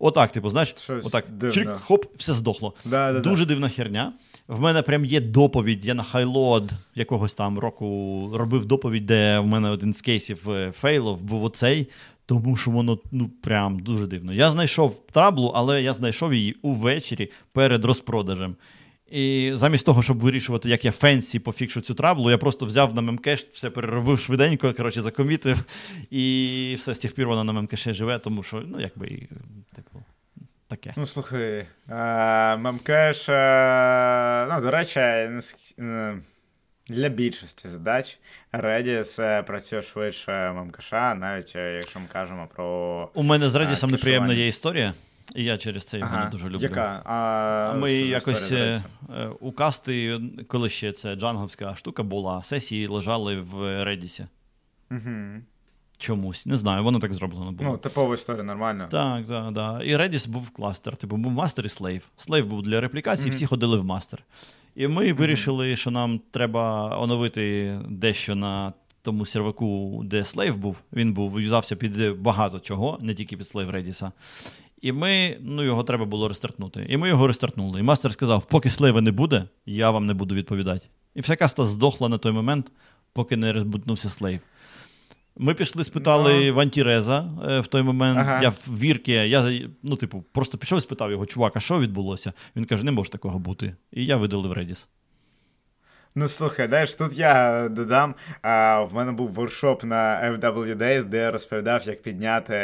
[0.01, 1.53] Отак, типу, знаєш, Щось отак, дивно.
[1.53, 2.75] чик, хоп, все здохло.
[2.85, 3.49] Да, да, Дуже да.
[3.49, 4.13] дивна херня.
[4.49, 5.87] В мене прям є доповідь.
[5.87, 10.73] Я на Highload якогось там року робив доповідь, де в мене один з кейсів е,
[10.73, 11.89] фейлов був оцей.
[12.27, 14.33] Тому що воно ну прям дуже дивно.
[14.33, 18.57] Я знайшов траблу, але я знайшов її увечері перед розпродажем.
[19.11, 23.03] І замість того, щоб вирішувати, як я fancy пофікшу цю траблу, я просто взяв на
[23.03, 25.65] мемкеш, все переробив швиденько, коротше, закомітив,
[26.11, 29.09] і все з тих пір воно на мемкеше живе, тому що, ну, якби,
[29.77, 30.03] типу,
[30.69, 30.95] таке.
[30.97, 31.67] Ну, слухай,
[32.59, 33.29] мемкеш,
[34.49, 35.01] ну, до речі,
[36.89, 38.19] для більшості задач
[38.53, 43.11] Redis працює швидше мемкеша, навіть е, якщо ми кажемо про.
[43.15, 44.95] У мене з Redis неприємна є історія.
[45.35, 46.25] І я через це його ага.
[46.25, 46.63] не дуже люблю.
[46.63, 47.03] Яка?
[47.05, 48.83] А, Ми якось е,
[49.41, 53.55] у касти, коли ще це джанговська штука була, сесії лежали в
[53.85, 54.27] Redis.
[54.91, 55.43] Угу.
[55.99, 56.47] Чомусь.
[56.47, 57.71] Не знаю, воно так зроблено було.
[57.71, 58.89] Ну, типова історія, нормально.
[58.91, 59.83] Так, так, так.
[59.85, 60.97] І Redis був кластер.
[60.97, 62.09] Типу, був мастер і слейв.
[62.17, 63.35] Слейв був для реплікації, mm-hmm.
[63.35, 64.23] всі ходили в мастер.
[64.77, 65.13] І ми mm-hmm.
[65.13, 70.83] вирішили, що нам треба оновити дещо на тому серваку, де слейв був.
[70.93, 74.11] Він був юзався під багато чого, не тільки під слейв Redis.
[74.81, 76.87] І ми, ну, його треба було рестартнути.
[76.89, 77.81] І ми його рестартнули.
[77.81, 80.87] І мастер сказав: поки слейва не буде, я вам не буду відповідати.
[81.15, 82.73] І вся каста здохла на той момент,
[83.13, 84.41] поки не розбутнувся слейв.
[85.37, 86.47] Ми пішли, спитали.
[86.47, 86.55] Ну.
[86.55, 88.19] В Антіреза е, в той момент.
[88.19, 88.43] Ага.
[88.43, 89.53] Я в вірки, я
[89.83, 92.33] ну, типу, просто пішов і спитав його, чувак, а що відбулося?
[92.57, 93.77] Він каже, не може такого бути.
[93.93, 94.87] І я видалив Redis.
[96.17, 98.15] Ну, слухай, знаєш, тут я додам.
[98.43, 102.55] А, В мене був воркшоп на FW Days, де я розповідав, як підняти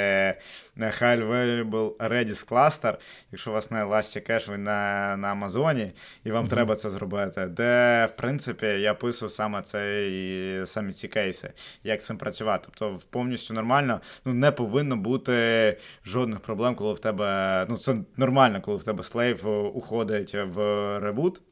[0.77, 2.97] High Available Redis Cluster,
[3.33, 5.93] якщо у вас не ElastiCache, ви на на Амазоні,
[6.25, 6.49] і вам mm-hmm.
[6.49, 7.47] треба це зробити.
[7.47, 11.53] Де, в принципі, я описую саме цей, самі ці кейси,
[11.85, 12.69] як цим працювати.
[12.75, 17.67] Тобто, повністю нормально, ну не повинно бути жодних проблем, коли в тебе.
[17.69, 20.59] Ну, це нормально, коли в тебе слейв уходить в
[20.99, 21.43] ребут.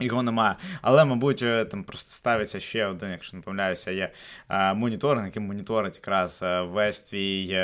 [0.00, 0.56] Його немає.
[0.82, 4.12] Але, мабуть, е, там просто ставиться ще один, якщо не помиляюся, є
[4.48, 7.60] е, моніторинг, який моніторить якраз е, весь твій.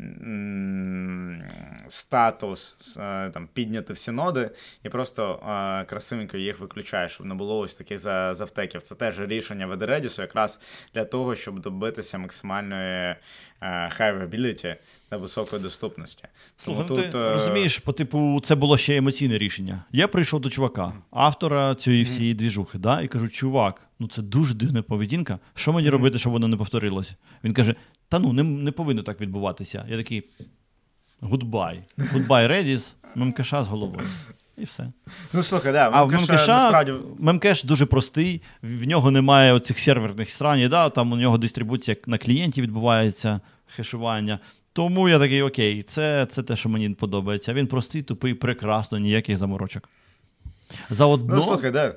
[0.00, 1.50] Е,
[1.88, 4.50] Статус е, там підняти всі ноди
[4.84, 8.82] і просто е, красивенько їх виключаєш, щоб не було ось таких завтеків.
[8.82, 10.60] Це теж рішення в Redis якраз
[10.94, 13.14] для того, щоб добитися максимальної
[13.88, 14.76] хайвабіліті
[15.08, 16.24] та високої доступності.
[16.58, 17.32] Слухай, ну, тут, ти е...
[17.32, 19.84] розумієш, по типу, це було ще емоційне рішення.
[19.92, 24.54] Я прийшов до чувака, автора цієї всієї двіжухи, да, і кажу: чувак, ну це дуже
[24.54, 25.38] дивна поведінка.
[25.54, 27.14] Що мені робити, щоб воно не повторилося?
[27.44, 27.74] Він каже:
[28.08, 29.86] Та ну не, не повинно так відбуватися.
[29.88, 30.24] Я такий.
[31.20, 31.82] Goodbye.
[32.12, 34.06] Goodbye, Redis, мемкеша з головою.
[34.58, 34.92] І все.
[35.32, 36.92] Ну, слухай, да, А в Мемкеша насправді...
[37.18, 42.18] Мемкеш дуже простий, в нього немає оцих серверних срань, да, там у нього дистрибуція на
[42.18, 44.38] клієнті відбувається, хешування.
[44.72, 47.54] Тому я такий, окей, це це те, що мені подобається.
[47.54, 49.88] Він простий, тупий, прекрасно, ніяких заморочок.
[50.90, 51.94] Заодно ну, слухай, да.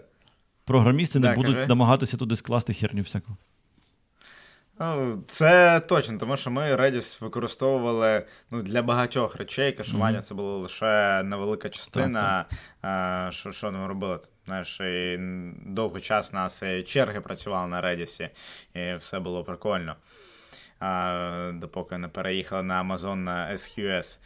[0.65, 1.67] програмісти да, не будуть кажи.
[1.67, 3.37] намагатися туди скласти херню всяку.
[4.83, 9.71] Ну, Це точно, тому що ми Redis використовували ну, для багатьох речей.
[9.71, 10.21] Кашування mm-hmm.
[10.21, 12.45] це була лише невелика частина.
[12.81, 14.19] Так, Що що ми робили?
[14.45, 15.19] Знаєш, і
[15.65, 18.29] довгий час нас і черги працювали на Redis,
[18.73, 19.95] і все було прикольно.
[20.79, 24.19] А, Допоки не переїхали на Amazon на SQS.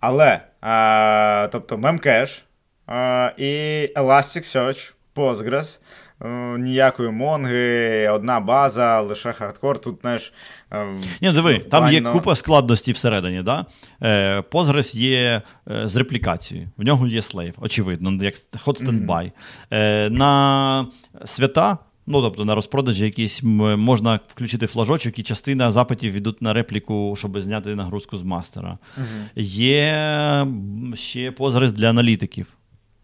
[0.00, 2.42] Але, а, тобто, Memcache
[2.86, 3.52] а, і
[3.96, 5.80] Elasticsearch, Postgres.
[6.58, 9.78] Ніякої монги, одна база, лише хардкор.
[9.78, 10.32] Тут знаєш,
[11.20, 13.42] Ні, диви, там є купа складності всередині.
[13.42, 13.66] Да?
[14.02, 14.44] Е,
[14.92, 19.06] є е, з реплікацією, в нього є слейв, очевидно, як hot standby.
[19.06, 19.32] Mm-hmm.
[19.70, 20.86] Е, На
[21.24, 21.78] свята.
[22.06, 27.40] Ну, тобто на розпродажі якісь можна включити флажочок, і частина запитів йдуть на репліку, щоб
[27.40, 28.78] зняти нагрузку з мастера.
[28.98, 29.42] Uh-huh.
[29.42, 30.46] Є
[30.94, 32.46] ще позрис для аналітиків,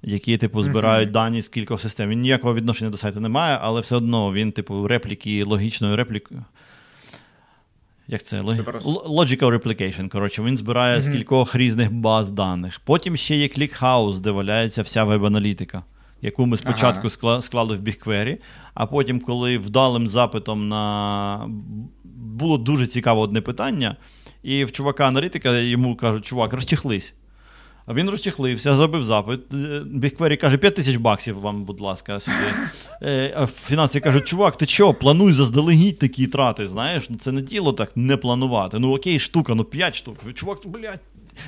[0.03, 1.13] які, типу, збирають uh-huh.
[1.13, 2.11] дані з кількох систем.
[2.11, 6.45] Він ніякого відношення до сайту не має, але все одно він, типу, репліки, логічною реплікою.
[8.09, 8.43] Як це?
[8.55, 8.91] це просто...
[8.91, 10.09] Logical replication.
[10.09, 11.03] Коротше, він збирає uh-huh.
[11.03, 12.81] з кількох різних баз даних.
[12.81, 15.83] Потім ще є ClickHouse, де валяється вся веб-аналітика
[16.23, 17.43] яку ми спочатку ага.
[17.43, 18.39] склали в BigQuery,
[18.75, 21.51] а потім, коли вдалим запитом на
[22.05, 23.97] було дуже цікаве одне питання,
[24.43, 27.15] і в чувака-аналітика йому кажуть, чувак, розтіхлись.
[27.86, 29.40] А він розчехлився, зробив запит.
[29.94, 32.36] BigQuery каже, 5 тисяч баксів вам, будь ласка, сюди.
[33.02, 37.11] Е, а фінанси кажуть, чувак, ти що, плануй заздалегідь такі трати, знаєш?
[37.11, 38.78] Ну Це не діло так не планувати.
[38.78, 40.35] Ну окей, штука, ну 5 штук.
[40.35, 41.01] Чувак, блядь.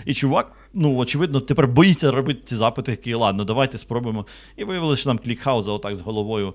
[0.06, 4.26] І чувак ну, очевидно, тепер боїться робити ці запити, такі, ладно, давайте спробуємо.
[4.56, 6.54] І виявилося, що нам клікхауза отак з головою.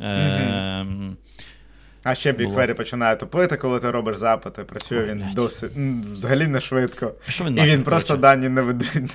[0.00, 0.86] Е-
[2.04, 4.64] а ще BigQuery починає тупити, коли ти робиш запити.
[4.64, 5.70] Працює він досить
[6.12, 7.12] взагалі не швидко.
[7.28, 8.62] Що він І він просто дані не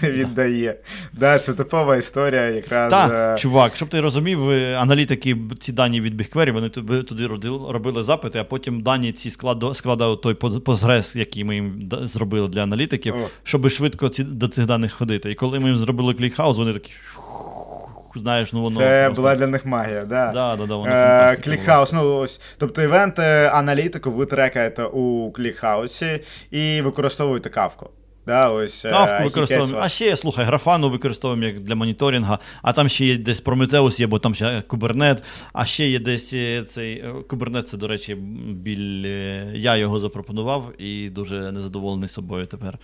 [0.02, 0.76] не віддає.
[1.14, 2.92] Да, Це типова історія, якраз.
[2.92, 6.70] Так, е, чувак, щоб ти розумів, е, аналітики ці дані від BigQuery, вони
[7.04, 7.28] туди
[7.70, 9.32] робили запити, а потім дані ці
[9.74, 14.94] складали той позрез, який ми їм зробили для аналітиків, щоб швидко ці, до цих даних
[14.94, 15.32] ходити.
[15.32, 16.92] І коли ми їм зробили клікхаус, вони такі
[18.20, 18.80] знаєш, ну воно.
[18.80, 19.22] Це просто...
[19.22, 20.32] була для них магія, да.
[20.32, 22.42] Да, да, да, воно е, Клікхаус, ну ось.
[22.58, 26.20] Тобто івент аналітику ви трекаєте у клікхаусі
[26.52, 27.90] і використовуєте кавку.
[28.28, 29.80] Да, ось, е, Кавку використовуємо.
[29.82, 34.08] А ще, слухай, графану використовуємо як для моніторингу, а там ще є десь Prometheus є,
[34.08, 35.24] бо там ще кубернет,
[35.54, 39.08] а ще є десь е, цей кубернет, це, до речі, біль.
[39.54, 42.78] Я його запропонував і дуже незадоволений собою тепер.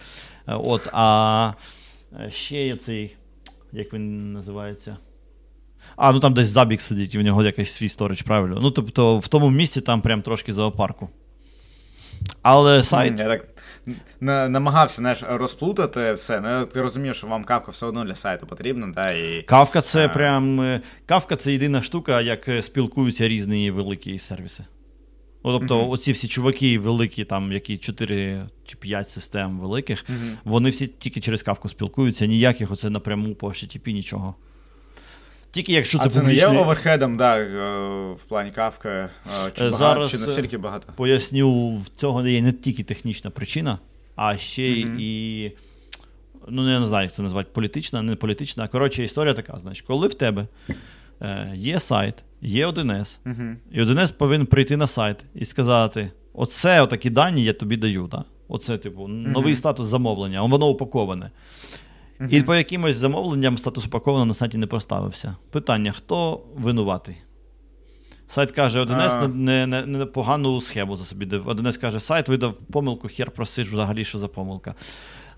[0.47, 1.51] От, А
[2.29, 3.15] ще є цей,
[3.71, 4.97] як він називається?
[5.95, 8.59] А, ну там десь забіг сидить, і в нього якийсь свій сторіч, правильно.
[8.61, 11.09] Ну, тобто, в тому місці там прям трошки зоопарку.
[12.41, 13.19] Але сайт.
[13.19, 13.45] Я так
[14.21, 16.41] намагався знаєш, розплутати все.
[16.41, 18.87] Ну, ти розумієш, що вам кавка все одно для сайту потрібна.
[18.95, 19.41] Да, і...
[19.41, 20.09] Кавка це а...
[20.09, 20.61] прям.
[20.61, 24.65] Е, кавка це єдина штука, як е, спілкуються різні великі сервіси.
[25.45, 25.89] Ну, Тобто, uh-huh.
[25.89, 30.35] оці всі чуваки великі, там, які 4 чи 5 систем великих, uh-huh.
[30.43, 34.35] вони всі тільки через кавку спілкуються, ніяких оце напряму по HTTP, нічого.
[35.53, 36.49] Тільки якщо це а це публічний...
[36.49, 39.09] не є оверхедом, да, е, в плані кавки, е,
[39.53, 40.93] чи, багато, чи настільки багато?
[40.95, 43.79] Поясню, в цього є не тільки технічна причина,
[44.15, 44.99] а ще mm-hmm.
[44.99, 45.51] і.
[46.47, 48.67] Ну, я не знаю, як це назвати, політична, не політична.
[48.67, 50.47] Коротше, історія така: значить, коли в тебе
[51.21, 53.55] е, є сайт, є 1С, mm-hmm.
[53.71, 58.07] і 1С повинен прийти на сайт і сказати: оце отакі дані я тобі даю.
[58.11, 58.23] Да?
[58.47, 59.57] Оце, типу, новий mm-hmm.
[59.57, 61.31] статус замовлення, воно упаковане.
[62.29, 65.35] І по якимось замовленням статус упаковано на сайті не поставився.
[65.51, 67.15] Питання: хто винуватий?
[68.27, 71.25] Сайт каже, 1С не, не, не погану схему за собі.
[71.25, 74.75] 1С каже, сайт видав помилку, хер просиш взагалі, що за помилка.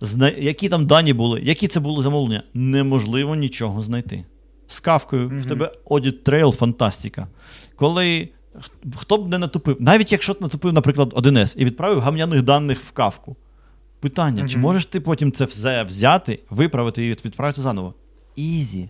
[0.02, 0.30] Зна...
[0.30, 2.44] Які там дані були, які це були замовлення?
[2.54, 4.26] Неможливо нічого знайти.
[4.68, 5.42] З кавкою mm-hmm.
[5.42, 7.28] в тебе audit trail фантастика.
[7.76, 8.30] Коли
[8.96, 13.36] хто б не натупив, навіть якщо натупив, наприклад, 1С і відправив гамняних даних в кавку.
[14.06, 14.50] Питання: mm-hmm.
[14.50, 17.94] чи можеш ти потім це все взяти, виправити і відправити заново?
[18.36, 18.90] Ізі.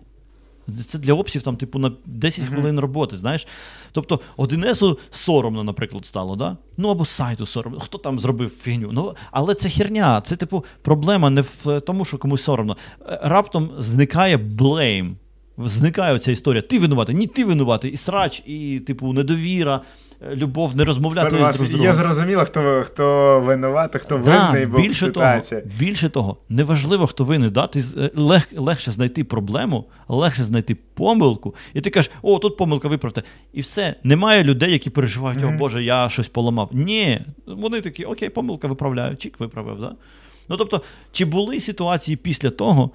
[0.88, 2.48] Це для опсів там, типу, на 10 mm-hmm.
[2.48, 3.46] хвилин роботи, знаєш.
[3.92, 6.56] Тобто, 1С соромно, наприклад, стало, да?
[6.76, 7.80] Ну або сайту соромно.
[7.80, 8.88] Хто там зробив фігню?
[8.92, 12.76] Ну, Але це херня, це, типу, проблема не в тому, що комусь соромно.
[13.00, 15.16] Е, раптом зникає блейм.
[15.58, 16.62] Зникає ця історія.
[16.62, 19.80] Ти винуватий, ні, ти винуватий, і срач, і, типу, недовіра,
[20.34, 21.82] любов, не розмовляти з другом.
[21.82, 25.60] Я зрозуміла, хто хто винуватий, хто да, винний був більше в ситуації.
[25.60, 27.50] Того, більше того, неважливо, хто винний.
[27.50, 27.66] Да?
[27.66, 32.88] Ти е, лег, легше знайти проблему, легше знайти помилку, і ти кажеш, о, тут помилка
[32.88, 33.22] виправте.
[33.52, 33.94] І все.
[34.04, 35.54] Немає людей, які переживають, mm-hmm.
[35.54, 36.68] о Боже, я щось поламав.
[36.72, 39.80] Ні, вони такі, окей, помилка виправляю, чік виправив.
[39.80, 39.92] Да?
[40.48, 42.90] Ну тобто, чи були ситуації після того?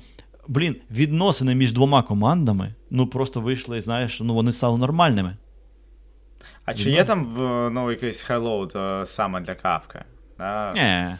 [0.48, 5.36] Блін, відносини між двома командами ну просто вийшли, знаєш, ну вони стали нормальними.
[6.66, 7.28] А чи є там
[7.74, 10.00] ну, якийсь хайлоуд саме для кавки?
[10.76, 11.16] Ні.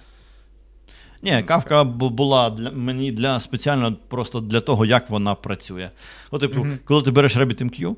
[1.24, 5.90] Ні, кавка була для мені для спеціально просто для того, як вона працює.
[6.32, 6.78] От, типу, mm-hmm.
[6.86, 7.96] коли ти береш RabbitMQ,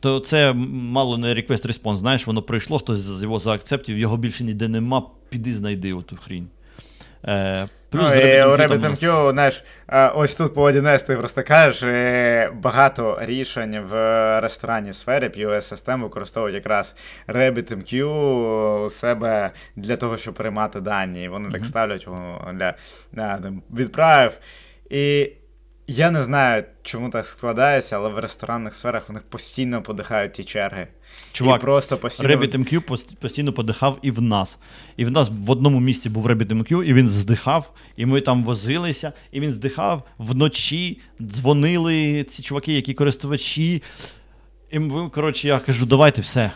[0.00, 4.44] то це мало не request response, знаєш, воно прийшло, хтось з його заакцептів, його більше
[4.44, 6.48] ніде нема, піди знайди оту хрінь.
[7.24, 9.64] Е, Плюс ну, і у RabbitMQ, знаєш,
[10.14, 11.82] ось тут по 1С ти просто кажеш,
[12.52, 13.94] багато рішень в
[14.40, 16.94] ресторанній сфері POS систем використовують якраз
[17.28, 18.04] RabbitMQ
[18.84, 21.24] у себе для того, щоб приймати дані.
[21.24, 21.52] І вони mm-hmm.
[21.52, 22.74] так ставлять його для,
[23.12, 24.32] для відправ.
[24.90, 25.32] І
[25.86, 30.44] я не знаю, чому так складається, але в ресторанних сферах в них постійно подихають ті
[30.44, 30.86] черги.
[31.34, 32.28] Чувак, і просто постійно...
[32.28, 32.80] RabbitMQ
[33.20, 34.58] постійно подихав і в нас.
[34.96, 39.12] І в нас в одному місці був RabbitMQ, і він здихав, і ми там возилися,
[39.32, 43.82] і він здихав вночі, дзвонили ці чуваки, які користувачі.
[44.70, 46.50] І ми, коротше, я кажу, давайте все.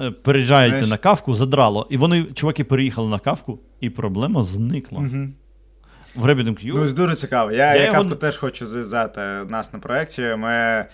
[0.00, 0.88] Е, переїжджайте Знаєш?
[0.88, 1.86] на кавку, задрало.
[1.90, 4.98] І вони, чуваки, переїхали на кавку, і проблема зникла.
[4.98, 5.28] Угу
[6.14, 6.72] в Q.
[6.74, 7.52] Ну, дуже цікаво.
[7.52, 8.04] Я, я його...
[8.04, 10.22] теж хочу зв'язати нас на проєкті.
[10.22, 10.86] Ми е,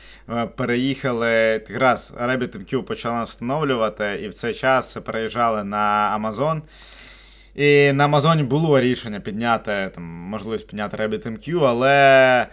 [0.56, 1.30] переїхали
[1.70, 6.60] якраз RabbitMQ почали встановлювати, і в цей час переїжджали на Amazon.
[7.54, 12.46] І на Амазоні було рішення підняти там, можливість підняти RabbitMQ, але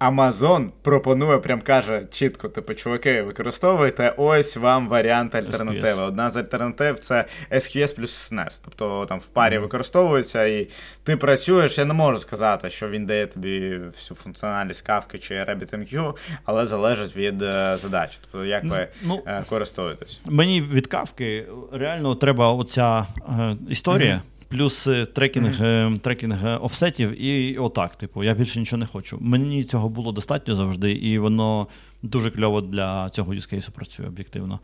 [0.00, 6.02] Amazon пропонує, прям каже чітко, типу, чуваки, використовуйте ось вам варіант альтернативи.
[6.02, 8.60] Одна з альтернатив це SQS плюс SNES.
[8.64, 10.68] Тобто там в парі використовується, і
[11.04, 11.78] ти працюєш.
[11.78, 16.14] Я не можу сказати, що він дає тобі всю функціональність кавки чи RabbitMQ,
[16.44, 18.18] але залежить від uh, задачі.
[18.20, 20.20] Тобто, як ви ну, користуєтесь.
[20.24, 24.14] Мені від кавки реально треба оця uh, історія.
[24.14, 25.98] Mm-hmm плюс е, трекінг mm-hmm.
[25.98, 27.96] трекінг е, офсетів, і отак.
[27.96, 29.18] Типу, я більше нічого не хочу.
[29.20, 31.66] Мені цього було достатньо завжди, і воно
[32.02, 34.60] дуже кльово для цього юзкейсу працює об'єктивно.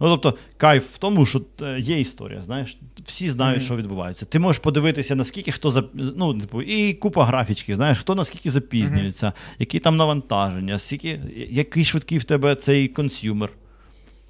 [0.00, 1.42] Ну, Тобто, кайф в тому, що
[1.78, 3.64] є історія, знаєш, всі знають, mm-hmm.
[3.64, 4.24] що відбувається.
[4.24, 5.90] Ти можеш подивитися, наскільки хто зап...
[5.94, 9.56] ну, типу, і купа графічки, знаєш, хто наскільки запізнюється, mm-hmm.
[9.58, 11.20] які там навантаження, скільки,
[11.50, 13.50] який швидкий в тебе цей консюмер.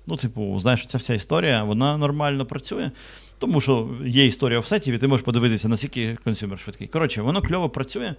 [0.06, 2.90] Ну, типу, знаєш, ця вся історія, вона нормально працює.
[3.38, 6.86] Тому що є історія офсетів, і ти можеш подивитися, наскільки консюмер швидкий.
[6.86, 8.14] Коротше, воно кльово працює.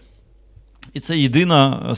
[0.94, 1.96] І це єдина,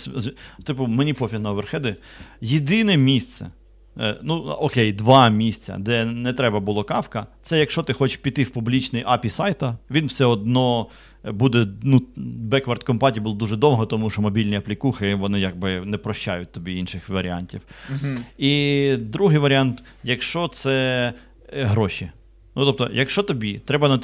[0.63, 1.95] типу, мені пофіг на оверхеди,
[2.41, 3.51] єдине місце.
[3.99, 7.27] Е, ну, окей, два місця, де не треба було кавка.
[7.43, 10.87] Це якщо ти хочеш піти в публічний API сайта, він все одно
[11.23, 12.01] буде ну,
[12.49, 17.61] backward compatible дуже довго, тому що мобільні аплікухи вони якби не прощають тобі інших варіантів.
[17.93, 18.17] Uh-huh.
[18.37, 21.13] І другий варіант, якщо це
[21.53, 22.09] е, гроші.
[22.57, 23.99] Ну тобто, якщо тобі треба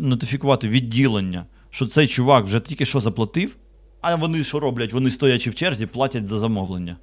[0.00, 3.56] нотифікувати відділення, що цей чувак вже тільки що заплатив,
[4.00, 4.92] а вони що роблять?
[4.92, 6.96] Вони стоячи в черзі, платять за замовлення.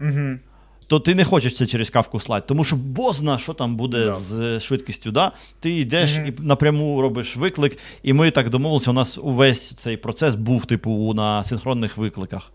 [0.00, 0.38] Угу.
[0.86, 4.18] То ти не хочеш це через кавку слать, тому що бозна, що там буде yeah.
[4.20, 5.10] з швидкістю.
[5.10, 5.32] да?
[5.60, 6.42] Ти йдеш mm-hmm.
[6.42, 11.14] і напряму робиш виклик, і ми так домовилися, у нас увесь цей процес був, типу,
[11.14, 12.52] на синхронних викликах.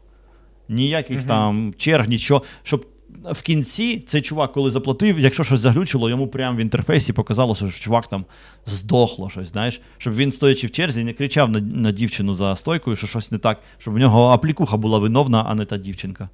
[0.69, 1.27] Ніяких mm-hmm.
[1.27, 2.85] там черг, нічого, щоб
[3.23, 7.83] в кінці цей чувак, коли заплатив, якщо щось заглючило, йому прямо в інтерфейсі показалося, що
[7.83, 8.25] чувак там
[8.65, 12.95] здохло щось, знаєш, щоб він, стоячи в черзі, не кричав на на дівчину за стойкою,
[12.95, 16.29] що щось не так, щоб в нього аплікуха була виновна, а не та дівчинка.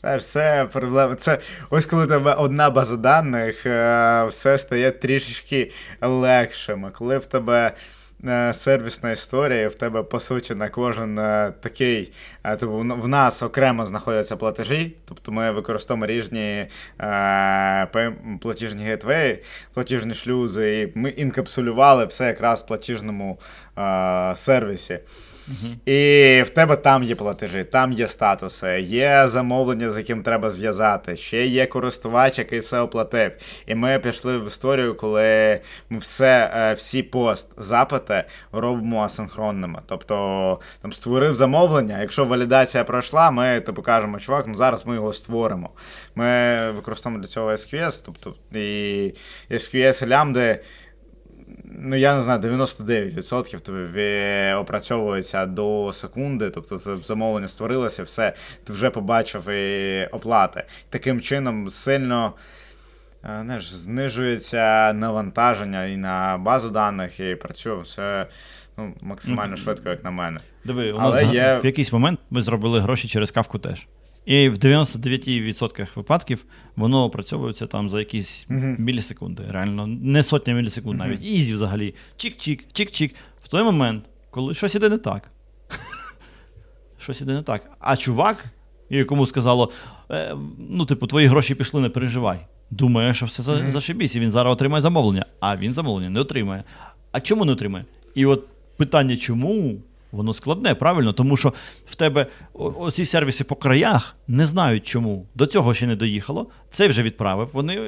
[0.00, 1.14] Знаєш, це проблема.
[1.14, 1.38] Це
[1.70, 5.70] ось коли у тебе одна база даних, е, все стає трішечки
[6.00, 6.86] легшим.
[6.92, 7.72] Коли в тебе.
[8.26, 12.12] Е, сервісна історія, і в тебе, по суті, на кожен е, такий.
[12.42, 16.66] Тобто в нас окремо знаходяться платежі, тобто ми використовуємо різні
[18.40, 19.42] платіжні гейтвеї,
[19.74, 23.38] платіжні шлюзи, і ми інкапсулювали все якраз в платіжному
[24.34, 24.98] сервісі.
[25.86, 31.16] І в тебе там є платежі, там є статуси, є замовлення, з яким треба зв'язати.
[31.16, 33.32] Ще є користувач, який все оплатив.
[33.66, 35.60] І ми пішли в історію, коли
[35.90, 39.80] ми все, е, всі пост-запити робимо асинхронними.
[39.86, 42.00] Тобто там створив замовлення.
[42.00, 45.70] Якщо валідація пройшла, ми типу кажемо, чувак, ну зараз ми його створимо.
[46.14, 49.14] Ми використовуємо для цього SQS, тобто і
[49.50, 50.60] SQS лямди
[51.64, 58.32] ну я не знаю, 99% тобі опрацьовується до секунди, тобто замовлення створилося, все,
[58.64, 60.64] ти вже побачив і оплати.
[60.90, 62.32] Таким чином сильно
[63.22, 68.26] знаєш, знижується навантаження і на базу даних, і працює все
[68.78, 70.40] ну, максимально швидко, як на мене.
[70.64, 71.58] Диви, у нас Але є...
[71.62, 73.86] в якийсь момент ми зробили гроші через кавку теж.
[74.24, 76.44] І в 99% випадків
[76.76, 78.80] воно опрацьовується там за якісь uh-huh.
[78.80, 79.42] мілісекунди.
[79.48, 81.06] Реально, не сотня мілісекунд uh-huh.
[81.06, 81.24] навіть.
[81.24, 81.94] Ізі взагалі.
[82.16, 83.14] Чик-чик, чик-чик.
[83.42, 85.30] В той момент, коли щось іде не так.
[86.98, 87.70] Щось іде не так.
[87.80, 88.44] А чувак,
[88.90, 89.70] якому сказало:
[90.10, 90.36] е,
[90.70, 92.46] ну, типу, твої гроші пішли, не переживай.
[92.70, 93.70] Думає, що все uh-huh.
[93.70, 95.26] зашибісь, і він зараз отримає замовлення.
[95.40, 96.64] А він замовлення не отримає.
[97.12, 97.84] А чому не отримає?
[98.14, 98.46] І от
[98.76, 99.82] питання, чому
[100.12, 101.52] Воно складне, правильно, тому що
[101.86, 105.26] в тебе оці сервіси по краях не знають чому.
[105.34, 106.46] До цього ще не доїхало.
[106.70, 107.50] Цей вже відправив.
[107.52, 107.80] Вони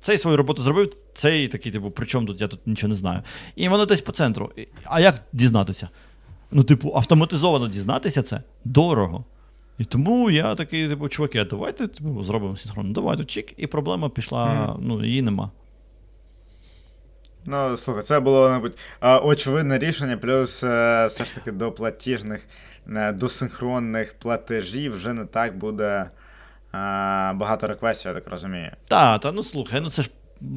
[0.00, 3.22] цей свою роботу зробив, цей такий, типу, при чому тут я тут нічого не знаю.
[3.56, 4.50] І воно десь по центру.
[4.84, 5.88] А як дізнатися?
[6.50, 9.24] Ну, типу, автоматизовано дізнатися це дорого.
[9.78, 12.92] І тому я такий, типу, чуваки, а давайте типу, зробимо синхронно.
[12.92, 14.76] Давайте чик, і проблема пішла, mm.
[14.80, 15.50] ну, її нема.
[17.50, 18.78] Ну, слухай, це було, мабуть,
[19.22, 22.40] очевидне рішення, плюс е, все ж таки до платіжних,
[22.88, 26.10] е, до синхронних платежів вже не так буде
[27.34, 28.70] багато реквестів, я так розумію.
[28.88, 30.10] Так, та ну слухай, ну це ж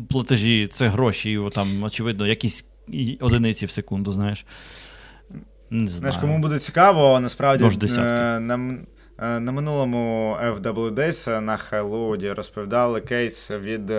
[0.09, 2.65] платежі, це гроші, там, очевидно, якісь
[3.19, 4.45] одиниці в секунду, знаєш.
[5.69, 5.87] Не знаю.
[5.87, 8.77] Знаєш, кому буде цікаво, насправді е, на
[9.39, 13.91] на минулому FWDS на Хайлоуді розповідали кейс від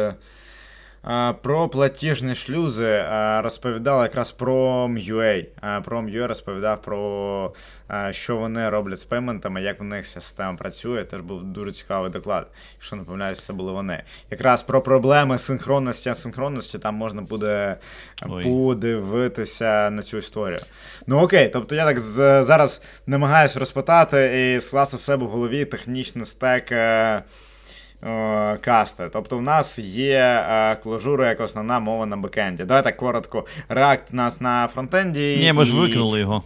[1.42, 3.04] про платіжні шлюзи
[3.42, 5.46] розповідали якраз про MUA.
[5.84, 7.52] Про MUA розповідав про
[8.10, 11.04] що вони роблять з пейментами, як в них система працює.
[11.04, 12.46] Теж був дуже цікавий доклад.
[12.74, 14.02] Якщо не помиляюся, це були вони.
[14.30, 17.76] Якраз про проблеми синхронності, асинхронності там можна буде
[18.28, 18.44] Ой.
[18.44, 20.60] подивитися на цю історію.
[21.06, 22.00] Ну окей, тобто я так
[22.44, 26.72] зараз намагаюся розпитати і скласти в себе в голові технічний стек.
[28.04, 29.08] Е, касти.
[29.12, 32.64] Тобто в нас є е, клажура як основна мова на бекенді.
[32.64, 33.46] Давай так коротко.
[33.68, 35.36] React у нас на фронтенді.
[35.40, 36.42] Ні, ми ж викинули його.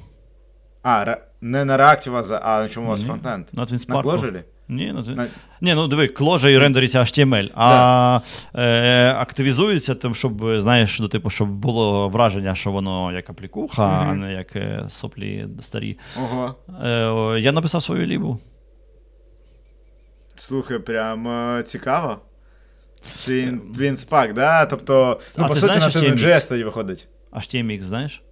[0.83, 3.47] А, не на React, а на чому у вас фронтенд?
[3.53, 4.43] На Clojure?
[4.69, 5.15] Ні, на...
[5.15, 5.27] на...
[5.61, 8.21] Ні, ну диви, кложа і рендериться HTML, а
[8.55, 8.63] да.
[8.63, 14.11] е, активізується тим, щоб, знаєш, ну, типу, щоб було враження, що воно як аплікуха, mm-hmm.
[14.11, 15.99] а не як е, соплі старі.
[16.23, 16.55] Ого.
[16.85, 18.39] Е, Я написав свою лібу.
[20.39, 22.19] Слухай, прям е, цікаво.
[23.25, 24.67] Твін, Twin Spark, да?
[24.67, 27.09] Тобто, ну, а, по суті, на TNGS тоді виходить.
[27.33, 28.23] HTMX, знаєш?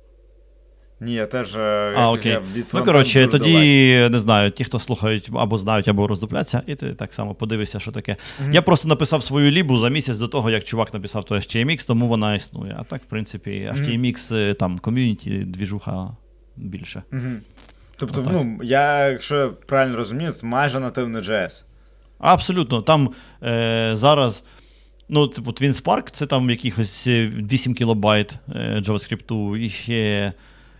[1.00, 2.32] Ні, я теж е, а, окей.
[2.32, 4.12] Я від Ну, коротше, тоді далек.
[4.12, 7.92] не знаю, ті, хто слухають або знають, або роздупляться, і ти так само подивишся, що
[7.92, 8.12] таке.
[8.12, 8.52] Mm-hmm.
[8.52, 12.08] Я просто написав свою лібу за місяць до того, як чувак написав то HTMX, тому
[12.08, 12.76] вона існує.
[12.78, 14.54] А так, в принципі, HTMX, mm-hmm.
[14.54, 16.16] там ком'юніті, двіжуха
[16.56, 17.02] більше.
[17.12, 17.38] Mm-hmm.
[17.96, 18.32] Тобто, Отак.
[18.32, 21.64] ну, я, якщо правильно розумію, це майже нативний JS.
[22.18, 22.82] Абсолютно.
[22.82, 23.10] Там
[23.42, 24.42] е, зараз.
[25.08, 30.32] Ну, типу, Twin Spark це там якихось 8 кілобайт е, JavaScript і ще.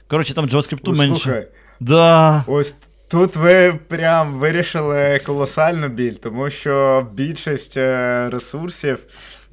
[0.09, 1.21] Коротше, там JavaScript менше.
[1.21, 1.49] Слухай,
[1.81, 2.45] да.
[2.47, 2.75] Ось
[3.09, 8.99] тут ви прям вирішили колосальну біль, тому що більшість е, ресурсів,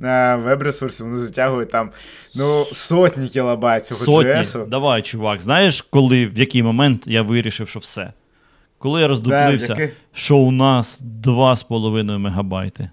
[0.04, 1.90] е, веб-ресурсів вони затягують там
[2.36, 4.32] ну, сотні кілобайт цього Сотні.
[4.32, 4.68] JS.
[4.68, 8.14] Давай, чувак, знаєш, коли в який момент я вирішив, що все.
[8.84, 12.90] Коли я роздуплився, да, що у нас 2,5 мегабайти.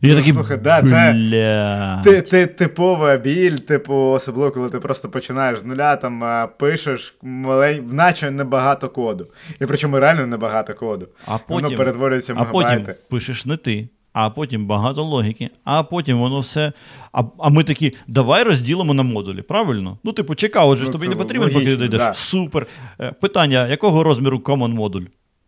[0.00, 4.80] І я ну, такий, слухай, да, це ти, ти, типова біль, типу, особливо, коли ти
[4.80, 7.88] просто починаєш з нуля, там пишеш малень...
[7.92, 9.26] наче небагато коду.
[9.60, 11.08] І причому реально небагато коду.
[11.26, 12.74] А потім, Воно перетворюється в мегабайти.
[12.74, 16.72] А потім пишеш не ти, а потім багато логіки, а потім воно все.
[17.12, 19.42] А а ми такі, давай розділимо на модулі.
[19.42, 19.98] Правильно?
[20.04, 21.98] Ну, типу, чекав, отже, ну, тобі не потрібно, логічно, поки дійдеш.
[21.98, 22.14] Да.
[22.14, 22.66] Супер.
[23.00, 25.02] Е, питання: якого розміру common модуль?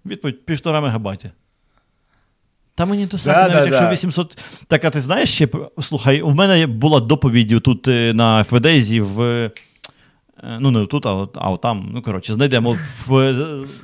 [0.07, 1.31] Відповідь півтора мегабайті.
[2.75, 4.39] Та мені достатньо, да, навіть да, якщо 800.
[4.67, 5.49] Так, а ти знаєш ще.
[5.83, 9.23] Слухай, у мене була доповідь тут е, на FDZ в.
[9.23, 9.51] Е,
[10.61, 11.91] ну, не тут, а а там.
[11.95, 13.35] Ну, коротше, знайдемо в.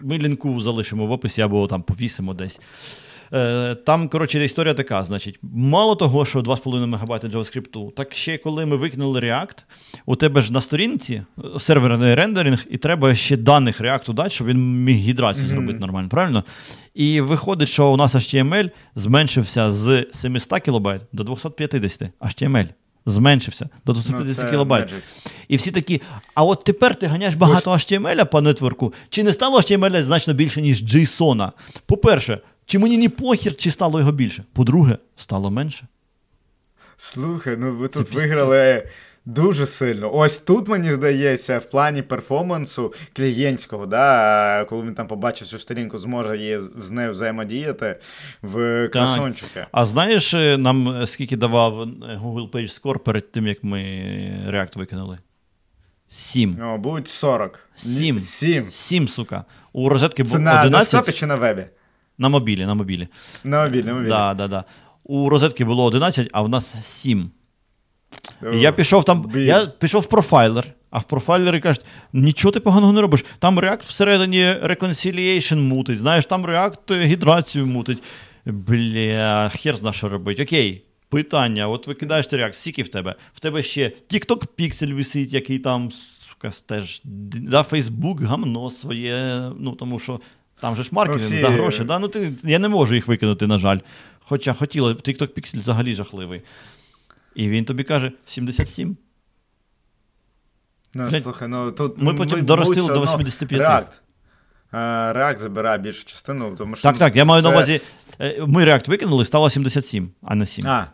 [0.03, 2.61] Ми лінку залишимо в описі або там повісимо десь.
[3.35, 5.05] Е, там, коротше, історія така.
[5.05, 9.65] Значить, мало того, що 2,5 МБ JavaScript, так ще коли ми викинули React,
[10.07, 11.23] у тебе ж на сторінці
[11.59, 15.51] серверний рендеринг, і треба ще даних React дати, щоб він міг гідрацію mm-hmm.
[15.51, 16.45] зробити нормально, правильно?
[16.95, 22.69] І виходить, що у нас HTML зменшився з 700 кБ до 250 HTML.
[23.07, 24.95] Зменшився до 250 ну, кілобайт.
[25.49, 26.01] І всі такі,
[26.35, 30.63] а от тепер ти ганяєш багато HTML по нетворку, чи не стало HTML значно більше,
[30.63, 31.51] ніж JSON?
[31.87, 32.39] По-перше,
[32.73, 34.45] чи мені не похір, чи стало його більше?
[34.53, 35.87] По-друге, стало менше.
[36.97, 38.89] Слухай, ну ви тут виграли
[39.25, 40.15] дуже сильно.
[40.15, 45.99] Ось тут, мені здається, в плані перформансу клієнтського, да, коли він там побачить цю сторінку,
[45.99, 47.99] зможе її з нею взаємодіяти
[48.43, 49.67] в красончики.
[49.73, 51.85] А знаєш, е, нам скільки давав е,
[52.25, 53.79] Google Page Score перед тим, як ми
[54.49, 55.19] React викинули?
[56.09, 56.63] Сім.
[56.63, 57.59] О, будь 40.
[57.77, 58.21] Сім.
[58.21, 58.71] Сім.
[58.71, 59.45] Сім, сука.
[59.73, 60.71] У розетки було 11.
[60.73, 61.65] на десктопі чи на вебі?
[62.23, 63.09] На мобілі, на мобілі.
[63.45, 64.09] На мобілі, на мобілі.
[64.09, 64.65] Да, да, да.
[65.05, 67.31] У розетки було 11, а в нас 7.
[68.53, 72.93] І я пішов там, я пішов в профайлер, а в профайлері кажуть, нічого ти поганого
[72.93, 73.25] не робиш.
[73.39, 78.03] Там React всередині reconciliation мутить, знаєш, там React гідрацію мутить.
[78.47, 80.41] Бля, хер зна, що робить.
[80.41, 83.15] Окей, питання: от викидаєш ти React, скільки в тебе?
[83.35, 85.91] В тебе ще TikTok Pixel висить, який там
[86.43, 87.01] якась теж.
[87.05, 90.21] Да, Facebook гамно своє, ну тому що
[90.63, 91.85] там же ж маркетинг Ну, всі- за гроші.
[91.85, 91.99] Да?
[91.99, 93.79] Ну, ти, я не можу їх викинути, на жаль.
[94.21, 96.43] Хоча хотіли, TikTok Pixel взагалі жахливий.
[97.35, 98.97] І він тобі каже: 77.
[100.95, 103.61] Ну, Блядь, слухай, ну тут ми потім доростили будь до 85.
[103.61, 103.93] React.
[104.73, 104.79] Е,
[105.19, 106.83] React забирає більшу частину, тому що.
[106.83, 107.81] Так, ну, так, я це- на увазі.
[108.21, 110.67] е, Ми React викинули, стало 77, а не 7.
[110.67, 110.87] А.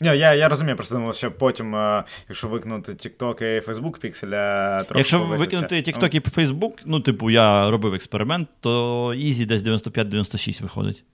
[0.00, 4.82] Ні, я, я розумію, просто думав, що потім, е, якщо викинути TikTok і Facebook пікселя,
[4.84, 10.62] трохи Якщо викинути TikTok і Facebook, ну, типу, я робив експеримент, то Easy десь 95-96
[10.62, 11.04] виходить.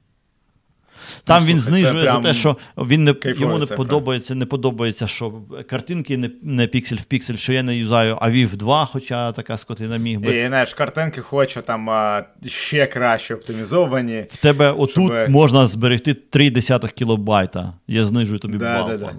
[1.25, 5.33] Там він слухай, знижує за те, що він не, йому не подобається, не подобається, що
[5.69, 9.59] картинки не, не піксель в піксель, що я не юзаю, а VIV 2, хоча така
[9.59, 10.37] скотина міг би.
[10.37, 14.25] І знаєш, картинки хоче там а, ще краще оптимізовані.
[14.31, 16.51] В тебе отут Щоб- можна зберегти 3
[16.95, 17.75] кілобайта.
[17.89, 18.89] Я знижую тобі Да, бал.
[18.89, 19.13] да, да.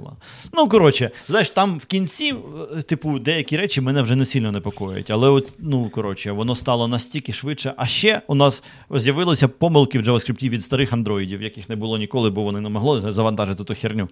[0.54, 2.34] Ну, коротше, знаєш, там в кінці,
[2.78, 5.12] е, типу, деякі речі мене вже не сильно непокоїть.
[5.12, 7.74] Але от, ну, коротше, воно стало настільки швидше.
[7.78, 12.30] А ще у нас з'явилися помилки в JavaScript від старих андроїдів, яких не було ніколи,
[12.30, 14.10] бо вони не могли завантажити ту херню.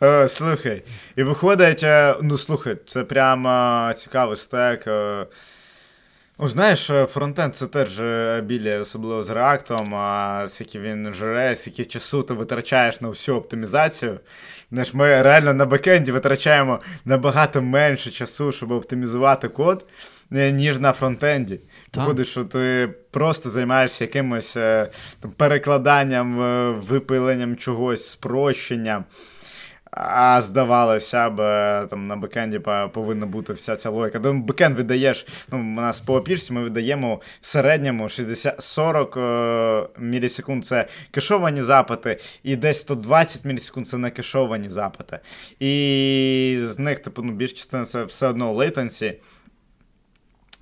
[0.00, 0.82] О, слухай.
[1.16, 4.86] І виходить, е, ну слухай, це прямо цікавий стек.
[4.86, 5.26] е.
[6.38, 11.54] Ну, знаєш, е, фронтенд це теж е, білі, особливо з реактом, а скільки він жре,
[11.54, 14.20] скільки часу ти витрачаєш на всю оптимізацію.
[14.72, 19.92] Знаєш, ми реально на бекенді витрачаємо набагато менше часу, щоб оптимізувати код, е,
[20.30, 21.60] ніж на фронтенді.
[21.94, 24.90] Виходить, що ти просто займаєшся якимось е,
[25.20, 29.04] там, перекладанням, е, випиленням чогось, спрощенням.
[29.96, 32.58] А здавалося б, е, там на бекенді
[32.92, 34.20] повинна бути вся ця логіка.
[34.20, 39.88] Тому бекенд віддаєш, ну, у нас по опірсі ми видаємо в середньому 60, 40 е,
[39.98, 45.18] мілісекунд це кешовані запити, і десь 120 мілісекунд це не кешовані запити.
[45.60, 49.14] І з них, типу, ну, більш частина це все одно latency.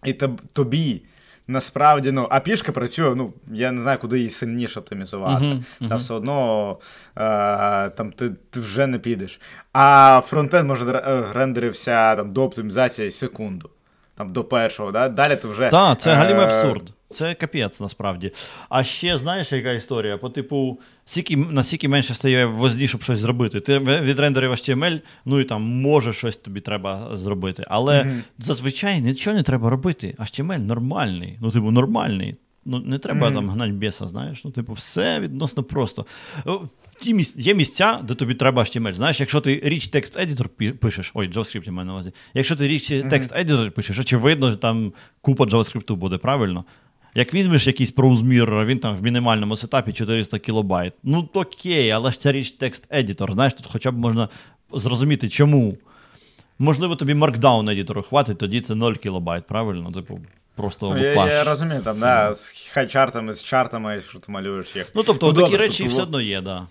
[0.04, 0.12] І
[0.52, 1.02] тобі.
[1.48, 5.44] Насправді, ну, а пішка працює, ну, я не знаю, куди її сильніше оптимізувати.
[5.44, 6.70] Мгм, Та все одно
[7.16, 9.40] е, там ти, ти вже не підеш.
[9.72, 13.70] А фронтенд може е, рендерився там, до оптимізації секунду.
[14.14, 15.08] Там до першого, да?
[15.08, 15.68] далі ти вже.
[15.68, 16.93] Так, це галімий е, абсурд.
[17.10, 18.32] Це капець насправді.
[18.68, 20.18] А ще знаєш, яка історія?
[20.18, 23.60] По типу, скільки, наскільки менше стає возді, щоб щось зробити.
[23.60, 27.64] Ти відрендерив HTML, ну і там може щось тобі треба зробити.
[27.68, 30.14] Але зазвичай нічого не треба робити.
[30.18, 31.38] HTML нормальний.
[31.40, 32.36] Ну, типу, нормальний.
[32.66, 33.34] Ну, не треба Мгм.
[33.34, 34.44] там гнати біса, знаєш.
[34.44, 36.06] Ну, типу, все відносно просто.
[37.00, 38.92] Ті місць, є місця, де тобі треба HTML.
[38.92, 42.12] Знаєш, якщо ти text editor пі- пишеш, ой, JavaScript я маю на увазі.
[42.34, 46.64] Якщо ти rich text editor пишеш, очевидно, що там купа JavaScript буде, правильно?
[47.14, 50.92] Як візьмеш якийсь проузмір, він там в мінімальному сетапі 400 кілобайт.
[51.02, 53.32] Ну окей, але ж ця річ текст едітор.
[53.32, 54.28] Знаєш, тут хоча б можна
[54.72, 55.76] зрозуміти, чому.
[56.58, 59.92] Можливо, тобі Markdown едітору хватить, тоді це 0 кілобайт, правильно?
[59.92, 60.20] Типу,
[60.54, 64.90] просто Ну, я, я розумію, там, да, з Highcharts-ами, з чартами, що ти малюєш їх.
[64.94, 65.92] Ну, тобто, Ну, такі добре, речі тут...
[65.92, 66.66] все одно є, да.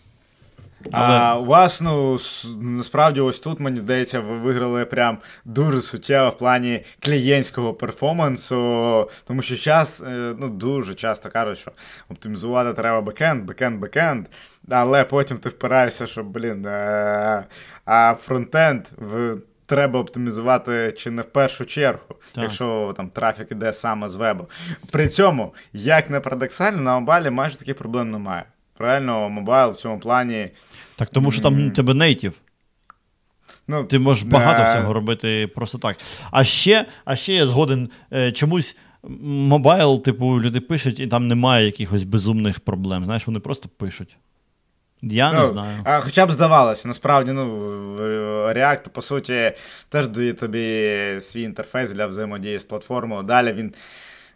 [0.92, 2.18] А у вас, ну,
[2.62, 9.42] насправді, ось тут, мені здається, ви виграли прям дуже суттєво в плані клієнтського перформансу, тому
[9.42, 11.72] що час, е, ну, дуже часто кажуть, що
[12.10, 14.26] оптимізувати треба бекенд, бекенд, бекенд,
[14.70, 17.44] але потім ти впираєшся, що, блін, е,
[17.86, 19.36] а фронтенд в.
[19.66, 22.44] Треба оптимізувати чи не в першу чергу, Так.
[22.44, 24.48] якщо там трафік іде саме з вебу.
[24.92, 28.44] При цьому, як не парадоксально, на мобайлі майже таких проблем немає.
[28.78, 30.50] Правильно, мобайл в цьому плані
[30.96, 32.34] Так тому що там у тебе native.
[33.68, 35.98] Ну, Ти можеш багато всього робити просто так.
[36.32, 38.78] А ще, а ще я згоден е, чомусь.
[39.24, 43.04] Мобайл, типу, люди пишуть, і там немає якихось безумних проблем.
[43.06, 44.18] Знаєш, вони просто пишуть.
[45.02, 45.82] Я не ну, знаю.
[45.84, 47.46] А, хоча б здавалося, насправді, ну,
[48.48, 49.52] React, по суті,
[49.90, 53.24] теж дає тобі свій інтерфейс для взаємодії з платформою.
[53.24, 53.74] Далі він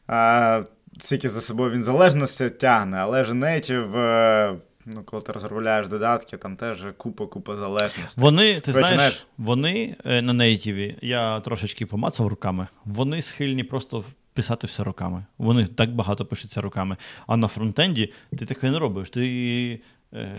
[0.07, 0.61] а,
[0.99, 4.55] скільки за собою він залежності тягне, але ж Native, е,
[4.85, 8.23] ну, коли ти розробляєш додатки, там теж купа-купа залежностей.
[8.23, 14.03] Вони, ти знаєш, знаєш- вони е, на нейтіві, я трошечки помацав руками, вони схильні просто
[14.33, 15.25] писати все руками.
[15.37, 16.97] Вони так багато пишуться руками.
[17.27, 19.09] А на фронтенді ти таке не робиш.
[19.09, 19.81] Ти
[20.13, 20.37] е,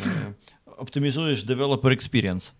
[0.78, 2.52] оптимізуєш developer experience.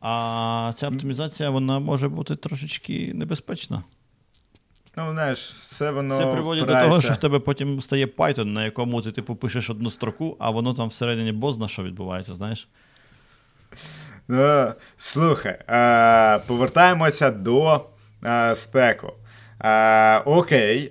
[0.00, 3.84] А ця оптимізація вона може бути трошечки небезпечна.
[4.96, 8.64] Ну, знаєш, все воно Це приводить до того, що в тебе потім стає Python, на
[8.64, 12.68] якому ти типу пишеш одну строку, а воно там всередині бозна, що відбувається, знаєш?
[14.28, 17.84] Ну, слухай, е, повертаємося до
[18.24, 19.12] е, стеку.
[19.64, 20.90] Е, окей,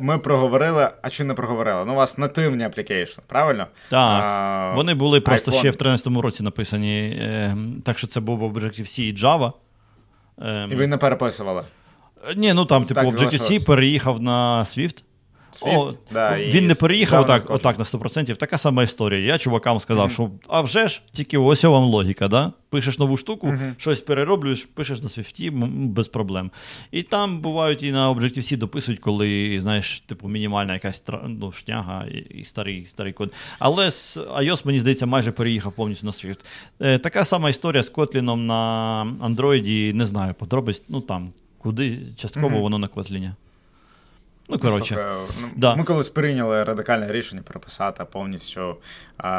[0.00, 1.84] ми проговорили, а чи не проговорили?
[1.84, 3.66] Ну, у вас нативні application, правильно?
[3.88, 4.76] Так.
[4.76, 5.58] Вони були просто iPhone.
[5.58, 9.52] ще в 13-му році написані, е, так що це був Objective-C і Java.
[10.42, 11.62] Ем, І ви не переписували.
[12.36, 15.02] Ні, ну там, типу, Objective-C переїхав на Swift.
[15.52, 18.36] Swift, О, да, і він не переїхав отак, отак на 100%.
[18.36, 19.20] Така сама історія.
[19.20, 22.52] Я чувакам сказав, що а вже ж, тільки ось вам логіка, да?
[22.70, 26.50] Пишеш нову штуку, щось перероблюєш, пишеш на Swift, без проблем.
[26.90, 32.18] І там бувають і на Objective-C дописують, коли, знаєш, типу, мінімальна якась ну, шняга і,
[32.18, 33.32] і старий, старий код.
[33.58, 36.38] Але з iOS, мені здається, майже переїхав повністю на Swift.
[36.80, 41.32] Е, така сама історія з Kotlin на Android, не знаю, подробиць, ну там,
[41.62, 43.32] куди частково воно на Kotlin.
[44.48, 45.06] Ну, коротше.
[45.40, 45.76] Ну, Да.
[45.76, 48.76] Ми колись прийняли радикальне рішення переписати повністю
[49.18, 49.30] а,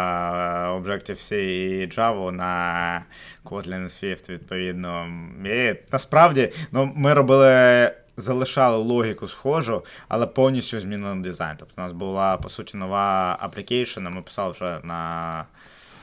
[0.81, 3.03] Objective-C і Java на
[3.45, 5.07] Kotlin Swift, відповідно.
[5.45, 7.91] І насправді ну, ми робили.
[8.17, 11.55] Залишали логіку схожу, але повністю змінили дизайн.
[11.59, 15.45] Тобто у нас була, по суті, нова application, ми писали вже на.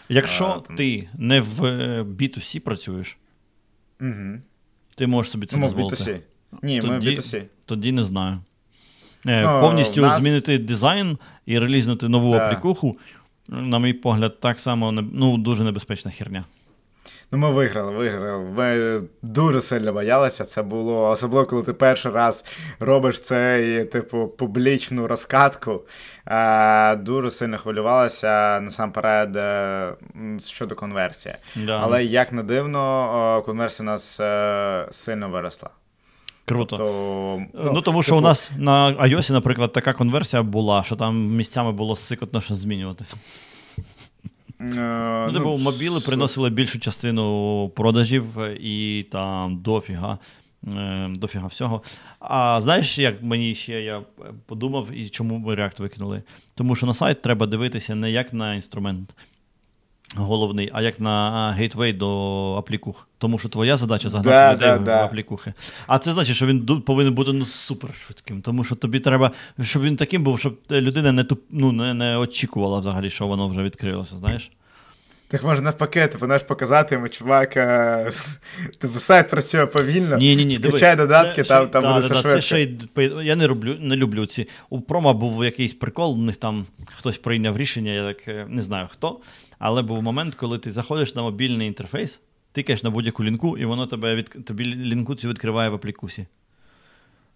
[0.09, 3.17] Якщо А, там- ти не в е, B2C працюєш,
[4.01, 4.39] Угу.
[5.01, 5.97] Ти можеш собі це Ну, ми дозволити.
[6.05, 6.21] B2C.
[6.63, 7.43] Ні, ми в Тоді- B2C.
[7.65, 8.39] Тоді не знаю.
[9.27, 12.47] Е, Ну, повністю нас- змінити дизайн і релізнути нову Да.
[12.47, 12.99] аплікуху,
[13.49, 16.45] на мій погляд, так само ну, дуже небезпечна херня.
[17.33, 18.45] Ну, ми виграли, виграли.
[18.57, 20.45] Ми дуже сильно боялися.
[20.45, 22.45] Це було особливо, коли ти перший раз
[22.81, 25.81] робиш це і, типу, публічну розкатку.
[26.27, 29.93] Е, дуже сильно хвилювалися насамперед е,
[30.47, 31.35] щодо конверсії.
[31.57, 31.81] Да.
[31.83, 35.71] Але як не дивно, е, конверсія у нас е, сильно виросла.
[36.45, 36.77] Круто.
[36.77, 41.27] То, Ну, тому що типу, у нас на iOS, наприклад, така конверсія була, що там
[41.27, 43.05] місцями було сикотно що змінювати.
[44.61, 50.19] Е, Ну, типу, мобіли приносили більшу частину продажів е, і там дофіга.
[50.69, 51.83] е, Дофіга всього.
[52.21, 54.01] А знаєш, як мені ще я
[54.47, 56.23] подумав, і чому ми React викинули?
[56.55, 59.15] Тому що на сайт треба дивитися не як на інструмент
[60.17, 63.09] головний, а як на гейтвей до аплікух.
[63.19, 65.05] Тому що твоя задача загнати Да, людей да, в да.
[65.05, 65.53] аплікухи.
[65.87, 68.43] А це значить, що він повинен бути ну, супер швидким.
[68.43, 69.31] Тому що тобі треба,
[69.63, 73.49] щоб він таким був, щоб людина не туп, ну, не, не очікувала взагалі, що воно
[73.49, 74.51] вже відкрилося, знаєш?
[75.31, 78.13] Так може навпаки, ти можеш показати йому, чувак, е,
[78.79, 80.17] типу, сайт працює повільно.
[80.17, 82.29] Ні, ні, ні, Скачай додатки, там, там буде все да, швидко.
[82.29, 84.49] Це ще й, я не люблю, не люблю ці.
[84.71, 88.63] У промо був якийсь прикол, у них там хтось прийняв рішення, я так е, не
[88.63, 89.21] знаю хто.
[89.59, 92.21] Але був момент, коли ти заходиш на мобільний інтерфейс,
[92.53, 96.27] тикаєш на будь-яку лінку, і воно тебе від, тобі лінку цю відкриває в аплікусі.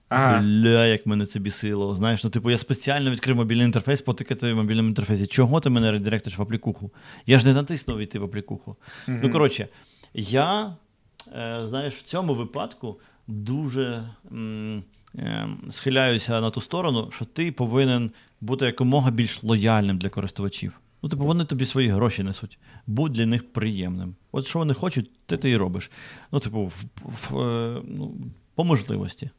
[0.08, 0.40] Ага.
[0.42, 1.94] Бля, як мене це бісило.
[1.94, 5.26] Знаєш, ну типу, я спеціально відкрив мобільний інтерфейс, потикати в мобільному інтерфейсі.
[5.26, 6.90] Чого ти мене редиректиш в аплікуху?
[7.26, 8.76] Я ж не натиснув йти в аплікуху.
[9.06, 9.68] Ну, коротше,
[10.14, 10.76] я,
[11.36, 14.82] е, знаєш, в цьому випадку дуже м,
[15.18, 18.10] е, схиляюся на ту сторону, що ти повинен
[18.40, 20.72] бути якомога більш лояльним для користувачів.
[21.02, 22.58] Ну, типу, вони тобі свої гроші несуть.
[22.86, 24.14] Будь для них приємним.
[24.32, 25.90] От що вони хочуть, ти ти і робиш.
[26.32, 28.14] Ну, типу, в, в, е, ну,
[28.54, 29.30] по можливості.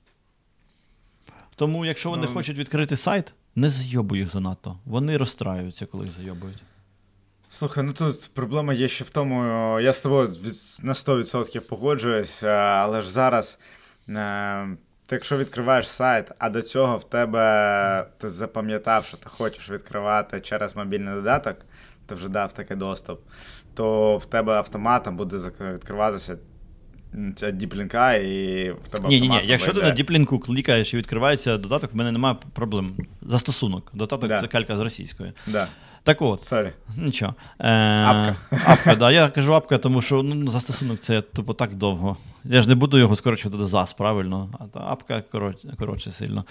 [1.56, 4.80] Тому, якщо вони Ну, хочуть відкрити сайт, не зайобуй їх занадто.
[4.86, 6.64] Вони розстраюються, коли їх зайобують.
[7.49, 9.44] Слухай, ну тут проблема є ще в тому,
[9.80, 10.27] я з тобою
[10.84, 13.60] на 100% погоджуюсь, е, але ж зараз,
[14.10, 14.68] е,
[15.06, 20.41] ти якщо відкриваєш сайт, а до цього в тебе ти запам'ятав, що ти хочеш відкривати
[20.41, 21.57] через мобільний додаток,
[22.06, 23.22] ти вже дав такий доступ,
[23.73, 26.38] то в тебе автоматом буде відкриватися
[27.36, 29.42] ця діплінка, і в тебе Ні, ні, ні.
[29.44, 32.96] Якщо ти на діплінку клікаєш і відкривається додаток, в мене немає проблем.
[33.22, 33.92] Застосунок.
[33.94, 34.42] Додаток Да.
[34.42, 35.34] це калька з російської.
[35.48, 35.68] Да.
[36.04, 36.72] Так от, Сорі.
[36.98, 37.36] нічого.
[37.60, 37.70] Е,
[38.04, 38.36] Апка.
[38.66, 39.12] Апка, да.
[39.12, 42.18] Я кажу апка, тому що ну, застосунок це тупо так довго.
[42.44, 44.50] Я ж не буду його скорочувати до ЗАС, правильно?
[44.60, 46.46] А та апка коротше, коротше сильно.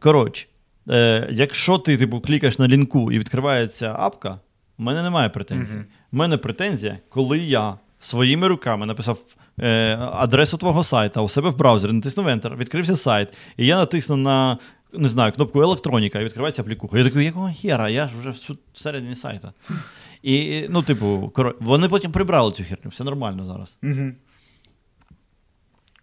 [0.00, 0.46] Коротше,
[0.90, 4.38] е, якщо ти типу, клікаєш на лінку і відкривається апка,
[4.78, 5.78] в мене немає претензій.
[6.12, 7.74] У мене претензія, коли я
[8.04, 9.18] своїми руками написав
[9.60, 14.16] е, адресу твого сайта у себе в браузері, натиснув Enter, відкрився сайт, і я натисну
[14.16, 14.58] на.
[14.96, 16.98] Не знаю, кнопку електроніка і відкривається аплікуха.
[16.98, 17.88] Я такий, якого хера?
[17.88, 19.52] Я ж вже всю- всередині сайта.
[20.22, 21.54] І, ну, типу, коро...
[21.60, 23.76] вони потім прибрали цю херню, все нормально зараз.
[23.82, 24.12] Угу.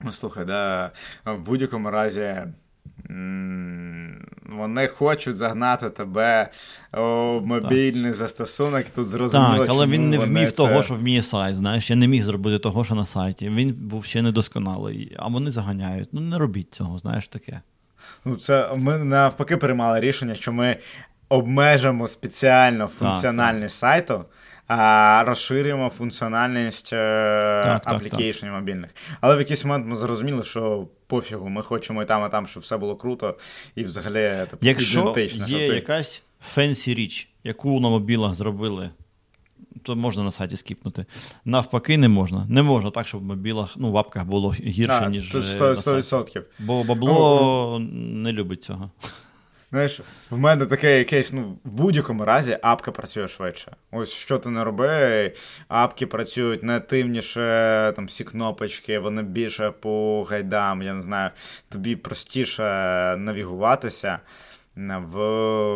[0.02, 0.92] Ну, слухай, да,
[1.26, 2.44] в будь-якому разі.
[4.50, 6.50] Вони хочуть загнати тебе
[6.94, 7.00] у
[7.46, 9.58] мобільний застосунок, тут зрозуміло.
[9.58, 10.58] так, але чому він не вмів це...
[10.58, 11.56] того, що вміє сайт.
[11.56, 13.50] Знаєш, я не міг зробити того, що на сайті.
[13.50, 16.10] Він був ще недосконалий, а вони заганяють.
[16.12, 17.62] Ну, не робіть цього, знаєш таке.
[18.26, 20.78] Ну, це ми навпаки приймали рішення, що ми
[21.30, 24.26] обмежимо спеціально функціональність сайту,
[24.78, 28.90] а розширюємо функціональність е, Так, так, аплікейшнів мобільних.
[29.22, 32.64] Але в якийсь момент ми зрозуміли, що пофігу, ми хочемо і там, і там, щоб
[32.64, 33.38] все було круто
[33.76, 35.48] і взагалі типу, Якщо ідентично.
[35.48, 36.24] є ти- якась
[36.54, 38.90] fancy річ, яку на мобілах зробили
[39.84, 41.06] то можна на сайті скіпнути.
[41.46, 42.46] Навпаки, не можна.
[42.50, 45.32] Не можна так, щоб в мобілах, ну, в апках було гірше, А, ніж.
[45.32, 45.94] тут е, 100%.
[45.96, 46.42] на сайті.
[46.60, 48.92] Бо бабло не любить цього.
[49.72, 53.76] Знаєш, в мене таке якесь, ну, в будь-якому разі апка працює швидше.
[53.92, 55.34] Ось що ти не роби,
[55.68, 61.30] апки працюють нативніше, там всі кнопочки, вони більше по гайдам, я не знаю,
[61.70, 62.64] тобі простіше
[63.18, 64.20] навігуватися
[64.76, 65.18] в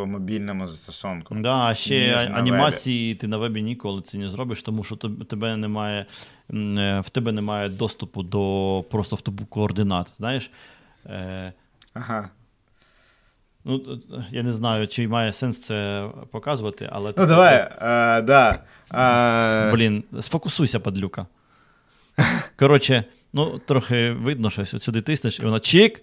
[0.06, 1.36] мобільному застосунку.
[1.36, 4.96] Да, а ще анімації ти на вебі ніколи це не зробиш, тому що
[5.30, 6.06] тебе немає,
[6.54, 10.14] е, в тебе немає доступу до просто в автобу координат.
[10.18, 10.52] Знаєш?
[11.06, 11.54] Е,
[11.94, 12.30] Ага.
[13.66, 14.00] Ну,
[14.32, 17.14] я не знаю, чи має сенс це показувати, але.
[17.18, 18.60] Ну, давай, е, да.
[18.94, 21.26] Е, Блін, сфокусуйся, падлюка.
[22.60, 26.02] Коротше, ну, трохи видно, що ось сюди тиснеш, і вона чик.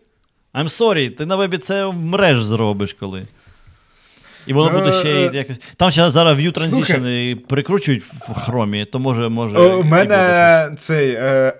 [0.54, 3.26] I'm sorry, ти на вебі це в мереж зробиш коли.
[4.46, 5.56] І воно Ну, буде ще е, якось.
[5.76, 9.58] Там ще зараз view transition прикручують в хромі, то може, може.
[9.58, 11.52] У мене цей е,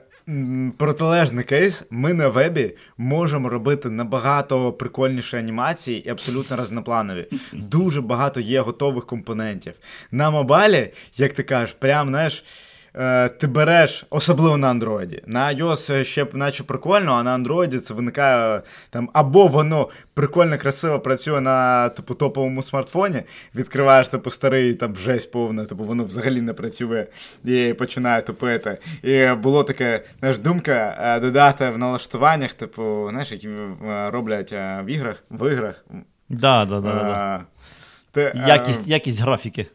[0.77, 1.83] протилежний кейс.
[1.91, 7.27] Ми на вебі можемо робити набагато прикольніші анімації і абсолютно разнопланові.
[7.53, 9.73] Дуже багато є готових компонентів.
[10.11, 12.45] На мобалі, як ти кажеш, прям знаєш.
[12.95, 15.23] Е, Ти береш, особливо на Андроїді.
[15.27, 21.01] На iOS ще наче прикольно, а на Android це виникає там або воно прикольно, красиво
[21.01, 23.23] працює на типу топовому смартфоні,
[23.55, 27.07] відкриваєш типу старий там жесть повна, типу воно взагалі не працює
[27.45, 28.79] і починає тупити.
[29.03, 34.85] І було таке, знаєш, думка е, додати в налаштуваннях, типу, знаєш, які е, роблять в
[34.87, 35.85] іграх, в іграх.
[36.29, 37.45] Да, да, да, да, да.
[38.13, 39.67] ти, Якість, якість графіки.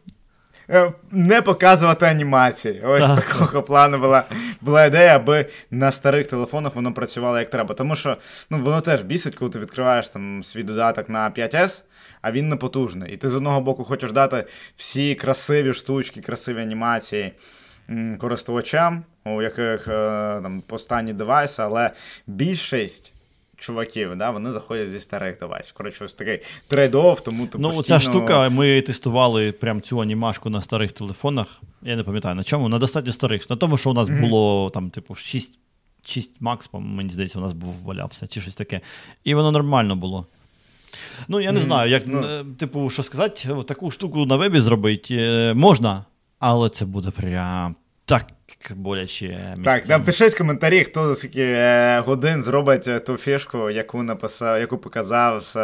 [0.69, 2.81] Е, Не показувати анімації.
[2.85, 3.23] Ось Так.
[3.26, 4.23] такого плану була,
[4.61, 7.76] була ідея, аби на старих телефонах воно працювало як треба.
[7.76, 8.18] Тому що
[8.49, 11.84] ну, воно теж бісить, коли ти відкриваєш там свій додаток на 5S,
[12.22, 13.14] а він не потужний.
[13.14, 14.44] І ти з одного боку хочеш дати
[14.76, 17.34] всі красиві штучки, красиві анімації
[18.19, 19.91] користувачам, у яких е,
[20.44, 21.91] там останні девайси, але
[22.27, 23.14] більшість.
[23.57, 25.73] Чуваків, да, вони заходять зі старих девайсів.
[25.73, 26.39] Коротше, ось такий
[26.69, 27.84] трейд-офф, тому ти Ну, постійно...
[27.84, 31.61] ця штука, ми тестували прям цю анімашку на старих телефонах.
[31.81, 33.49] Я не пам'ятаю на чому, на достатньо старих.
[33.49, 35.59] На тому, що у нас було там, типу, 6,
[36.05, 38.81] 6 макс, мені здається, у нас був валявся, чи щось таке.
[39.23, 40.25] І воно нормально було.
[41.27, 42.23] Ну, я не знаю, як, ну.
[42.23, 46.05] е, типу, що сказати, таку штуку на вебі зробити е, можна,
[46.39, 47.75] але це буде прям
[48.05, 48.25] так
[48.75, 49.55] боляче.
[49.63, 54.59] Так, напишіть в коментарі, хто за скільки е, годин зробить е, ту фішку, яку написав,
[54.59, 55.59] яку показав е,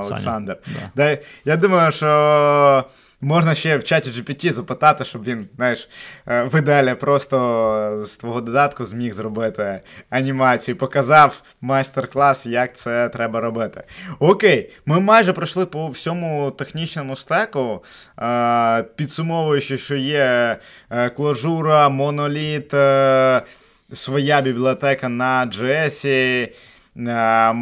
[0.00, 0.56] Олександр.
[0.96, 2.84] Да, я думаю, що
[3.20, 5.88] можна ще в чаті GPT запитати, щоб він, знаєш,
[6.28, 9.80] е, в ідеалі просто з твого додатку зміг зробити
[10.10, 13.82] анімацію, показав майстер-клас, як це треба робити.
[14.18, 17.84] Окей, ми майже пройшли по всьому технічному стеку,
[18.22, 20.56] е, підсумовуючи, що є
[20.90, 22.74] е, клажура, моноліт,
[23.92, 26.48] своя бібліотека на JS.
[26.98, 27.54] Е,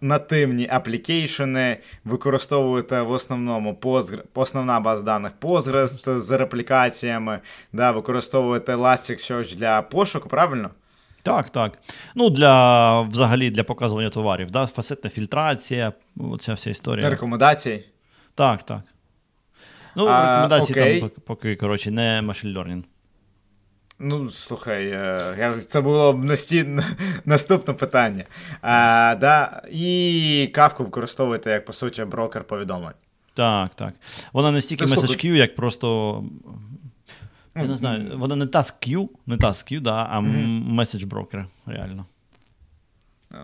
[0.00, 7.40] Нативні аплікейшени використовуєте в основному Postgre, основна база даних Postgres з реплікаціями,
[7.72, 10.70] да, використовуєте Elasticsearch для пошуку, правильно?
[11.22, 11.78] Так, так.
[12.14, 14.66] Ну, для взагалі для показування товарів, да?
[14.66, 15.92] фасетна фільтрація,
[16.40, 17.10] ця вся історія.
[17.10, 17.84] Рекомендації.
[18.34, 18.80] Так, так.
[19.96, 21.00] Ну, А, рекомендації окей.
[21.00, 22.82] там поки- поки, коротше, не machine learning.
[23.98, 26.66] Ну, слухай, е, це було б насті...
[27.24, 28.24] наступне питання.
[28.62, 32.94] А, да, і кавку використовуєте як, по суті, брокер повідомлень.
[33.34, 33.94] Так, так.
[34.32, 35.16] Вона не стільки Та слухай.
[35.16, 36.24] queue, як просто.
[37.56, 42.06] Я не знаю, вона не task queue, не task queue, да, а message broker, реально.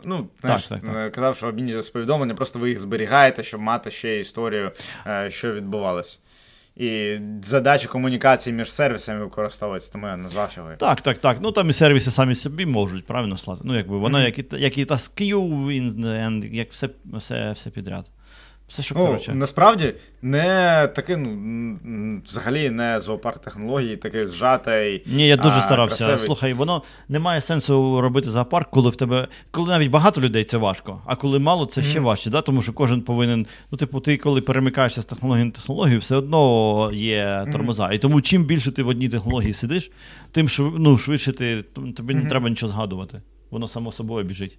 [0.04, 0.96] Ну, знаєш, так, так.
[0.96, 4.70] е, казав, що обмінюєтесь повідомлення, просто ви їх зберігаєте, щоб мати ще історію,
[5.06, 6.20] е, що відбувалось.
[6.80, 10.70] І задачі комунікації між сервісами використовується, тому я назвав його.
[10.78, 11.38] Так, так, так.
[11.40, 13.60] Ну там і сервіси самі собі можуть правильно слати.
[13.64, 14.84] Ну, якби вона, як і, як і
[15.68, 18.10] він, як все, все, все підряд.
[18.70, 19.34] Все, що Ну, коротше.
[19.34, 25.02] насправді не такий, ну, взагалі не зоопарк технологій, такий зжатий.
[25.06, 25.96] Ні, я дуже а, старався.
[25.96, 26.26] красивий.
[26.26, 29.28] Слухай, воно не має сенсу робити зоопарк, коли в тебе.
[29.50, 32.40] Коли навіть багато людей це важко, а коли мало, це ще важче, да?
[32.40, 33.46] тому що кожен повинен.
[33.70, 37.90] Ну, типу, ти коли перемикаєшся з технології на технологію, все одно є тормоза.
[37.92, 39.90] І тому чим більше ти в одній технології сидиш,
[40.32, 40.62] тим шв...
[40.78, 41.62] ну, швидше ти
[41.96, 43.22] тобі не треба нічого згадувати.
[43.50, 44.58] Воно само собою біжить.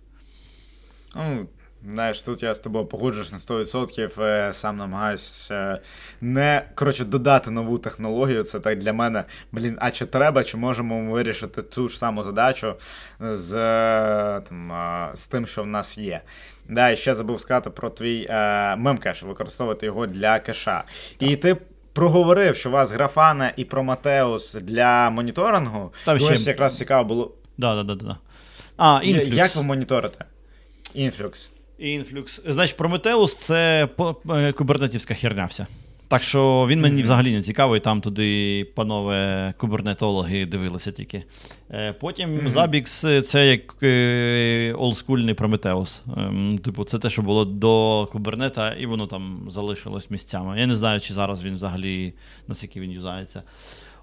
[1.16, 1.48] Ну,
[1.90, 5.80] знаєш, тут я з тобою погоджуюсь на 100%, е, сам намагаюся
[6.22, 8.44] не коротше, додати нову технологію.
[8.44, 12.24] Це так для мене, блін, а чи треба, чи можемо ми вирішити цю ж саму
[12.24, 12.74] задачу
[13.20, 16.22] з, е, там, е, з тим, що в нас є.
[16.70, 20.84] Да, і ще забув сказати про твій е, Memcache, використовувати його для кеша.
[21.20, 21.58] І ти
[21.94, 25.94] проговорив, що у вас Grafana і Prometheus для моніторингу.
[26.06, 26.34] Там ще...
[26.34, 27.32] Ось якраз цікаво було.
[27.58, 28.18] Да, да, да, да.
[28.78, 29.38] А, Influx.
[29.38, 30.26] Як ви моніторите?
[30.94, 31.50] Influx.
[31.82, 32.42] Influx.
[32.46, 33.88] Значить, Prometheus це
[34.30, 35.68] е, кубернетівська херня вся.
[36.08, 41.24] Так що він мені взагалі не цікавий, там туди панове кубернетологи дивилися тільки.
[41.72, 42.54] Е, потім mm-hmm.
[42.54, 46.02] Zabbix це як е, олдскульний Прометеус.
[46.18, 50.60] Ем, типу, це те, що було до кубернета, і воно там залишилось місцями.
[50.60, 52.14] Я не знаю, чи зараз він взагалі
[52.48, 53.44] наскільки він юзається.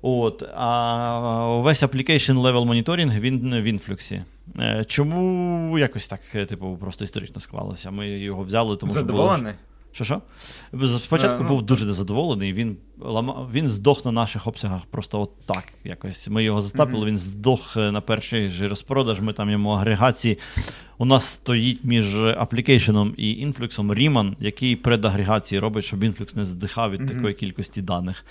[0.03, 4.23] От, А весь application level monitoring він в інфлюксі.
[4.59, 7.91] Е, чому якось так, типу, просто історично склалося?
[7.91, 9.01] Ми його взяли, тому що.
[9.01, 9.53] Задоволений?
[9.93, 10.23] Що що?
[10.99, 12.77] Спочатку а, ну, був дуже незадоволений, він
[13.53, 15.65] він здох на наших обсягах просто от так.
[15.85, 16.29] якось.
[16.29, 17.09] Ми його застапили, mm-hmm.
[17.09, 20.39] він здох е, на перший же розпродаж, ми там йому агрегації.
[20.99, 26.91] У нас стоїть між аплікейшеном і інфлюксом Ріман, який предагрегації робить, щоб інфлюкс не здихав
[26.91, 27.15] від mm-hmm.
[27.15, 28.25] такої кількості даних.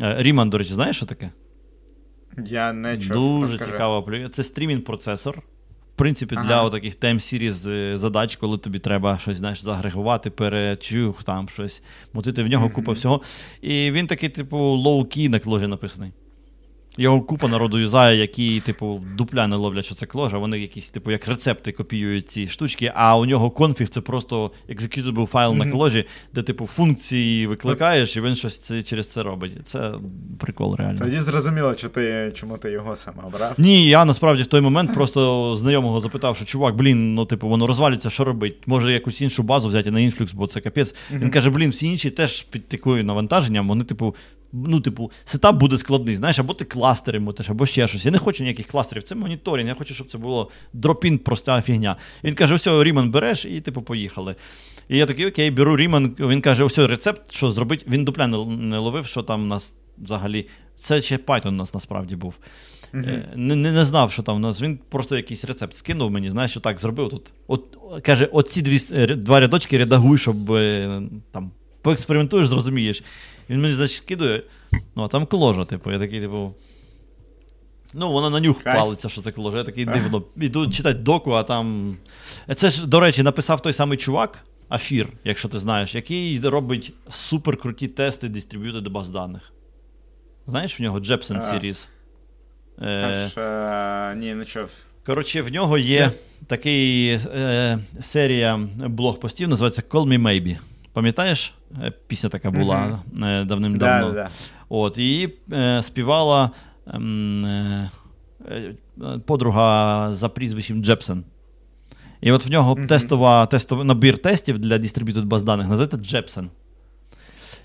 [0.00, 1.30] Ріман, до речі, знаєш, що таке?
[2.46, 3.40] Я не чув.
[3.40, 4.28] Дуже цікава аплікація.
[4.28, 5.38] Це стрімінг процесор
[5.94, 6.48] В принципі, ага.
[6.48, 11.82] для таких тем сіріз е, задач, коли тобі треба щось знаєш, загрегувати, перечух, там щось,
[12.12, 13.22] мотити в нього купа всього.
[13.62, 16.12] І він такий, типу, лоу-кій на кложі написаний.
[16.98, 20.38] Його купа народу юзає, які, типу, дупля не ловлять, що це кложа.
[20.38, 25.26] Вони якісь, типу, як рецепти копіюють ці штучки, а у нього конфіг це просто executable
[25.26, 25.64] файл mm-hmm.
[25.64, 26.04] на кложі,
[26.34, 29.52] де, типу, функції викликаєш, і він щось це, через це робить.
[29.64, 29.94] Це
[30.38, 30.98] прикол, реально.
[30.98, 33.54] Тоді зрозуміло, що ти, чому ти його саме обрав.
[33.58, 37.66] Ні, я насправді в той момент просто знайомого запитав, що чувак, блін, ну, типу, воно
[37.66, 38.56] розвалюється, що робить?
[38.66, 40.94] Може якусь іншу базу взяти на інфлюкс, бо це капець.
[40.94, 41.18] Mm-hmm.
[41.18, 44.14] Він каже, блін, всі інші теж під такою навантаженням, вони, типу,
[44.52, 46.16] ну, типу, сетап буде складний.
[46.16, 48.04] Знаєш, або ти кластери мотиш, або ще щось.
[48.04, 51.96] Я не хочу ніяких кластерів, це моніторинг, я хочу, щоб це було дропін, проста фігня.
[52.24, 54.34] Він каже: все, Ріман береш, і типу, поїхали.
[54.88, 56.16] І я такий, окей, беру Ріман.
[56.18, 57.84] Він каже, ось рецепт, що зробити.
[57.88, 60.46] Він дупля не ловив, що там у нас взагалі.
[60.76, 62.34] Це ще Python у нас насправді був.
[62.94, 63.36] Uh-huh.
[63.36, 64.62] Не, не не, знав, що там у нас.
[64.62, 67.32] Він просто якийсь рецепт скинув мені, знаєш, що так зробив тут.
[67.46, 71.50] От, Каже, оці дві, два рядочки редагуй, щоб е, там
[71.82, 73.02] поекспериментуєш, зрозумієш.
[73.50, 74.42] Він мені, значить, скидує,
[74.96, 76.54] ну, а там кложа, типу, я такий, типу.
[77.94, 79.58] Ну, воно на нюх палиться, що це кложа.
[79.58, 80.22] Я такий дивно.
[80.36, 81.96] Іду читати доку, а там.
[82.56, 87.88] Це ж, до речі, написав той самий чувак, Афір, якщо ти знаєш, який робить суперкруті
[87.88, 89.52] тести Distributed баз даних.
[90.46, 91.88] Знаєш, в нього Jepsen Series.
[92.80, 94.14] Аж, е...
[94.16, 94.70] Ні, не чув.
[95.06, 96.10] Коротше, в нього є
[96.46, 98.56] такий е, серія
[98.86, 100.58] блог-постів, називається Call Me Maybe.
[100.92, 101.54] Пам'ятаєш?
[101.82, 103.44] Е, пісня така була mm-hmm.
[103.44, 104.08] давним-давно.
[104.08, 104.28] Да, да.
[104.68, 106.50] От, Її е, співала
[106.86, 107.90] ем, е,
[109.26, 111.24] подруга за прізвищем Джепсен.
[112.20, 112.86] І от в нього mm-hmm.
[112.86, 116.50] тестова, тестовий набір тестів для Distributed баз даних називається Джепсен.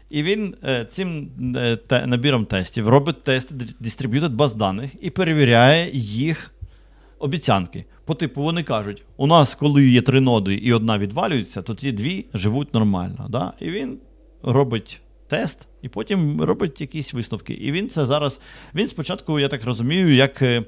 [0.09, 5.91] І він е, цим е, те, набіром тестів робить тести Distributed баз даних і перевіряє
[5.93, 6.52] їх
[7.23, 7.85] обіцянки.
[8.05, 11.91] По типу, вони кажуть, у нас, коли є три ноди і одна відвалюється, то ті
[11.91, 13.27] дві живуть нормально.
[13.29, 13.53] Да?
[13.59, 13.97] І він
[14.43, 17.53] робить тест, і потім робить якісь висновки.
[17.53, 18.39] І він це зараз.
[18.75, 20.41] Він спочатку, я так розумію, як.
[20.41, 20.63] Е,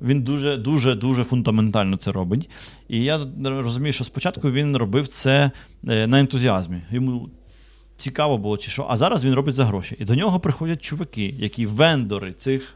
[0.00, 2.50] він дуже дуже дуже фундаментально це робить.
[2.88, 5.50] І я розумію, що спочатку він робив це
[5.88, 6.82] е, на ентузіазмі.
[6.90, 7.28] Йому
[7.96, 8.86] цікаво було, чи що.
[8.90, 9.96] А зараз він робить за гроші.
[9.98, 12.74] І до нього приходять чуваки, які вендори цих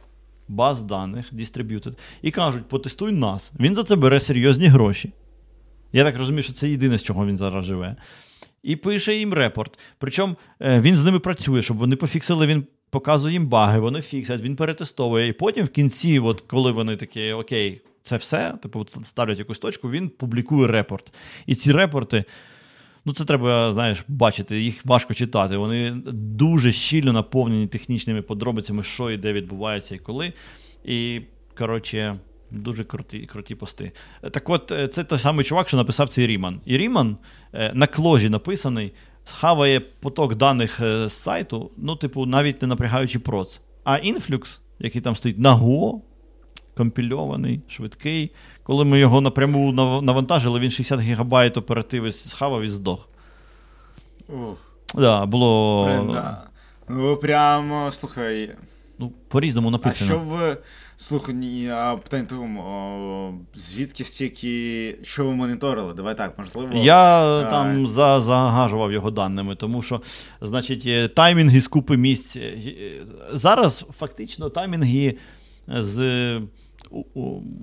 [0.53, 3.53] баз даних Distributed, і кажуть, потестуй нас.
[3.61, 5.13] Він за це бере серйозні гроші.
[5.93, 7.97] Я так розумію, що це єдине, з чого він зараз живе.
[8.63, 9.79] І пише їм репорт.
[9.99, 14.41] Причому е, він з ними працює, щоб вони пофіксили, він показує їм баги, вони фіксять,
[14.41, 15.29] він перетестовує.
[15.29, 19.91] І потім в кінці, от коли вони такі, окей, це все, типу ставлять якусь точку,
[19.91, 21.15] він публікує репорт.
[21.47, 22.25] І ці репорти.
[23.05, 25.57] Ну, це треба, знаєш, бачити, їх важко читати.
[25.57, 30.33] Вони дуже щільно наповнені технічними подробицями, що і де відбувається і коли.
[30.85, 31.21] І,
[31.59, 32.17] коротше,
[32.51, 33.93] дуже круті круті пости.
[34.31, 36.61] Так от, е, це той самий чувак, що написав цей Ріман.
[36.65, 37.17] І Ріман
[37.53, 38.93] е, на кложі написаний,
[39.25, 43.61] схаває поток даних е, з сайту, ну, типу, навіть не напрягаючи проц.
[43.85, 46.01] А інфлюкс, який там стоїть на Go,
[46.77, 48.31] компільований, швидкий.
[48.63, 49.73] Коли ми його напряму
[50.03, 53.09] навантажили, він 60 гігабайт оперативи схавав і здох.
[54.29, 54.57] Ух.
[54.95, 55.85] Да, було...
[55.85, 56.43] Бренда.
[56.89, 58.51] Ну, прямо, слухай.
[58.99, 60.11] Ну, По-різному написано.
[60.11, 60.57] А що ви.
[60.97, 65.95] Слухай, а питання тому, звідки стільки, що ви моніторили?
[65.95, 66.71] Давай так, можливо.
[66.75, 67.51] Я а...
[67.51, 70.01] там за, загажував його даними, тому що,
[70.41, 72.37] значить, таймінги з купи місць.
[73.33, 75.17] Зараз фактично таймінги
[75.69, 76.41] з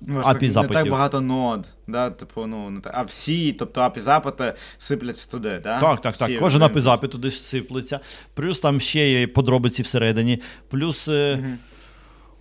[0.07, 0.75] API запитів.
[0.75, 2.09] Не так багато нод, да?
[2.09, 2.93] типу, ну, не так.
[2.95, 5.59] а всі, тобто API запити сипляться туди.
[5.63, 5.79] Да?
[5.79, 6.39] Так, так, так.
[6.39, 7.99] Кожен API запит туди сиплеться.
[8.33, 10.41] Плюс там ще є подробиці всередині.
[10.69, 11.07] Плюс.
[11.07, 11.43] Угу.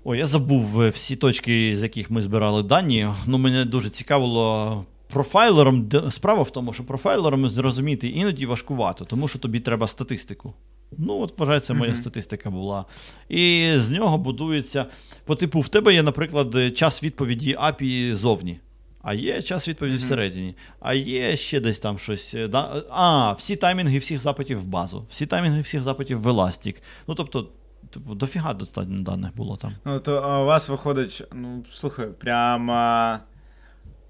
[0.04, 3.08] Ой, я забув е, всі точки, з яких ми збирали дані.
[3.26, 4.84] Ну, Мене дуже цікавило.
[5.12, 10.54] Профайлером справа в тому, що профайлером зрозуміти іноді важкувато, тому що тобі треба статистику.
[10.96, 12.00] Ну, от вважається, моя mm-hmm.
[12.00, 12.84] статистика була.
[13.28, 14.86] І з нього будується.
[15.24, 18.60] По типу, в тебе є, наприклад, час відповіді API зовні.
[19.02, 19.98] А є час відповіді mm-hmm.
[19.98, 20.56] всередині.
[20.80, 22.34] А є ще десь там щось.
[22.34, 22.82] Е, да?
[22.90, 26.76] А, всі таймінги всіх запитів в базу, всі таймінги всіх запитів в Elastic.
[27.06, 27.48] Ну, тобто,
[27.90, 29.72] типу, дофіга достатньо даних було там.
[29.84, 32.72] Ну, то а у вас виходить, ну, слухай, прямо.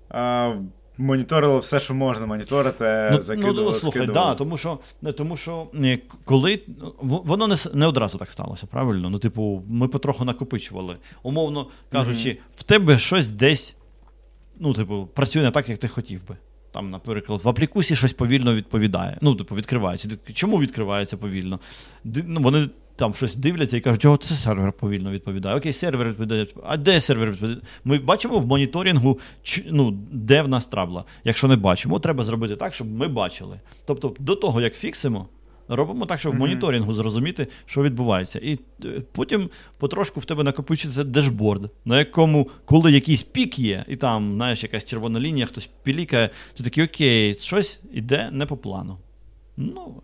[0.08, 0.54] А,
[0.98, 4.78] моніторило все, що можна моніторити, ну, закидувало, ну, слухай, да, тому що
[5.16, 5.66] тому що
[6.24, 6.60] коли
[7.00, 9.10] воно не не одразу так сталося, правильно?
[9.10, 10.96] Ну, типу, ми потроху накопичували.
[11.22, 12.38] Умовно кажучи, mm-hmm.
[12.56, 13.76] в тебе щось десь,
[14.58, 16.36] ну, типу, працює не так, як ти хотів би.
[16.72, 19.18] Там, наприклад, в аплікусі щось повільно відповідає.
[19.20, 20.08] Ну, типу, відкривається.
[20.34, 21.60] Чому відкривається повільно?
[22.04, 22.68] Ну, Вони
[22.98, 25.56] там щось дивляться і кажуть, чого це сервер повільно відповідає.
[25.56, 26.46] Окей, сервер відповідає.
[26.66, 27.60] А де сервер відповідає?
[27.84, 29.18] Ми бачимо в моніторингу,
[29.66, 31.04] ну, де в нас трабла.
[31.24, 33.60] Якщо не бачимо, треба зробити так, щоб ми бачили.
[33.86, 35.28] Тобто, до того, як фіксимо,
[35.68, 38.38] робимо так, щоб в моніторингу зрозуміти, що відбувається.
[38.38, 43.96] І е, потім потрошку в тебе накопичується дешборд, на якому, коли якийсь пік є, і
[43.96, 48.98] там, знаєш, якась червона лінія, хтось пілікає, ти такий, окей, щось іде не по плану.
[49.56, 50.02] Ну,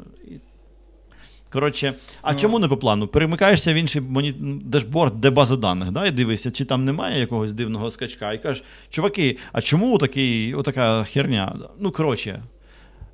[1.54, 2.38] Коротше, а ну.
[2.38, 3.08] чому не по плану?
[3.08, 4.32] Перемикаєшся в інший моні...
[4.64, 8.64] дешборд, де база даних, да, і дивишся, чи там немає якогось дивного скачка, і кажеш,
[8.90, 11.56] чуваки, а чому такий, отака херня?
[11.78, 12.42] Ну, коротше,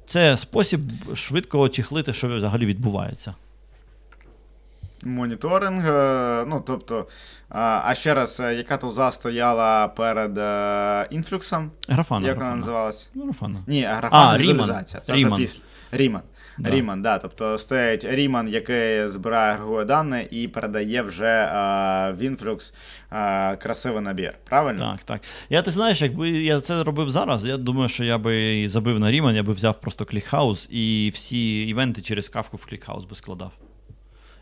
[0.07, 0.81] це спосіб
[1.15, 3.35] швидко очехлити, що взагалі відбувається.
[5.05, 7.07] Моніторинг, е, ну тобто,
[7.49, 11.71] а ще раз, е, яка туза стояла перед е, інфлюксом?
[11.89, 12.29] Графана.
[12.29, 13.11] Як вона називалась?
[13.15, 13.59] Ну, графана.
[13.67, 15.01] Ні, графана візуалізація.
[15.01, 15.33] Це Ріман.
[15.33, 15.61] вже після.
[15.93, 16.23] Ріман.
[16.61, 16.71] Да.
[16.71, 17.19] Ріман, да.
[17.19, 22.75] Тобто стоїть Ріман, який збирає грові дані і передає вже а, в інфлюкс
[23.11, 24.35] а, красивий набір.
[24.45, 24.79] Правильно?
[24.93, 25.21] Так, так.
[25.51, 29.11] Я ти знаєш, якби я це робив зараз, я думаю, що я би забив на
[29.11, 33.51] Ріман, я би взяв просто клікхаус і всі івенти через кавку в клікхаус би складав.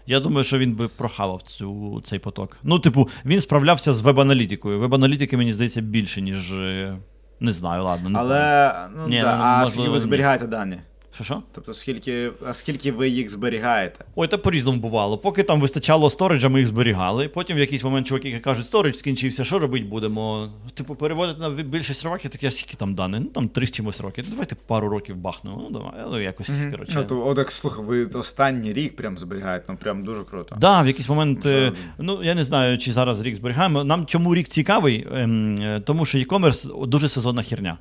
[0.07, 2.57] Я думаю, що він би прохавав цю, цей поток.
[2.63, 4.79] Ну, типу, він справлявся з веб-аналітикою.
[4.81, 6.53] Веб-аналітики, мені здається, більше, ніж.
[6.53, 6.97] Е,
[7.41, 8.11] не знаю, ладно.
[8.11, 8.91] не Але, знаю.
[8.97, 9.37] ну, Ні, да.
[9.37, 10.79] ну, а скільки ви зберігаєте дані?
[11.19, 11.43] Що що?
[11.53, 14.05] Тобто, скільки, а скільки ви їх зберігаєте?
[14.15, 15.19] Ой, та по-різному бувало.
[15.19, 17.29] Поки там вистачало сториджа, ми їх зберігали.
[17.29, 20.49] Потім в якийсь момент чуваки кажуть, сторидж скінчився, що робити будемо?
[20.75, 23.17] Типу, переводити на більшість років, такі, а скільки там дані?
[23.21, 24.25] Ну там три з чимось років.
[24.31, 25.57] Давайте пару років бахнемо.
[25.63, 26.71] Ну, давай, ну якось, mm-hmm.
[26.71, 26.93] коротше.
[26.97, 30.49] Ну, то, от, слухай, ви останній рік прям зберігаєте, ну прям дуже круто.
[30.49, 31.73] Так, да, в якийсь момент, Вже...
[31.99, 33.85] ну я не знаю, чи зараз рік зберігаємо.
[33.85, 35.07] Нам чому рік цікавий?
[35.15, 37.79] Ем, е, тому що e-commerce дуже сезонна херня.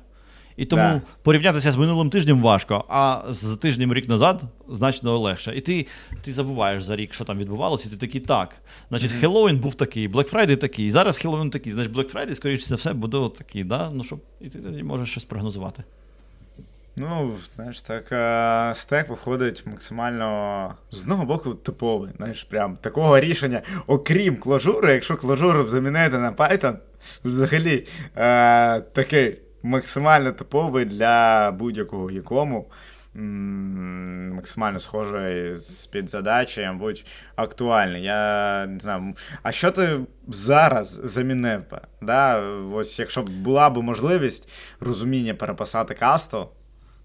[0.58, 1.02] І тому да.
[1.22, 5.56] порівнятися з минулим тижнем важко, а з тижнем рік назад значно легше.
[5.56, 5.86] І ти
[6.22, 8.54] ти забуваєш за рік, що там відбувалося, і ти такий так.
[8.88, 11.72] Значить, Хеллоуін був такий, Black Friday такий, зараз Хеллоуін такий.
[11.72, 13.90] Значить, Black Friday, скоріше за все, буде такий, да?
[13.92, 15.82] ну щоб і ти тоді можеш щось прогнозувати.
[16.96, 18.04] Ну, знаєш, так,
[18.76, 22.10] стек виходить максимально з одного боку типовий.
[22.16, 26.76] Знаєш, прям такого рішення, окрім Clojure, якщо Clojure замінити на Python,
[27.24, 27.86] взагалі
[28.16, 29.38] е, такий
[29.68, 32.66] максимально типовий для будь-якого якому.
[34.34, 38.02] Максимально схожий з під задачі, мабуть, актуальний.
[38.02, 41.80] Я не знаю, а що ти зараз замінив би?
[42.02, 42.40] Да?
[42.72, 44.48] Ось Якщо б була б можливість
[44.80, 46.48] розуміння переписати касту,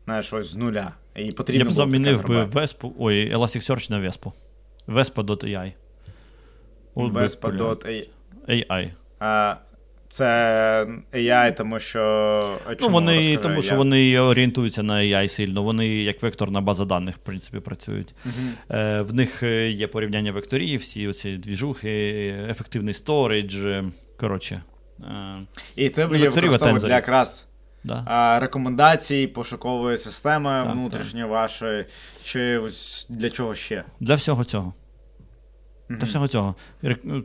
[0.05, 0.91] знаєш, ось з нуля.
[1.15, 4.31] І потрібно Я б замінив би Vespa, ой, Elasticsearch на Vespa.
[4.87, 5.73] Vespa.ai.
[6.95, 8.07] Vespa.ai.
[10.13, 12.59] Це AI, тому що.
[12.65, 15.63] Чому ну, вони, розкажи, Тому що вони орієнтуються на AI сильно.
[15.63, 18.15] Вони як векторна база даних, в принципі, працюють.
[18.25, 18.77] Uh-huh.
[18.77, 21.89] Е, В них е, є порівняння векторів, всі оці двіжухи,
[22.49, 23.55] ефективний сторідж.
[24.19, 24.61] Коротше.
[24.99, 25.41] Е,
[25.75, 27.47] І тебе є використовують для якраз
[27.83, 28.03] да.
[28.05, 31.31] а, рекомендацій пошукової системи так, внутрішньої так.
[31.31, 31.85] вашої.
[32.23, 32.61] Чи
[33.09, 33.83] для чого ще?
[33.99, 34.73] Для всього цього.
[35.89, 36.55] До всього цього.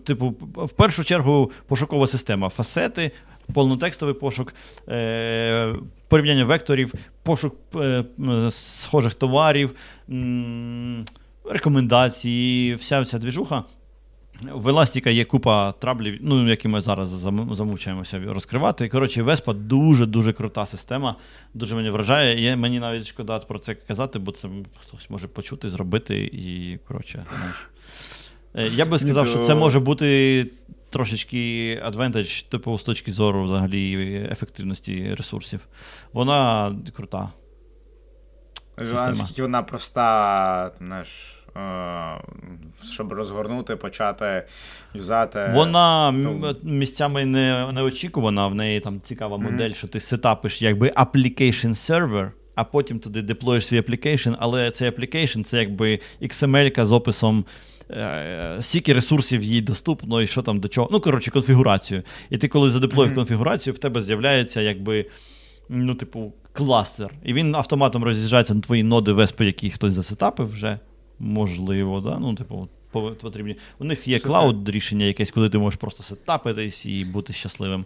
[0.04, 3.10] Типу, в першу чергу пошукова система, фасети,
[3.54, 4.54] повнотекстовий пошук,
[4.88, 5.74] е,
[6.08, 8.04] порівняння векторів, пошук е,
[8.50, 9.74] схожих товарів,
[10.10, 11.04] м-
[11.50, 13.64] рекомендації, вся ця двіжуха.
[14.52, 17.08] В Еластіка є купа траблів, ну, які ми зараз
[17.52, 18.88] замучаємося розкривати.
[18.88, 21.14] Коротше, Веспа дуже-дуже крута система,
[21.54, 22.52] дуже мені вражає.
[22.52, 24.48] І мені навіть шкода про це казати, бо це
[24.80, 27.24] хтось може почути, зробити і коротше.
[27.38, 27.68] знаєш.
[28.58, 30.46] Е, я би сказав, що це може бути
[30.90, 35.60] трошечки адвентаж, типу, з точки зору взагалі ефективності ресурсів.
[36.12, 37.28] Вона крута.
[38.78, 41.34] Наскільки вона проста, знаєш.
[41.56, 42.20] Е,
[42.92, 44.44] щоб розгорнути, почати
[44.94, 45.50] юзати.
[45.54, 46.56] Вона то...
[46.62, 49.74] місцями не, неочікувана, в неї там цікава модель, mm-hmm.
[49.74, 55.44] що ти сетапиш якби application server, а потім туди деплоїш свій application, але цей application
[55.44, 57.44] це якби XML з описом.
[57.90, 60.88] Е, скільки ресурсів їй доступно, і що там до чого.
[60.92, 62.02] Ну, коротше, конфігурацію.
[62.30, 63.14] І ти, коли задеплоїв mm-hmm.
[63.14, 65.06] конфігурацію, в тебе з'являється якби,
[65.68, 67.14] ну, типу, кластер.
[67.24, 70.78] І він автоматом роз'їжджається на твої ноди веспи, які хтось засетапив вже
[71.18, 72.18] можливо, да?
[72.18, 73.56] ну, типу, потрібні.
[73.78, 77.84] У них є клауд рішення якесь, коли ти можеш просто сетапитись і бути щасливим.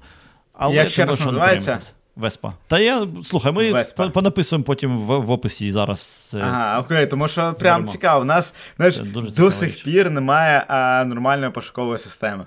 [0.52, 1.80] Але Як ще раз називається?
[2.16, 2.52] Веспа.
[2.66, 4.08] Та я слухай, ми Веспа.
[4.08, 6.30] понаписуємо потім в, в описі зараз.
[6.34, 8.20] Е, ага, окей, тому що прям цікаво.
[8.20, 8.98] У нас знаєш,
[9.36, 12.44] до сих пір немає а, нормальної пошукової системи.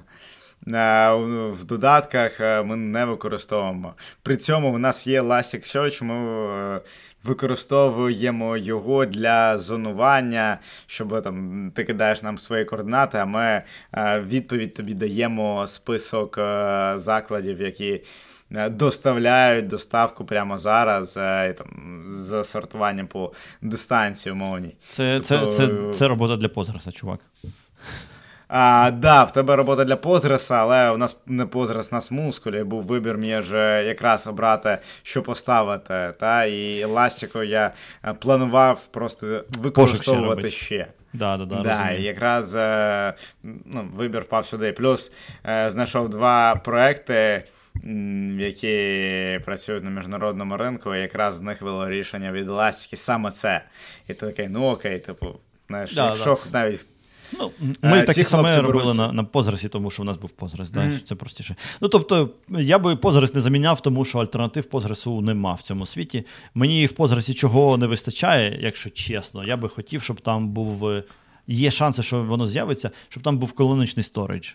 [0.73, 1.13] А,
[1.49, 3.93] в додатках е, ми не використовуємо.
[4.23, 6.15] При цьому у нас є Elasticsearch, ми
[6.75, 6.81] е,
[7.23, 13.61] використовуємо його для зонування, щоб там ти кидаєш нам свої координати, а ми
[13.93, 18.01] е, відповідь тобі даємо список е, закладів, які.
[18.51, 21.11] Е, доставляють доставку прямо зараз
[21.49, 23.31] і там за сортуванням по
[23.61, 24.75] дистанції умовній.
[24.89, 25.47] Це тобто...
[25.47, 27.19] це, це, це робота для позраса, чувак.
[28.47, 32.63] А, Да, в тебе робота для позреса, але у нас не позрес нас мускулі.
[32.63, 33.51] Був вибір між
[33.85, 36.13] якраз обрати, що поставити.
[36.19, 37.71] Та, І ластику я
[38.05, 40.87] е, планував просто використовувати ще.
[41.13, 43.13] Да, да, да, да, і якраз е,
[43.43, 44.71] ну, вибір впав сюди.
[44.71, 45.11] Плюс
[45.45, 47.43] е, знайшов два проекти,
[48.39, 53.61] які працюють на міжнародному ринку, і якраз з них було рішення від еластики саме це.
[54.07, 55.27] І ти такий, ну окей, типу,
[55.67, 56.59] знаєш, да, якщо да.
[56.59, 56.89] навіть
[57.39, 60.71] Ну, Ми так і саме робили на на позрасі, тому що в нас був позрас.
[60.71, 60.99] Mm-hmm.
[60.99, 61.55] Це простіше.
[61.81, 66.25] Ну, тобто, я би позрас не заміняв, тому що альтернатив позрасу нема в цьому світі.
[66.53, 69.43] Мені в позрасі чого не вистачає, якщо чесно.
[69.43, 70.89] Я би хотів, щоб там був.
[70.89, 71.03] Е,
[71.47, 74.47] є шанси, що воно з'явиться, щоб там був колоничний сторідж.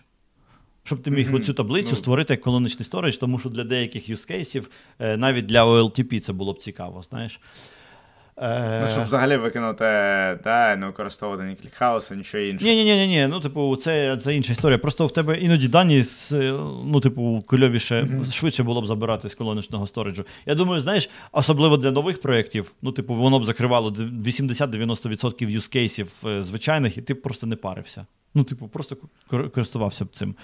[0.83, 1.35] Щоб ти міг mm-hmm.
[1.35, 6.19] оцю таблицю ну, створити як колоничний сторож, тому що для деяких юзкейсів, навіть для OLTP
[6.19, 7.39] це було б цікаво, знаєш.
[8.41, 9.83] Ну, щоб взагалі викинути,
[10.43, 12.71] та, не використовувати ні клікхауса, нічого іншого.
[12.71, 13.27] Ні, ні, ні, ні.
[13.27, 14.77] Ну, типу, це це інша історія.
[14.77, 16.05] Просто в тебе іноді дані
[16.85, 18.31] ну, типу, кульовіше, mm-hmm.
[18.31, 20.25] швидше було б забирати з колоночного сториджу.
[20.45, 26.43] Я думаю, знаєш, особливо для нових проєктів, ну, типу, воно б закривало 80-90% юзкейсів е,
[26.43, 28.05] звичайних, і ти б просто не парився.
[28.33, 28.97] Ну, типу, просто
[29.53, 30.35] користувався б цим.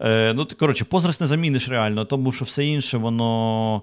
[0.00, 3.82] Е, Ну, ти, коротше, позраз не заміниш реально, тому що все інше, воно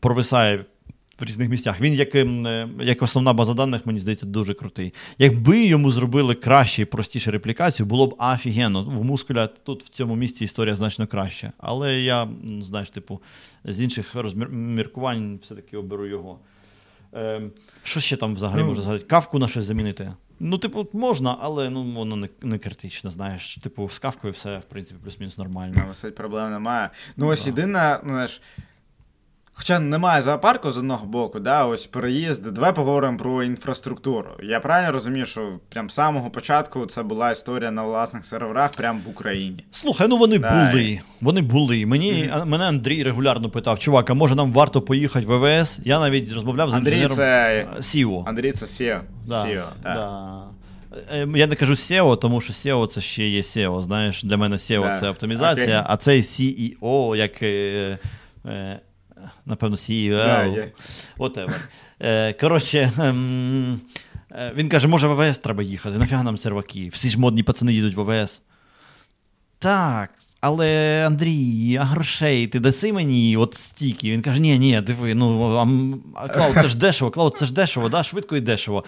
[0.00, 0.64] провисає
[1.20, 1.80] в різних місцях.
[1.80, 4.94] Він, як ем, е, як основна база даних, мені здається, дуже крутий.
[5.18, 8.84] Якби йому зробили краще і простіше реплікацію, було б офігенно.
[8.84, 11.52] В мускуля тут в цьому місці історія значно краща.
[11.58, 12.28] Але я,
[12.62, 13.20] знаєш, типу,
[13.64, 16.38] з інших розміркувань все-таки оберу його.
[17.14, 17.42] Е,
[17.82, 19.04] Що ще там взагалі ну, може згадати?
[19.04, 20.12] Кавку на щось замінити?
[20.40, 23.56] Ну, типу, можна, але ну, воно не не критично, знаєш.
[23.56, 25.94] Типу, з кавкою все, в принципі, плюс-мінус нормально.
[26.04, 26.90] Ну, проблем немає.
[27.16, 28.40] Ну, ось єдина, знаєш.
[29.58, 32.52] Хоча немає зоопарку з одного боку, да, ось переїзд.
[32.52, 34.28] Давай поговоримо про інфраструктуру.
[34.42, 39.00] Я правильно розумію, що прям з самого початку це була історія на власних серверах прямо
[39.06, 39.64] в Україні.
[39.72, 40.70] Слухай, ну вони да.
[40.72, 41.00] були.
[41.20, 41.86] Вони були.
[41.86, 42.44] Мені mm-hmm.
[42.44, 45.82] мене Андрій регулярно питав: чувак, а може нам варто поїхати в ВВС?
[45.84, 47.66] Я навіть розмовляв з Андрій інженером це...
[47.82, 48.24] CEO.
[48.26, 49.00] Андрій це CEO.
[49.26, 49.94] Да, CEO, да.
[49.94, 50.42] да.
[51.10, 53.82] Ем, я не кажу SEO, тому що SEO це ще є SEO.
[53.82, 55.00] Знаєш, для мене SEO да.
[55.00, 55.86] це оптимізація, okay.
[55.88, 57.42] а цей CEO, як.
[59.18, 60.70] Е, е, напевно, CEO.
[61.18, 61.54] Whatever.
[62.00, 63.80] Е, коротше, ем,
[64.32, 66.88] е, він каже, може в AWS треба їхати, нафіга нам серваки?
[66.92, 68.40] Всі ж модні пацани їдуть в AWS.
[69.58, 70.10] Так.
[70.40, 74.12] Але Андрій, а грошей ти даси мені от стільки.
[74.12, 77.88] Він каже: ні, ні, диви, ну а cloud це ж дешево, cloud це ж дешево,
[77.88, 78.84] да, швидко і дешево.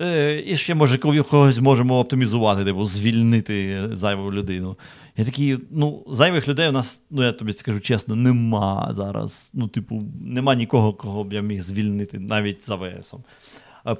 [0.00, 4.76] Е, І ще, може, когось можемо оптимізувати, типу, звільнити зайву людину.
[5.20, 9.50] Я такий, ну, зайвих людей у нас, ну я тобі скажу чесно, нема зараз.
[9.54, 13.24] Ну, типу, нема нікого, кого б я міг звільнити навіть за ВСом.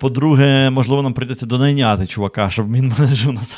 [0.01, 3.48] По-друге, можливо, нам прийдеться донайняти чувака, щоб він менеджив наш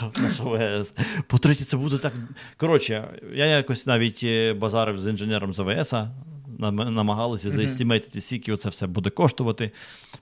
[0.40, 0.94] ВС.
[1.26, 2.12] По-третє, це буде так.
[2.56, 5.94] Коротше, я якось навіть е, базарив з інженером з АВС,
[6.58, 8.20] намагалися mm-hmm.
[8.20, 9.70] скільки це все буде коштувати.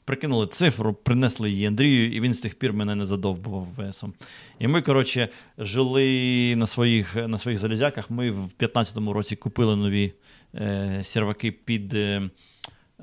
[0.05, 4.15] Прикинули цифру, принесли її Андрію, і він з тих пір мене не задовбував ВСом.
[4.59, 5.28] І ми, коротше,
[5.59, 8.11] жили на своїх на своїх залізяках.
[8.11, 10.12] Ми в 2015 році купили нові
[10.55, 11.94] е, серваки під.
[11.94, 12.31] Е,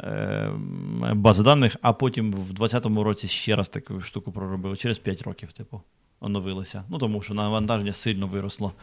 [0.04, 0.52] е
[1.14, 4.76] Бази даних, а потім в 2020 році ще раз таку штуку проробили.
[4.76, 5.82] Через 5 років, типу,
[6.20, 6.84] оновилося.
[6.90, 8.74] Ну, тому що навантаження сильно виросло.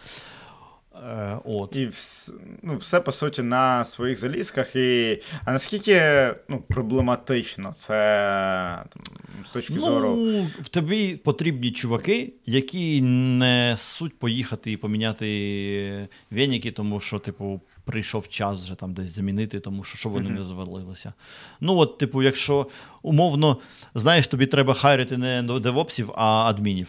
[1.03, 1.77] Е, от.
[1.77, 4.77] І вс, ну, все, по суті, на своїх залізках.
[4.77, 5.21] І...
[5.45, 6.01] А наскільки
[6.49, 9.03] ну, проблематично це там,
[9.45, 10.15] з точки ну, зору.
[10.63, 18.29] В тобі потрібні чуваки, які не суть поїхати і поміняти веніки, тому що, типу, прийшов
[18.29, 21.13] час вже там десь замінити, тому що що вони не завалилися.
[21.61, 22.67] Ну, от, типу, якщо
[23.03, 23.57] умовно,
[23.95, 26.89] знаєш, тобі треба хайрити не девопсів, а адмінів.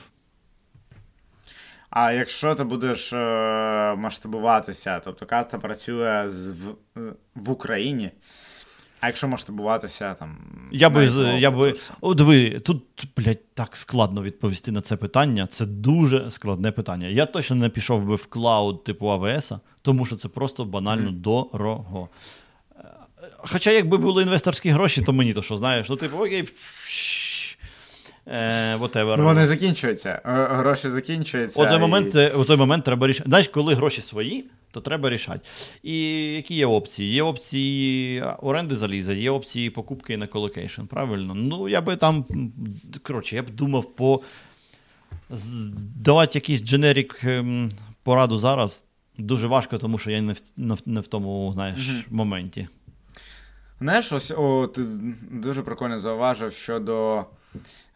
[1.96, 3.18] А якщо ти будеш е,
[3.96, 6.76] масштабуватися, тобто каста працює з, в,
[7.36, 8.12] в Україні,
[9.00, 10.38] а якщо масштабуватися там.
[10.72, 11.06] Я би,
[11.40, 12.84] я би, О, диви, тут,
[13.18, 15.48] блядь, так складно відповісти на це питання.
[15.48, 17.08] Це дуже складне питання.
[17.08, 19.52] Я точно не пішов би в клауд типу АВС,
[19.82, 21.14] тому що це просто банально mm.
[21.14, 22.10] дорого.
[22.80, 22.84] Е,
[23.38, 26.50] хоча, якби були інвесторські гроші, то мені то що, знаєш, ну, типу, окей.
[28.28, 29.16] Е, whatever.
[29.18, 30.22] Ну, Вони закінчуються.
[30.52, 31.62] Гроші закінчуються.
[31.62, 31.80] У той, і...
[31.80, 33.30] момент, е, у той момент треба рішати.
[33.30, 35.40] Знаєш, коли гроші свої, то треба рішати.
[35.84, 37.14] І які є опції?
[37.14, 40.82] Є опції оренди заліза, є опції покупки на колокейшн.
[40.82, 41.36] Правильно?
[41.36, 42.26] Ну, я би там.
[43.04, 44.22] Коротше, я б думав по
[45.96, 47.72] давати якийсь generic ем,
[48.04, 48.84] пораду зараз.
[49.18, 52.04] Дуже важко, тому що я не в не в тому знаєш, mm-hmm.
[52.10, 52.68] моменті.
[53.82, 54.82] Знаєш, ось о, ти
[55.32, 57.26] дуже прикольно зауважив щодо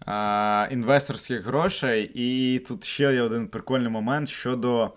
[0.05, 2.11] а, інвесторських грошей.
[2.13, 4.93] І тут ще є один прикольний момент щодо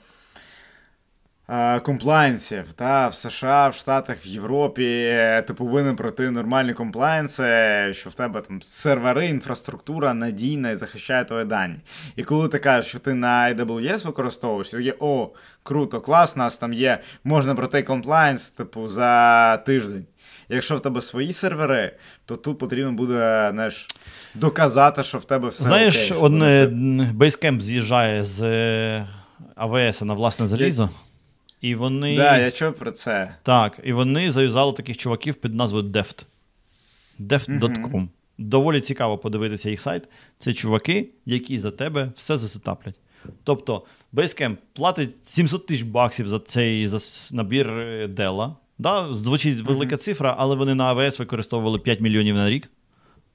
[1.83, 2.65] комплайнсів.
[2.79, 5.17] В США, в Штатах, в Європі
[5.47, 7.45] ти повинен пройти нормальні комплайнси,
[7.93, 11.77] що в тебе там сервери, інфраструктура надійна і захищає твої дані.
[12.17, 15.31] І коли ти кажеш, що ти на AWS використовуєш, ти є, о,
[15.63, 20.07] круто, клас, нас там є, можна пройти комплайнс, типу, за тиждень.
[20.49, 23.87] Якщо в тебе свої сервери, то тут потрібно буде знаєш,
[24.35, 25.65] доказати, що в тебе все.
[25.65, 26.67] Знаєш, окей, одне
[27.17, 28.43] Basecamp з'їжджає з
[29.55, 30.91] АВС на власне залізо.
[31.61, 32.17] І вони...
[32.17, 33.35] Да, я чув про це.
[33.43, 36.25] Так, і вони зав'язали таких чуваків під назвою Deft.
[37.21, 38.09] Deft.com.
[38.39, 40.03] Доволі цікаво подивитися їх сайт.
[40.39, 42.95] Це чуваки, які за тебе все засетаплять.
[43.45, 43.83] Тобто,
[44.13, 46.99] Basecamp платить 700 тисяч баксів за цей за
[47.37, 47.69] набір
[48.07, 48.55] Dell.
[48.79, 49.99] Да, Звучить велика mm-hmm.
[49.99, 52.71] цифра, але вони на АВС використовували 5 мільйонів на рік.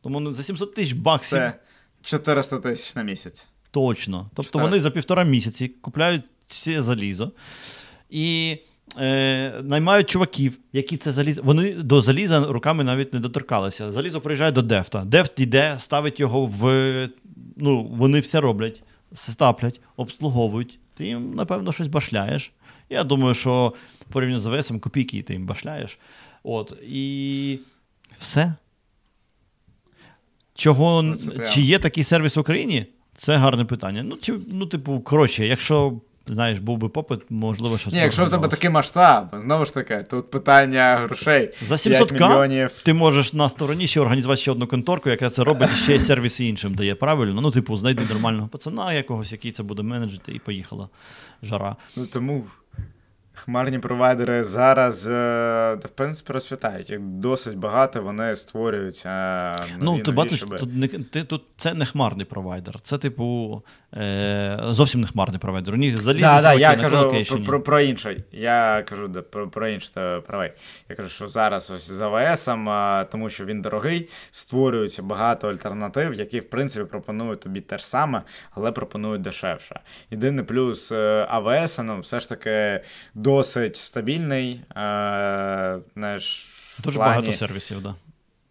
[0.01, 1.39] Тому за 700 тисяч баксів.
[1.39, 1.53] Це
[2.01, 3.45] 400 тисяч на місяць.
[3.71, 4.29] Точно.
[4.33, 4.69] Тобто 400.
[4.69, 7.31] вони за півтора місяці купляють це залізо
[8.09, 8.57] і
[8.99, 11.41] е, наймають чуваків, які це залізо.
[11.43, 13.91] Вони до заліза руками навіть не доторкалися.
[13.91, 15.05] Залізо приїжджає до Дефта.
[15.05, 17.09] Дефт йде, ставить його в.
[17.57, 18.83] Ну, вони все роблять,
[19.13, 20.79] стаплять, обслуговують.
[20.93, 22.51] Ти їм, напевно, щось башляєш.
[22.89, 23.73] Я думаю, що
[24.09, 25.99] порівняно з АВСом копійки ти їм башляєш.
[26.43, 27.59] От, І
[28.19, 28.53] все.
[30.57, 31.15] Чого,
[31.53, 32.85] Чи є такий сервіс в Україні?
[33.17, 34.03] Це гарне питання.
[34.03, 35.93] Ну, чи, ну, типу, коротше, якщо
[36.27, 40.03] знаєш, був би попит, можливо, що Ні, якщо в тебе такий масштаб, знову ж таки,
[40.09, 41.53] тут питання грошей.
[41.67, 42.71] За 700 мільйонів.
[42.83, 46.45] ти можеш на стороні ще організувати ще одну конторку, яка це робить, ще й сервіси
[46.45, 46.95] іншим дає.
[46.95, 47.41] Правильно?
[47.41, 50.89] Ну, типу, знайди нормального пацана якогось, який це буде менеджити, і поїхала
[51.43, 51.75] жара.
[51.97, 52.45] Ну тому
[53.37, 55.11] Хмарні провайдери зараз, е,
[55.85, 56.89] в принципі, розцвітають.
[56.89, 59.03] Їх досить багато, вони створюють.
[59.05, 62.79] Е, нові, ну, ти бачиш, тут не ти, тут це не хмарний провайдер.
[62.81, 63.61] Це, типу,
[64.69, 65.73] зовсім не хмарний провайдер.
[65.73, 68.23] У них залізні да, да, Я кажу про, про про, інше.
[68.31, 70.51] Я кажу про про інше правий.
[70.89, 72.45] Я кажу, що зараз ось з АВС,
[73.11, 78.21] тому що він дорогий, створюється багато альтернатив, які, в принципі, пропонують тобі те ж саме,
[78.51, 79.79] але пропонують дешевше.
[80.11, 82.81] Єдиний плюс е, АВС, ну, все ж таки
[83.13, 84.61] досить стабільний.
[84.77, 86.49] Е, знаєш,
[86.83, 87.15] Дуже плані...
[87.15, 87.95] багато сервісів, да.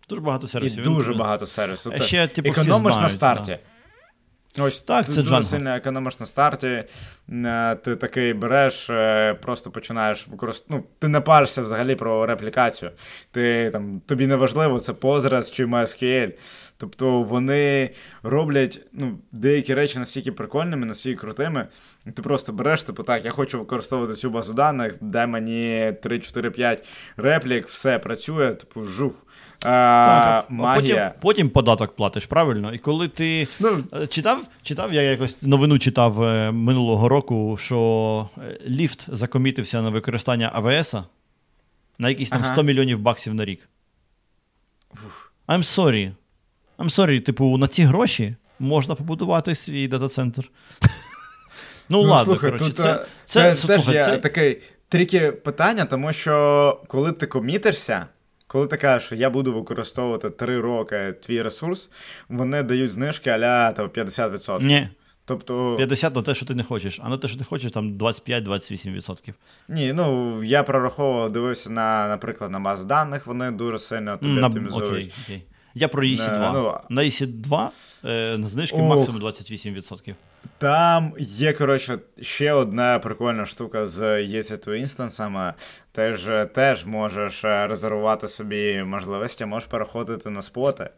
[0.08, 0.80] Дуже багато сервісів.
[0.80, 1.18] І дуже Він...
[1.18, 1.92] багато сервісів.
[2.02, 3.50] Ще, типу, Економиш знають, на старті.
[3.50, 3.75] Да.
[4.58, 6.84] Ось так, це дуже сильно економиш на старті.
[7.28, 10.88] Е, ти такий береш, е, просто починаєш використовувати.
[10.88, 12.90] Ну, ти не паришся взагалі про реплікацію.
[13.30, 16.32] Ти там тобі не важливо, це Postgres чи MySQL.
[16.78, 17.90] Тобто вони
[18.22, 21.66] роблять ну, деякі речі настільки прикольними, настільки крутими.
[22.14, 26.78] Ти просто береш, типу, так, я хочу використовувати цю базу даних, дай мені 3-4-5
[27.16, 29.25] реплік, все працює, типу, жух.
[29.58, 30.94] Так, магія.
[30.96, 32.74] Потім потім податок платиш, правильно?
[32.74, 38.28] І коли ти ну, е, читав, читав, я якось новину читав е, минулого року, що
[38.38, 40.94] е, ліфт закомітився на використання АВС
[41.98, 42.52] на якісь там ага.
[42.52, 43.68] 100 мільйонів баксів на рік.
[45.48, 46.12] I'm sorry.
[46.78, 50.50] I'm sorry, типу, на ці гроші можна побудувати свій дата-центр.
[51.88, 54.18] Ну, ну ладно, слухай, коротше, тут, це, це, це, теж є це...
[54.18, 54.56] таке
[54.88, 58.06] трікі питання, тому що коли ти комітишся,
[58.46, 61.90] коли ти кажеш, що я буду використовувати 3 роки твій ресурс,
[62.28, 64.64] вони дають знижки аля 50%.
[64.64, 64.88] Ні.
[65.24, 67.92] Тобто, 50 на те, що ти не хочеш, а на те, що ти хочеш, там
[67.98, 69.32] 25-28%.
[69.68, 74.46] ні, ну я прораховував, дивився на, наприклад, на баз даних, вони дуже сильно тобі На,
[74.46, 74.90] оптимізують.
[74.90, 75.42] окей, окей.
[75.74, 76.40] Я про EC2.
[76.40, 77.68] Не, ну, на EC2
[78.04, 78.96] е, на знижки Ох.
[78.96, 80.14] максимум 28%.
[80.58, 85.54] Там є, коротше, ще одна прикольна штука з EC2 інстансами.
[85.92, 90.90] Ти ж теж можеш е, резервувати собі можливості, можеш переходити на споти.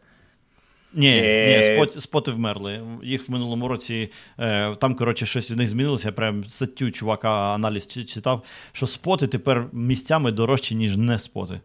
[0.93, 1.57] Ні, Е.
[1.57, 2.81] ні, спот, споти вмерли.
[3.03, 6.07] Їх в минулому році е, там, коротше, щось в них змінилося.
[6.07, 11.61] Я прям статтю чувака аналіз читав, що споти тепер місцями дорожчі, ніж не споти.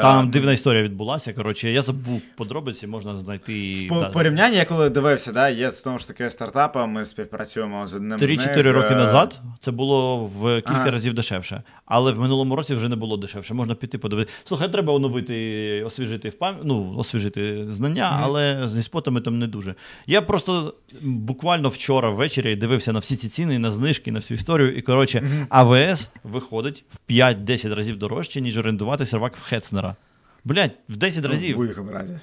[0.00, 1.32] Там А, дивна історія відбулася.
[1.32, 3.86] Коротше, я забув подробиці, можна знайти.
[3.88, 7.86] По, да, в порівнянні, я коли дивився, да, є знову ж таки стартапи, ми співпрацюємо
[7.86, 8.30] з одним з них.
[8.30, 10.90] 3-4 роки е, назад це було в кілька Ага.
[10.90, 13.54] разів дешевше, але в минулому році вже не було дешевше.
[13.54, 14.38] Можна піти подивитися.
[14.44, 16.54] Слухай, треба оновити, освіжити в пам...
[16.64, 19.74] ну, освіжити знання, але зі спотами там не дуже.
[20.06, 24.76] Я просто буквально вчора ввечері дивився на всі ці ціни, на знижки, на всю історію.
[24.76, 29.40] І коротше, АВС виходить в 5-10 разів дорожче, ніж орендувати сервак в
[29.82, 29.96] Хецнера.
[30.44, 31.56] Блять, в 10 В разів.
[31.56, 32.18] будь-якому разі.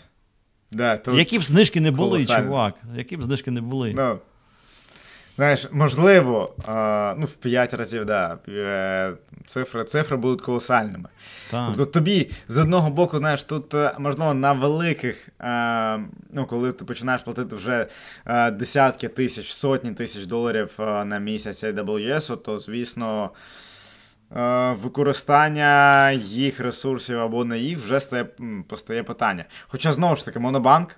[0.72, 2.46] Да, тут, Які б знижки не були, колосально.
[2.48, 2.74] чувак.
[2.96, 3.94] Які б знижки не були.
[3.98, 4.20] ну,
[5.36, 6.56] знаєш, можливо,
[7.18, 9.14] ну, в 5 разів, да, е,
[9.46, 11.10] цифри, цифри будуть колосальними.
[11.52, 11.68] Так.
[11.68, 16.00] Тобто тобі з одного боку, знаєш, тут е, можливо на великих, е,
[16.34, 17.88] ну коли ти починаєш платити вже
[18.26, 23.30] е, десятки тисяч, сотні тисяч доларів на місяць AWS, то звісно.
[24.36, 28.24] Е, Використання їх ресурсів або не їх вже стає,
[28.68, 29.46] постає питання.
[29.68, 30.96] Хоча знову ж таки, Монобанк.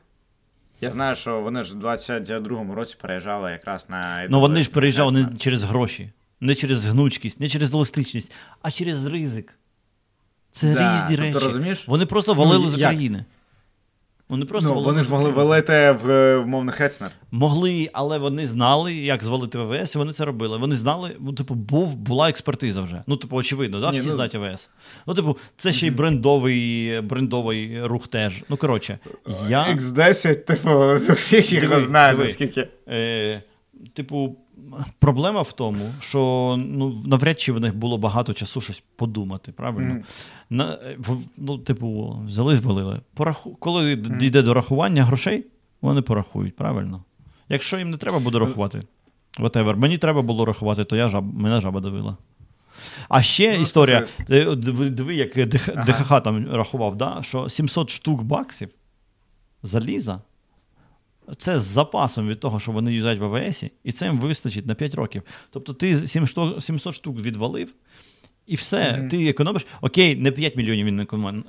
[0.81, 5.11] Я знаю, що вони ж у 22-му році переїжджали якраз на Ну вони ж переїжджали
[5.11, 8.31] не через гроші, не через гнучкість, не через еластичність,
[8.61, 9.53] а через ризик.
[10.51, 11.45] Це Да, різні тобто, речі.
[11.45, 11.87] розумієш?
[11.87, 12.91] Вони просто валили Ну, з як?
[14.31, 17.11] Вони просто Ну, вони ж могли валити в умовно Хецнер.
[17.31, 20.57] Могли, але вони знали, як звалити ВВС, і вони це робили.
[20.57, 23.03] Вони знали, ну, типу, був, була експертиза вже.
[23.07, 23.91] Ну, типу, очевидно, да?
[23.91, 24.69] Ні, всі ну- знають АВС.
[25.07, 28.43] Ну, типу, це ще й брендовий, брендовий рух теж.
[28.49, 28.99] Ну, коротше,
[29.49, 29.63] я.
[29.63, 32.23] X10, типу, всіх його диви.
[32.23, 32.67] наскільки.
[32.87, 33.41] Е,
[33.93, 34.37] типу,
[34.99, 36.19] проблема в тому, що
[36.67, 39.93] ну, навряд чи в них було багато часу щось подумати, правильно?
[39.93, 40.03] Мгм.
[40.49, 43.01] На, е, в- ну, типу, взяли, звалили.
[43.13, 43.55] Пораху...
[43.55, 45.45] Коли д- дійде до рахування грошей,
[45.81, 47.03] вони порахують, правильно?
[47.49, 48.81] Якщо їм не треба буде рахувати,
[49.39, 51.33] whatever, мені треба було рахувати, то я жаб...
[51.33, 52.17] мене жаба давила.
[53.09, 54.07] А ще Ну, історія.
[54.29, 56.19] е, Диви, як ДХ, Ага.
[56.21, 57.19] Там рахував, да?
[57.23, 58.69] що 700 штук баксів
[59.63, 60.21] заліза
[61.37, 64.75] це з запасом від того, що вони юзають в АВС, і це їм вистачить на
[64.75, 65.21] 5 років.
[65.51, 67.73] Тобто ти 700 700 штук відвалив,
[68.47, 69.09] і все, Мгм.
[69.09, 69.65] ти економиш.
[69.81, 70.99] Окей, не 5 мільйонів він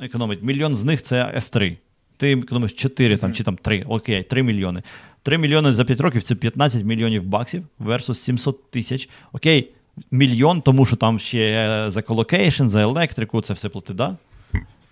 [0.01, 0.43] економить.
[0.43, 1.77] Мільйон з них це S3.
[2.17, 4.83] Ти економиш 4 там, чи там 3, окей, 3 мільйони.
[5.23, 9.09] 3 мільйони за 5 років це 15 мільйонів баксів versus 700 тисяч.
[9.33, 9.71] Окей,
[10.11, 14.17] мільйон, тому що там ще за колокейшн, за електрику, це все плати, да?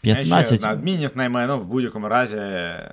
[0.05, 0.64] А ще 15.
[0.64, 2.36] адмінів найме, ну, в будь-якому разі.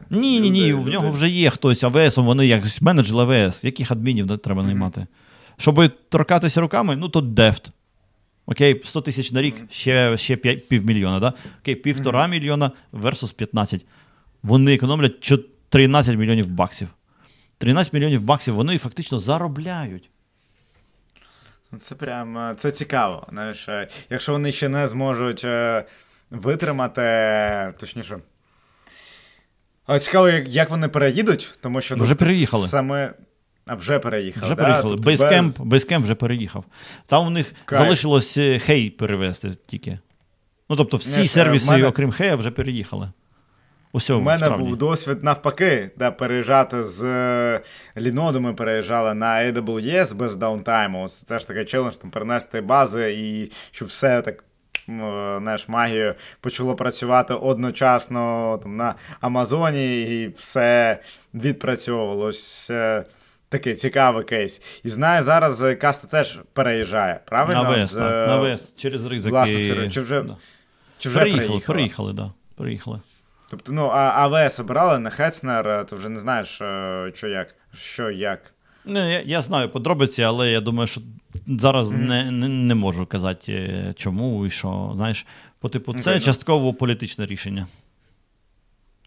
[0.10, 3.64] Ні, ні, ні, люди- в нього вже є хтось АВС, вони якось менеджер АВС.
[3.64, 5.08] Яких адмінів треба наймати?
[5.58, 7.72] Щоб торкатися руками, ну то дефт.
[8.46, 11.34] Окей, 100 тисяч на рік, ще, ще півмільйона, да?
[11.62, 13.86] Окей, півтора мільйона versus 15.
[14.44, 15.34] Вони економлять
[15.70, 16.88] 13 мільйонів баксів.
[17.58, 20.10] 13 мільйонів баксів вони фактично заробляють.
[21.78, 23.28] Це прям е, це цікаво.
[23.30, 25.84] Знаєш, е, якщо вони ще не зможуть е,
[26.32, 27.02] витримати,
[27.80, 28.20] точніше.
[29.86, 32.68] Але цікаво, як, вони переїдуть, тому що Вже переїхали.
[32.68, 33.14] Саме.
[33.66, 34.46] А вже переїхали.
[34.46, 34.62] Вже да?
[34.64, 34.96] переїхали.
[34.96, 36.66] Тобто Basecamp, без- Basecamp вже переїхав.
[37.06, 37.82] Там у них Кайф.
[37.82, 40.00] залишилось е, HEY перевезти тільки.
[40.70, 43.12] Ну, тобто, всі Ні, сервіси, мене- окрім HEY, вже переїхали.
[43.92, 47.62] Усе, У мене був досвід навпаки, да, переїжджати з е,
[47.98, 51.08] Linode ми переїжджали на AWS без даунтайму.
[51.08, 54.44] Це теж такий челендж, там перенести бази і щоб все так.
[54.90, 61.00] М, Знаєш, магією почало працювати одночасно там, на Амазоні, і все
[61.34, 62.68] відпрацьовувалось.
[62.70, 63.06] Е,
[63.50, 64.82] Такий цікавий кейс.
[64.84, 67.64] І знаю, зараз е, Каста теж переїжджає, правильно?
[67.64, 69.30] На ВС, З, так, е, на ВС, через ризики.
[69.32, 69.90] власне.
[69.90, 70.38] Чи вже- Да.
[71.00, 71.68] Чи вже переїхали, переїхала?
[71.76, 72.32] переїхали, да.
[72.58, 73.00] Переїхали.
[73.50, 73.98] Тобто, ну, а
[74.28, 77.56] АВС обирали на Хецнер, е, ти вже не знаєш, е, що як.
[77.74, 78.40] Що як.
[78.88, 81.02] Ну, я, я знаю подробиці, але я думаю, що
[81.48, 84.94] зараз не, не, не можу казати, е, чому і що.
[84.96, 85.26] Знаєш,
[85.60, 86.20] по типу, це Окей, ну.
[86.20, 87.68] частково політичне рішення.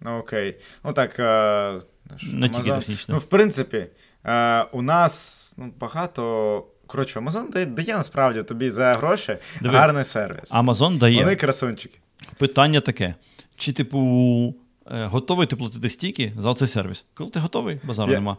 [0.00, 0.56] Ну, окей.
[0.84, 1.18] Ну так.
[1.18, 1.80] Е,
[2.18, 3.14] ж, Не тільки технічне.
[3.14, 3.86] Ну, в принципі,
[4.24, 6.66] е, у нас ну, багато.
[6.86, 9.74] Коротше, Amazon дає, дає насправді тобі за гроші Диви.
[9.74, 10.52] гарний сервіс.
[10.52, 11.20] Amazon дає.
[11.20, 11.98] Вони красунчики.
[12.38, 13.14] Питання таке:
[13.56, 14.54] чи, типу,
[14.90, 17.04] готовий ти платити стільки за цей сервіс.
[17.14, 18.36] Коли ти готовий, базару Я- нема.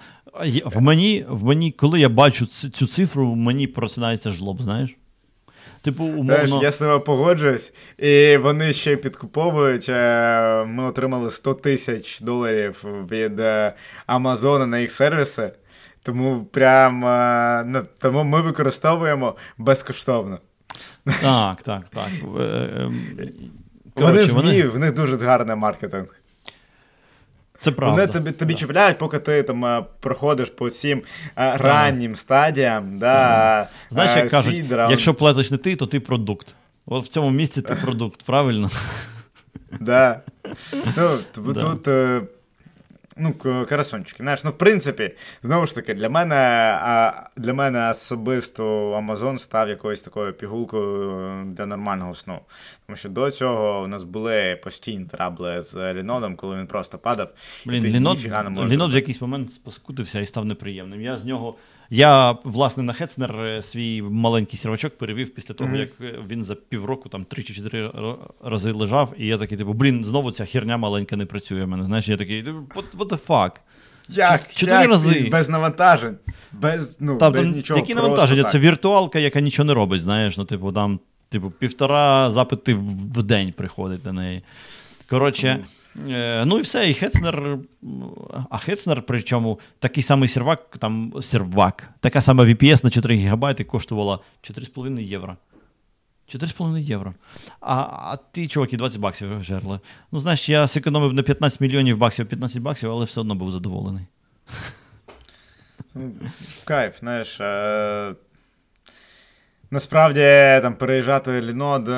[0.65, 4.95] В мені, в мені, коли я бачу цю цифру, мені просинається жлоб, знаєш?
[5.82, 6.64] Типу, Знаєш, умовно.
[6.64, 9.86] я з тобою погоджуюсь, і вони ще підкуповують.
[9.90, 13.73] е, Ми отримали 100 тисяч доларів від е,
[14.06, 15.52] Амазона на їх сервіси.
[16.03, 20.40] Тому прям е, ну, тому ми використовуємо безкоштовно.
[21.22, 22.10] Так, так, так.
[22.40, 23.02] Е, ем,
[23.95, 26.20] Вони, вміють, в них дуже гарний маркетинг.
[27.61, 27.95] Це правда.
[27.95, 31.01] Вони тобі, тобі чіпляють, поки ти там е, проходиш по всім
[31.38, 32.99] е, раннім стадіям.
[32.99, 34.91] Да, Знаєш, е, як кажуть, сідрам.
[34.91, 36.55] якщо платиш не ти, то ти продукт.
[36.85, 38.69] От в цьому місці ти продукт, правильно?
[39.79, 40.21] Да.
[40.97, 41.17] Ну,
[41.53, 41.61] Да.
[41.61, 41.88] тут.
[43.17, 43.33] Ну,
[43.69, 44.23] карасончики.
[44.23, 45.11] Знаєш, ну, в принципі,
[45.43, 46.38] знову ж таки, для мене,
[47.38, 52.39] для мене особисто Amazon став якоюсь такою пігулкою для нормального сну.
[52.85, 57.29] Тому що до цього у нас були постійні трабли з Лінодом, коли він просто падав.
[57.65, 57.83] Блін,
[58.69, 61.01] Лінод, в якийсь момент поскутився і став неприємним.
[61.01, 61.55] Я з нього.
[61.93, 66.55] Я, власне, на Хецнер е, свій маленький сервачок перевів після того, як е, він за
[66.55, 67.91] півроку там три чи чотири
[68.43, 71.85] рази лежав, і я такий, типу, блін, знову ця херня маленька не працює в мене.
[71.85, 73.51] Знаєш, я такий, «Типу, what, what the fuck?
[74.09, 74.53] Як?
[74.53, 75.30] чотири рази.
[75.31, 76.18] Без навантажень,
[76.51, 77.80] без, ну, Там, без там нічого.
[77.80, 78.43] які навантаження?
[78.43, 78.51] так.
[78.51, 80.99] Це віртуалка, яка нічого не робить, знаєш, ну, типу, там,
[81.30, 82.73] типу, півтора запити
[83.13, 84.41] в день приходить на неї.
[85.09, 85.65] Коротше,
[86.45, 87.57] ну і все, і Хецнер,
[88.49, 94.19] а Хецнер, причому такий самий сервак, там сервак, така сама VPS на 4 ГБ коштувала
[94.43, 95.38] 4,5 євро.
[96.35, 97.13] 4,5 євро.
[97.59, 99.80] А, а ті, чуваки, 20 баксів жерли.
[100.11, 104.05] Ну, знаєш, я зекономив на 15 мільйонів баксів 15 баксів, але все одно був задоволений.
[106.65, 107.41] Кайф, знаєш.
[107.41, 108.15] Е...
[109.73, 110.19] Насправді,
[110.61, 111.91] там переїжджати Лінод е,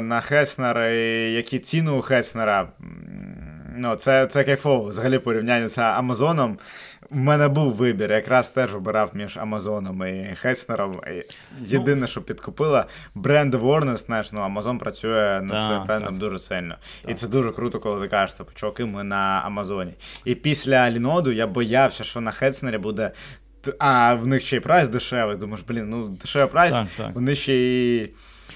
[0.00, 2.68] на Хеснер, і які ціни у Хеснера.
[3.76, 4.84] Ну, це, це кайфово.
[4.88, 6.58] Взагалі порівняння з Амазоном.
[7.10, 11.00] В мене був вибір, якраз теж обирав між Амазоном і Хеснером.
[11.60, 16.76] Єдине, що підкупила, бренд Awareness, знаєш, ну Амазон працює над своїм брендом дуже сильно.
[17.08, 19.92] І це дуже круто, коли ти кажеш, типу, чуваки, ми на Амазоні.
[20.24, 23.10] І після Ліноду я боявся, що на Хеснері буде.
[23.78, 25.36] А в них ще й прайс дешевий.
[25.36, 27.14] Думаєш, блін, ну дешевий прайс, Так, так.
[27.14, 28.10] вони ще й.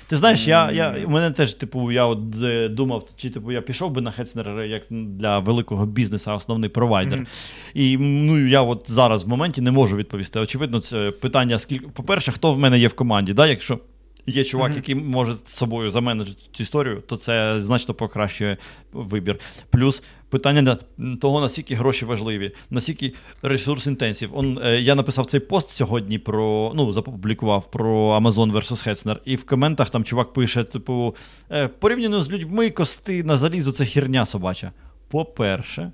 [0.09, 3.61] Ти знаєш, я, я, у мене теж, типу, я от е, думав, чи типу я
[3.61, 7.19] пішов би на Хецнер як для великого бізнесу, основний провайдер.
[7.19, 7.27] Мгм.
[7.75, 10.41] І ну, я от зараз в моменті не можу відповісти.
[10.41, 11.89] Очевидно, це питання, скільки.
[11.89, 13.33] По-перше, хто в мене є в команді?
[13.33, 13.47] Да?
[13.47, 13.79] Якщо
[14.27, 14.77] є чувак, Мгм.
[14.77, 18.57] який може з собою заменеджити цю історію, то це значно покращує
[18.93, 19.39] вибір.
[19.71, 20.77] Плюс питання
[21.21, 23.13] того, наскільки гроші важливі, наскільки
[23.43, 24.31] ресурс інтенсив.
[24.33, 29.37] Он, е, я написав цей пост сьогодні про, ну, запублікував про Amazon versus Hetzner, і
[29.37, 31.15] в коментах там чувак пише: типу,
[31.51, 34.73] е, порівняно з людьми, кости на залізо це херня собача.
[35.09, 35.93] По-перше,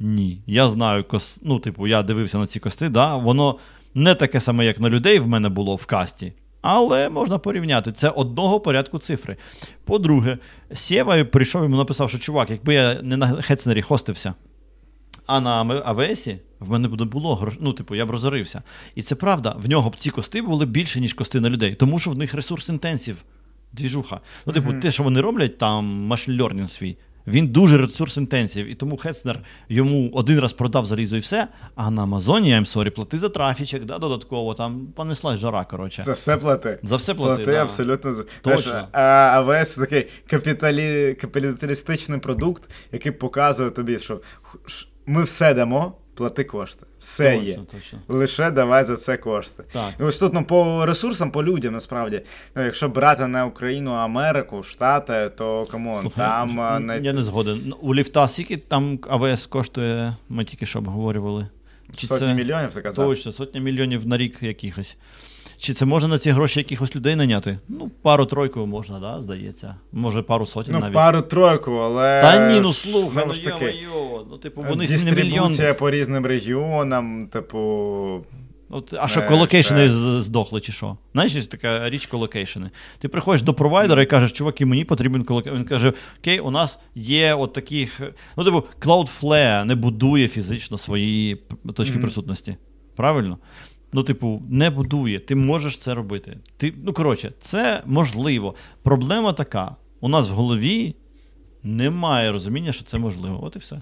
[0.00, 0.42] ні.
[0.46, 1.38] Я знаю кос...
[1.42, 3.58] ну, типу, я дивився на ці кости, да, воно
[3.94, 6.32] не таке саме, як на людей в мене було в касті.
[6.66, 7.92] Але можна порівняти.
[7.92, 9.36] Це одного порядку цифри.
[9.84, 10.38] По-друге,
[10.74, 14.34] Сєва прийшов йому написав, що чувак, якби я не на Хецнері хостився,
[15.26, 15.50] а на
[15.84, 16.28] АВС
[16.60, 17.54] в мене б не було грош...
[17.60, 18.62] Ну, типу, я б розорився.
[18.94, 21.98] І це правда, в нього б ці кости були більше, ніж кости на людей, тому
[21.98, 23.16] що в них ресурс інтенсив.
[23.72, 24.20] Двіжуха.
[24.46, 24.80] Ну, типу, Мгм.
[24.80, 26.96] те, що вони роблять, там машин learning свій.
[27.26, 31.48] Він дуже ресурс інтенсив, і тому Хецнер йому один раз продав залізо і все.
[31.74, 36.02] А на Амазоні, I'm sorry, плати за трафічок, да, додатково, там понеслась жара, коротше.
[36.02, 36.78] Це все плати.
[36.82, 37.36] За все плати.
[37.36, 37.62] Плати да.
[37.62, 38.62] абсолютно за- Точно.
[38.70, 41.14] Знаєш, а AWS такий капіталі...
[41.14, 44.20] капіталістичний продукт, який показує тобі, що
[45.06, 46.86] ми все дамо, плати кошти.
[46.98, 47.58] Все Точно, є.
[47.72, 47.98] точно.
[48.08, 49.62] Лише давай за це кошти.
[49.72, 49.92] Так.
[50.00, 52.22] І ось тут ну, по ресурсам, по людям, насправді.
[52.56, 56.98] Ну, якщо брати не Україну, а Америку, Штати, то come on, Слухай, там Я не...
[56.98, 57.62] Я не згоден.
[57.66, 61.46] Ну, У Lyft а скільки там AWS коштує, ми тільки що обговорювали.
[61.96, 62.34] Чи сотні це...
[62.34, 63.08] мільйонів, ти казав.
[63.08, 64.96] Точно, сотня мільйонів на рік якихось.
[65.58, 67.58] Чи це можна на ці гроші якихось людей наняти?
[67.68, 69.76] Ну, пару-тройку можна, да, здається.
[69.92, 70.94] Може, пару сотень Ну, навіть.
[70.94, 72.20] пару-тройку, але.
[72.22, 75.28] Та ні, ну слухай, знову ну ж таки, йо-моє, ну типу, вони ж не мільйон.
[75.28, 77.58] Дистрибуція по різним регіонам, типу.
[78.70, 80.96] От, а що, Е, colocation и це- здохли, чи що?
[81.12, 82.70] Знаєш, є така річ colocation и.
[82.98, 85.56] Ти приходиш до провайдера і кажеш, чуваки, мені потрібен colocation.
[85.58, 88.00] Він каже: Окей, у нас є от таких.
[88.36, 91.36] Ну, типу, Cloudflare не будує фізично свої
[91.74, 92.02] точки Мгм.
[92.02, 92.56] присутності.
[92.96, 93.38] Правильно?
[93.94, 95.18] Ну, типу, не будує.
[95.18, 96.36] Ти можеш це робити.
[96.56, 98.54] Ти, ну, коротше, це можливо.
[98.82, 100.94] Проблема така: у нас в голові
[101.62, 103.44] немає розуміння, що це можливо.
[103.44, 103.80] От і все.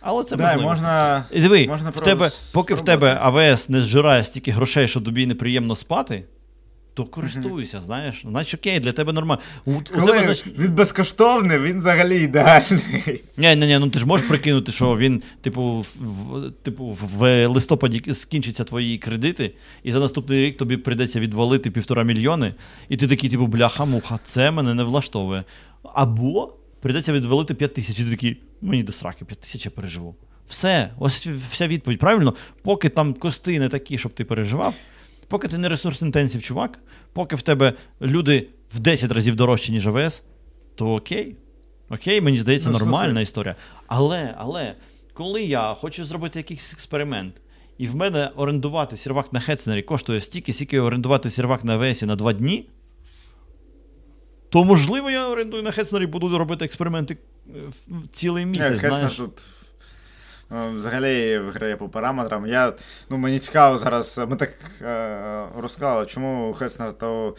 [0.00, 1.24] Але це да, можна.
[1.32, 5.76] Диви, Можна в тебе, поки в тебе АВС не зжирає стільки грошей, що тобі неприємно
[5.76, 6.24] спати,
[6.94, 8.22] то користуйся, знаєш.
[8.28, 9.42] Значить, окей, для тебе нормально.
[9.64, 10.58] У, у Коли тебе, значить...
[10.58, 13.22] він безкоштовний, він взагалі ідеальний.
[13.36, 18.14] Ні, ні, ні, ну ти ж можеш прикинути, що він, типу, в, типу, в листопаді
[18.14, 22.54] скінчаться твої кредити, і за наступний рік тобі прийдеться відвалити півтора мільйони,
[22.88, 25.44] і ти такий, типу, бляха-муха, це мене не влаштовує.
[25.94, 30.14] Або прийдеться відвалити 5 тисяч, і ти такий, мені до сраки, 5 тисяч я переживу.
[30.48, 31.98] Все, ось вся відповідь.
[31.98, 34.74] Правильно, поки там кости не такі, щоб ти переживав,
[35.28, 36.78] поки ти не ресурс інтенсів, чувак,
[37.12, 37.72] поки в тебе
[38.02, 40.22] люди в 10 разів дорожчі, ніж АВС,
[40.74, 41.36] то окей.
[41.90, 43.22] Окей, мені здається, ну, нормальна слухай.
[43.22, 43.56] історія.
[43.86, 44.74] Але, але,
[45.12, 47.34] коли я хочу зробити якийсь експеримент,
[47.78, 52.16] і в мене орендувати сервак на Хетснері коштує стільки, скільки орендувати сервак на АВС на
[52.16, 52.68] 2 дні,
[54.48, 57.16] то можливо я орендую на Хетснері і буду робити експерименти
[57.48, 57.52] е,
[58.12, 58.80] цілий місяць.
[58.80, 59.14] знаєш.
[59.14, 59.63] тут Е,
[60.76, 62.46] взагалі виграє по параметрам.
[62.46, 62.72] Я,
[63.10, 64.20] ну, Мені цікаво зараз.
[64.28, 64.50] Ми так
[64.82, 67.34] е, розказали, чому Хецнер то.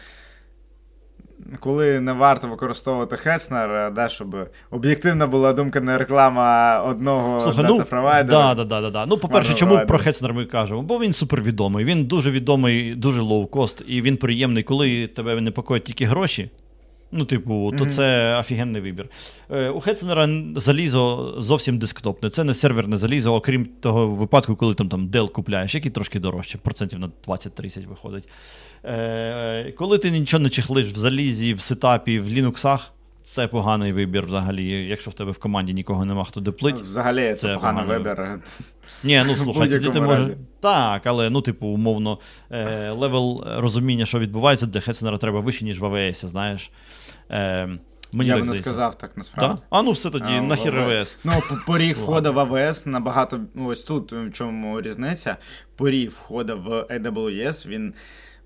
[1.60, 4.36] Коли не варто використовувати Хецнер, е, да, щоб
[4.72, 7.66] об'єктивна була думка, не реклама одного Слухай.
[8.32, 9.06] Ну, да, да, да, да.
[9.06, 10.82] Ну, по-перше, чому про Хецнер ми кажемо?
[10.82, 11.86] Бо він супервідомий.
[11.86, 16.50] Він дуже відомий, дуже лоу-кост, і він приємний, коли тебе непокоїть тільки гроші.
[17.18, 17.96] Ну, типу, то mm-hmm.
[17.96, 19.10] це офігенний вибір.
[19.52, 22.30] Е, У Хетценера залізо зовсім десктопне.
[22.30, 26.58] Це не серверне залізо, окрім того випадку, коли там там Dell купляєш, який трошки дорожче,
[26.58, 28.28] процентів на 20-30 виходить.
[28.86, 32.92] Е, Коли ти нічого не чехлиш в залізі, в сетапі, в лінуксах,
[33.26, 34.88] це поганий вибір взагалі.
[34.88, 36.76] Якщо в тебе в команді нікого нема, хто деплить.
[36.76, 38.40] Взагалі, це, це поганий вибір.
[39.04, 40.28] Ні, ну слухай, тоді ти можеш.
[40.60, 42.20] Так, але ну, типу, умовно,
[42.52, 46.72] е, level розуміння, що відбувається, для Hetzner а треба вище, ніж в AWS, знаєш.
[47.31, 47.69] Е,
[48.11, 49.56] Мені Я так би не сказав так, насправді.
[49.56, 49.77] Да?
[49.77, 51.18] А ну все тоді, а, нахер AWS.
[51.23, 51.31] Ну,
[51.68, 53.39] поріг входу в AWS набагато.
[53.53, 55.38] Ну, ось тут в чому різниця.
[55.76, 57.93] Поріг входу в AWS, він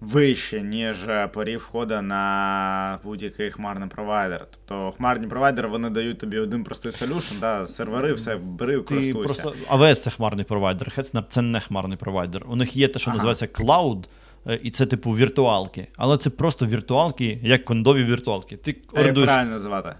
[0.01, 0.95] вище, ніж
[1.33, 4.47] порів входу на будь-який хмарний провайдер.
[4.51, 9.41] Тобто хмарні провайдери вони дають тобі один простий солюшн, да, сервери, все, бери, користуйся.
[9.41, 9.53] Просто...
[9.67, 12.45] АВС це хмарний провайдер, Hetzner це не хмарний провайдер.
[12.47, 13.17] У них є те, що ага.
[13.17, 14.03] називається Cloud.
[14.47, 15.87] Е, і це, типу, віртуалки.
[15.97, 18.57] Але це просто віртуалки, як кондові віртуалки.
[18.57, 19.27] Ти а орендуєш...
[19.27, 19.95] як правильно називати?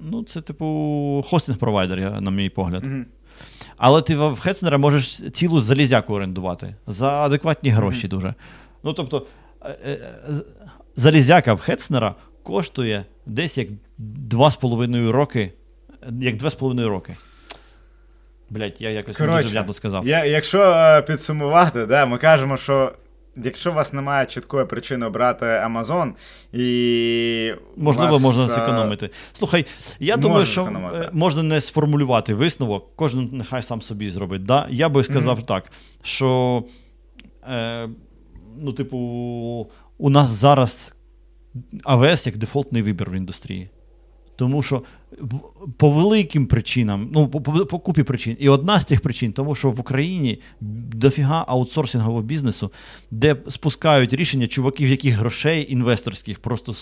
[0.00, 0.64] Ну, це, типу,
[1.30, 2.86] хостинг-провайдер, на мій погляд.
[2.86, 3.04] Угу.
[3.76, 8.16] Але ти в Хетцнера можеш цілу залізяку орендувати за адекватні гроші угу.
[8.16, 8.34] дуже.
[8.82, 9.26] Ну, тобто,
[9.62, 10.14] е, е,
[10.96, 13.68] залізяка в Хетцнера коштує десь як
[13.98, 15.52] 2,5 роки.
[16.20, 17.16] Як 2,5 роки.
[18.50, 20.06] Блять, я якось Короче, дуже в'ядно сказав.
[20.06, 22.92] Я, Якщо підсумувати, да, ми кажемо, що
[23.44, 26.12] якщо у вас немає чіткої причини обрати Amazon
[26.52, 27.52] і.
[27.76, 29.10] Можливо, вас, можна зекономити.
[29.32, 29.66] Слухай,
[30.00, 31.08] я думаю, що зекономити.
[31.12, 34.44] можна не сформулювати висновок, кожен нехай сам собі зробить.
[34.44, 34.66] Да?
[34.70, 35.46] Я би сказав mm-hmm.
[35.46, 35.64] так,
[36.02, 36.64] що.
[37.50, 37.88] Е,
[38.56, 40.94] ну, типу, у нас зараз
[41.84, 43.70] АВС як дефолтний вибір в індустрії.
[44.38, 44.82] Тому що
[45.76, 49.54] по великим причинам, ну по, по, по купі причин, і одна з цих причин, тому
[49.54, 52.70] що в Україні дофіга аутсорсингового бізнесу,
[53.10, 56.74] де спускають рішення чуваків, яких грошей інвесторських просто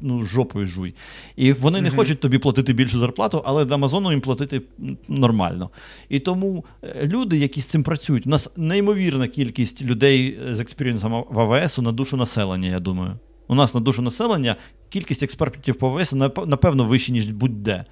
[0.00, 0.94] ну, жопою жуй.
[1.36, 4.62] І вони не хочуть тобі платити більшу зарплату, але Амазону їм платити
[5.08, 5.70] нормально.
[6.08, 11.13] І тому е, люди, які з цим працюють, у нас неймовірна кількість людей з experience
[11.13, 13.18] ом в AWS на душу населення, я думаю.
[13.48, 14.56] У нас на душу населення
[14.88, 16.16] кількість експертів по AWS,
[16.46, 17.84] напевно, вища, ніж будь-де.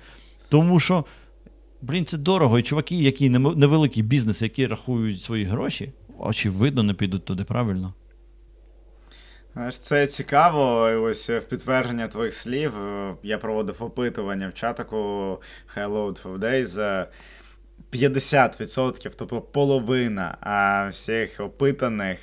[0.48, 1.04] Тому що,
[1.82, 2.58] блін, це дорого.
[2.58, 7.94] І чуваки, які невеликі бізнеси, які рахують свої гроші, очевидно, не підуть туди правильно.
[9.70, 10.80] Це цікаво.
[11.02, 12.78] Ось в підтвердження твоїх слів.
[12.78, 14.96] Е, я проводив опитування в чатику
[15.76, 17.06] Hello for Days.
[17.92, 20.36] 50%, тобто половина
[20.92, 22.18] всіх опитаних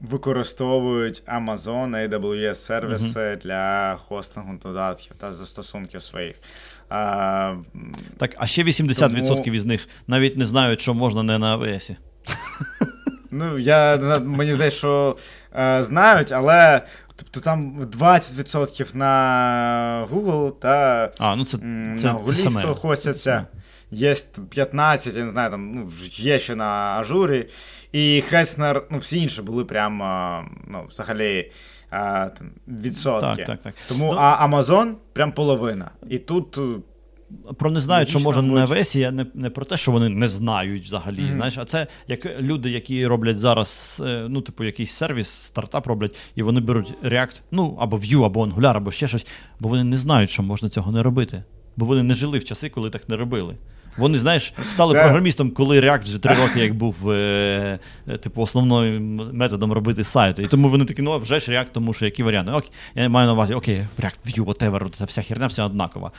[0.00, 3.42] використовують Amazon AWS сервіси mm-hmm.
[3.42, 6.36] для хостингу додатків та застосунків своїх.
[6.88, 7.54] А,
[8.16, 9.42] Так, а ще 80% тому...
[9.42, 11.96] із них навіть не знають, що можна не на AWS.
[13.30, 15.16] Ну, я мені здається, що
[15.58, 16.82] е, знають, але.
[17.16, 23.46] Тобто там 20% на Google та а, ну це, це, на Google хостяться.
[23.90, 24.14] Є
[24.50, 27.46] 15, я не знаю, там ну, є ще на ажурі.
[27.92, 31.50] І Хеснер, ну всі інші були прямо ну, взагалі
[31.90, 33.26] а, там, відсотки.
[33.36, 33.74] Так, так, так.
[33.88, 35.90] Тому ну, а Amazon прям половина.
[36.08, 36.58] І тут.
[36.58, 36.60] Е,
[37.58, 40.28] про не знають, що можна на весі, я не не про те, що вони не
[40.28, 41.20] знають взагалі.
[41.20, 41.34] Mm-hmm.
[41.34, 46.16] Знаєш, а це як люди, які роблять зараз, е, ну, типу, якийсь сервіс, стартап роблять,
[46.34, 49.26] і вони беруть React, ну або Vue, або Angular, або ще щось,
[49.60, 51.42] бо вони не знають, що можна цього не робити.
[51.76, 53.56] Бо вони не жили в часи, коли так не робили.
[53.98, 57.78] Вони, знаєш, стали програмістом, коли React вже три роки як був е,
[58.08, 60.42] е, типу, основним методом робити сайти.
[60.42, 62.52] І тому вони такі, ну вже ж React, тому що які варіанти.
[62.52, 66.12] Окей, я маю на увазі, окей, React, Vue, whatever, ця вся херня, вся однакова.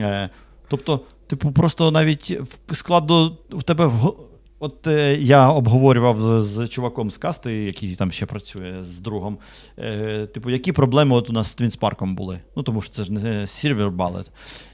[0.00, 0.30] Е,
[0.68, 4.14] Тобто, типу, просто навіть в складу в тебе в.
[4.62, 9.38] От е, я обговорював з, з чуваком з касти, який там ще працює з другом.
[9.78, 12.40] Е, Типу, які проблеми от у нас з Твінспарком були?
[12.56, 14.26] Ну, тому що це ж не Silver Ballet.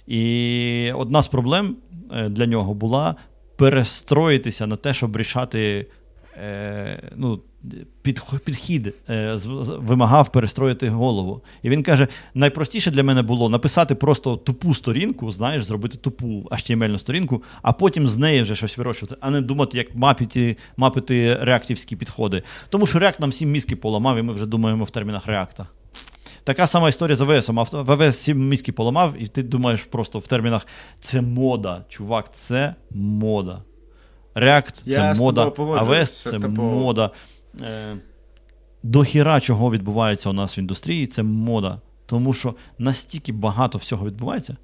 [0.07, 1.86] І одна з проблем е,
[2.29, 3.15] для нього була
[3.57, 5.87] перестроїтися на те, щоб рішати
[6.43, 7.41] е, ну,
[8.03, 11.43] під, підхід е, вимагав перестроїти голову.
[11.63, 16.99] І він каже: найпростіше для мене було написати просто тупу сторінку, знаєш, зробити тупу HTML
[16.99, 21.97] сторінку, а потім з неї вже щось вирощувати, а не думати, як мапити, мапити реактивські
[21.97, 22.43] підходи.
[22.69, 25.67] Тому що React нам всі мізки поламав, і ми вже думаємо в термінах реакта.
[26.47, 27.51] Така сама історія з АВС.
[27.73, 30.67] АВС сім мізки поламав, і ти думаєш просто в термінах:
[31.01, 33.63] це мода, чувак, це мода.
[34.35, 36.63] React це мода, АВС це типу...
[36.63, 37.11] мода.
[37.61, 37.97] Е,
[38.83, 41.81] До хіра чого відбувається у нас в індустрії, це мода.
[42.07, 44.57] Тому що настільки багато всього відбувається,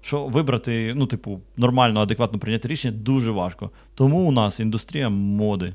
[0.00, 3.70] що вибрати, ну, типу, нормально, адекватно прийняти рішення дуже важко.
[3.94, 5.74] Тому у нас індустрія моди.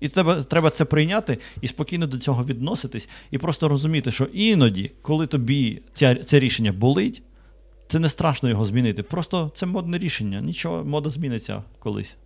[0.00, 4.90] І треба треба це прийняти і спокійно до цього відноситись, і просто розуміти, що іноді,
[5.02, 7.22] коли тобі ця, це рішення болить,
[7.88, 9.02] це не страшно його змінити.
[9.02, 10.40] Просто це модне рішення.
[10.40, 12.16] Нічого, мода зміниться колись.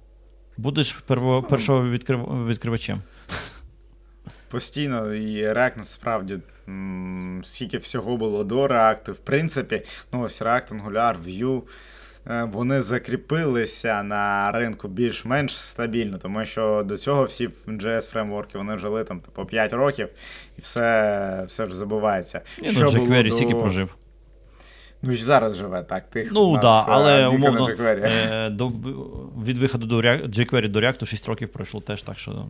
[0.57, 2.99] Будеш перво, першого відкрив, відкривачем.
[4.49, 6.39] Постійно і React насправді
[7.43, 9.11] скільки всього було до React.
[9.11, 11.63] В принципі, ну ось React, Angular, Vue,
[12.27, 19.05] вони закріпилися на ринку більш-менш стабільно, тому що до цього всі JS фреймворки вони жили
[19.05, 20.09] там по типу, 5 років
[20.59, 22.41] і все все вже забувається.
[22.63, 23.35] Ні, ну, jQuery до...
[23.35, 23.95] скільки прожив.
[25.03, 26.11] Ну, і зараз живе, так.
[26.11, 28.69] Тих ну, так, да, але умовно, е, до,
[29.45, 32.47] від виходу до jQuery до React 6 років пройшло теж так, що.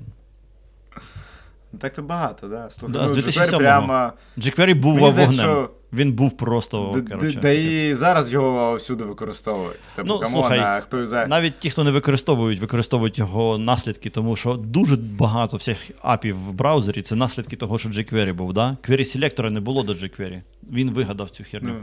[1.79, 2.71] Так то багато, да.
[2.71, 4.13] Слухай, да, ну, з 2007 прямо...
[4.39, 5.33] jQuery був вогнем.
[5.33, 5.71] Що...
[5.93, 7.05] Він був просто.
[7.11, 9.81] Коротше, да і зараз його всюди використовують.
[9.97, 11.27] Типу, ну, come on, слухай, а хто за...
[11.27, 16.53] Навіть ті, хто не використовують, використовують його наслідки, тому що дуже багато всіх API в
[16.53, 18.53] браузері це наслідки того, що jQuery був.
[18.53, 18.77] да?
[18.89, 20.43] querySelector а не було до jQuery.
[20.71, 21.73] Він вигадав цю херню.
[21.73, 21.81] Ну,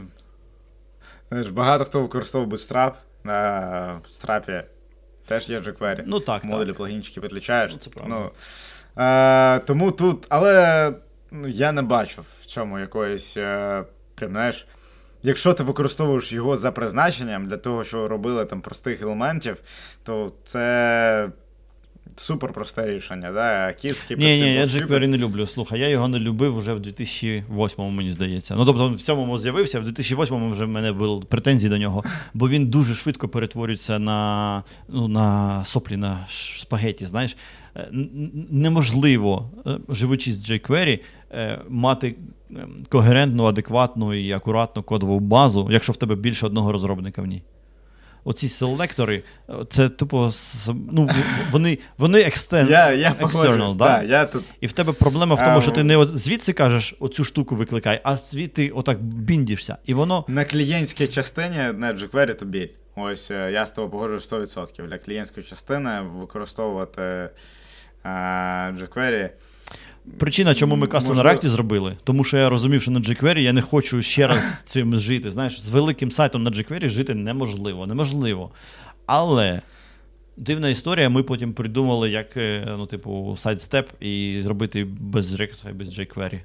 [1.28, 2.92] знаєш, Багато хто використовував Bootstrap.
[3.24, 4.62] На Bootstrap
[5.26, 6.02] теж є jQuery.
[6.06, 6.44] Ну так.
[6.44, 6.76] Модулі так.
[6.76, 7.76] плагінчики підключаєш.
[7.96, 8.30] Ну, ну,
[9.04, 10.92] е, Тому тут, але
[11.30, 13.36] ну, я не бачу в цьому якоїсь.
[13.36, 13.84] Е,
[14.20, 14.66] прям, знаєш,
[15.22, 19.56] Якщо ти використовуєш його за призначенням для того, що робили там простих елементів,
[20.02, 21.30] то це
[22.16, 23.72] Супер просте рішення, да?
[23.72, 25.46] Кіски, Ні, ні, я jQuery не люблю.
[25.46, 28.54] Слухай, я його не любив вже в 2008-му, мені здається.
[28.56, 32.48] Ну, тобто, в 7-му з'явився, в 2008-му вже в мене були претензії до нього, бо
[32.48, 36.26] він дуже швидко перетворюється на ну, на соплі, на
[36.58, 37.36] спагеті, знаєш.
[37.76, 37.88] Е,
[38.50, 41.00] неможливо, е, живучи з jQuery,
[41.32, 42.14] е, мати
[42.88, 47.42] когерентну, адекватну і акуратну кодову базу, якщо в тебе більше одного розробника в ній
[48.24, 49.22] оці селектори,
[49.70, 50.30] це тупо
[50.92, 51.10] ну,
[51.50, 53.84] вони вони екстен, я, я external, да?
[53.84, 54.02] да?
[54.02, 54.44] я тут...
[54.60, 58.00] І в тебе проблема в тому, а, що ти не звідси кажеш оцю штуку викликай,
[58.04, 59.76] а звідти отак біндішся.
[59.86, 60.24] І воно...
[60.28, 62.68] На клієнтській частині на jQuery то біль.
[62.96, 64.88] Ось е, я з тобою погоджуюсь 100%.
[64.88, 67.30] Для клієнтської частини використовувати
[68.02, 69.30] а, е, jQuery
[70.18, 71.28] Причина, чому ми касту Можливо.
[71.28, 74.62] на React зробили, тому що я розумів, що на jQuery я не хочу ще раз
[74.66, 75.30] цим жити.
[75.30, 77.86] Знаєш, з великим сайтом на jQuery жити неможливо.
[77.86, 78.50] Неможливо.
[79.06, 79.60] Але
[80.36, 85.98] дивна історія, ми потім придумали, як е, ну, типу, сайдстеп і зробити без React, без
[85.98, 86.40] jQuery.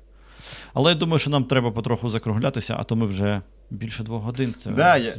[0.73, 4.55] Але я думаю, що нам треба потроху закруглятися, а то ми вже більше двох годин
[4.63, 5.15] це да, я,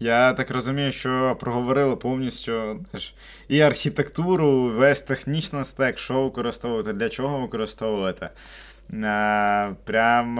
[0.00, 3.14] я так розумію, що проговорили повністю теж,
[3.48, 8.28] і архітектуру, весь технічний стек, що використовувати, для чого використовувати.
[9.84, 10.38] Прям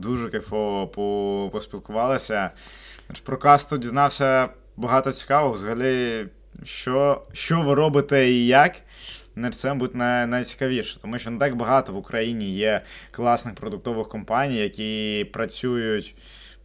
[0.00, 2.50] дуже кайфово поспілкувалися.
[3.24, 5.54] Про касту дізнався багато цікавого.
[5.54, 6.26] Взагалі,
[6.64, 8.76] що що ви робите і як.
[9.52, 15.26] Це, мабуть, найцікавіше, тому що не так багато в Україні є класних продуктових компаній, які
[15.32, 16.14] працюють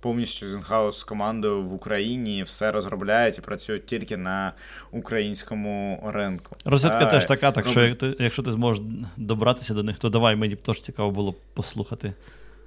[0.01, 4.53] повністю з інхаус командою в Україні все розробляють і працюють тільки на
[4.91, 6.55] українському ринку.
[6.65, 8.83] Розетка теж така, так що якщо ти зможеш
[9.17, 12.13] добратися до них, то давай мені б теж цікаво було послухати.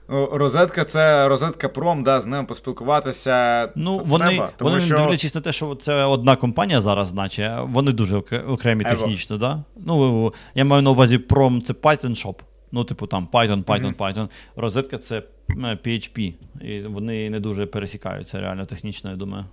[0.09, 3.69] Розетка це розетка пром, да, з ним поспілкуватися.
[3.75, 4.97] Ну, вони, треба, тому вони що...
[4.97, 8.17] дивлячись на те, що це одна компанія зараз, значить, вони дуже
[8.49, 9.63] окремі технічно, да?
[9.77, 12.35] Ну, я маю на увазі пром це Python Shop.
[12.75, 14.29] Ну, типу, там Python, Python, Python.
[14.57, 15.23] Розетка це
[15.59, 16.35] PHP.
[16.61, 19.45] І вони не дуже пересікаються реально технічно, я думаю.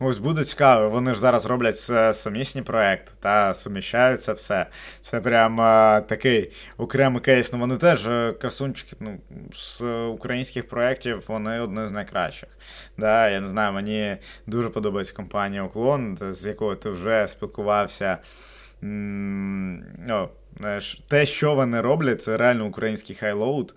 [0.00, 0.90] Ось буде цікаво.
[0.90, 1.78] Вони ж зараз роблять
[2.16, 4.66] сумісні проекти та суміщаються все.
[5.00, 7.52] Це прям а, такий окремий кейс.
[7.52, 9.20] Ну вони теж е, красунчики ну,
[9.52, 12.48] з українських проєктів, вони одні з найкращих.
[12.98, 18.18] Да, Я не знаю, мені дуже подобається компанія Уклон, з якою ти вже спілкувався.
[18.82, 20.30] М- ну, знаєш,
[21.08, 23.74] Те, що вони роблять, це реально український хайлоуд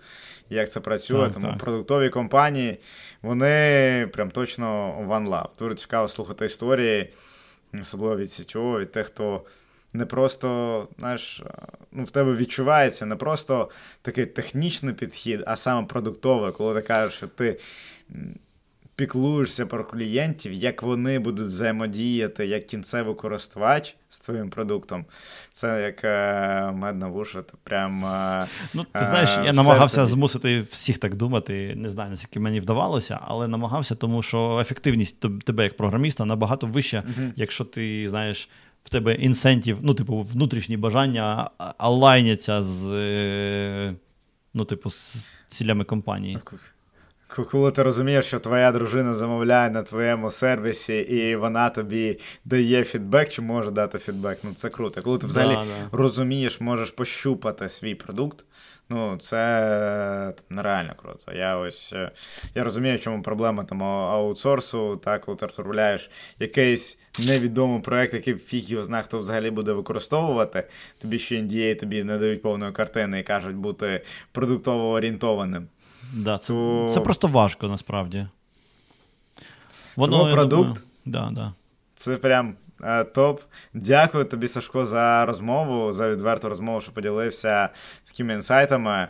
[0.50, 1.24] як це працює.
[1.24, 1.58] Так, Тому так.
[1.58, 2.78] продуктові компанії,
[3.22, 5.48] вони прям точно one love.
[5.58, 7.12] Дуже цікаво слухати історії,
[7.80, 9.42] особливо від CTO, від тих, хто
[9.92, 11.42] не просто, знаєш,
[11.92, 13.70] ну, в тебе відчувається не просто
[14.02, 17.58] такий технічний підхід, а саме продуктовий, коли ти кажеш, що ти
[18.96, 25.04] піклуєшся про клієнтів, як вони будуть взаємодіяти як кінцевий користувач з твоїм продуктом.
[25.52, 28.04] Це як е, медна вуша, це прям.
[28.04, 30.08] Е, ну, ти знаєш, я намагався собі.
[30.08, 31.74] змусити всіх так думати.
[31.76, 37.02] Не знаю, наскільки мені вдавалося, але намагався, тому що ефективність тебе як програміста набагато вища,
[37.06, 38.48] uh якщо ти знаєш.
[38.84, 43.94] В тебе інсентів, ну, типу, внутрішні бажання алайняться з е,
[44.54, 46.38] ну, типу, з цілями компанії.
[47.28, 53.28] Коли ти розумієш, що твоя дружина замовляє на твоєму сервісі, і вона тобі дає фідбек,
[53.28, 55.02] чи може дати фідбек, ну це круто.
[55.02, 55.96] Коли ти взагалі да, да.
[55.98, 58.44] розумієш, можеш пощупати свій продукт,
[58.88, 61.32] ну це нереально круто.
[61.32, 62.10] Я ось е,
[62.54, 68.34] я розумію, в чому проблема там аутсорсу, так, коли ти розробляєш якийсь невідомий проект, який
[68.34, 70.68] фіг його знає, хто взагалі буде використовувати.
[70.98, 75.68] Тобі ще NDA тобі не дають повної картини і кажуть бути продуктово орієнтованим.
[76.14, 76.90] Да, Це то...
[76.94, 78.26] це просто важко насправді.
[79.96, 80.60] Воно Тому продукт.
[80.60, 81.52] Думаю, да, да.
[81.94, 83.40] Це прям е, топ.
[83.74, 87.68] Дякую тобі, Сашко, за розмову, за відверту розмову, що поділився
[88.04, 89.08] такими інсайтами.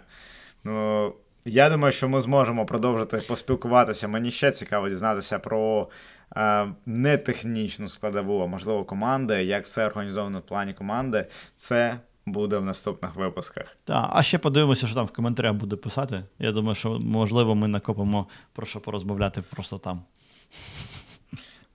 [0.65, 1.13] Ну,
[1.45, 4.09] Я думаю, що ми зможемо продовжити поспілкуватися.
[4.09, 5.89] Мені ще цікаво дізнатися про
[6.37, 11.27] е, нетехнічну складову, а можливо, команди, як все організовано в плані команди.
[11.57, 13.77] Це буде в наступних випусках.
[13.85, 16.25] Так, а ще подивимося, що там в коментарях буде писати.
[16.39, 20.03] Я думаю, що можливо ми накопимо про що порозмовляти просто там.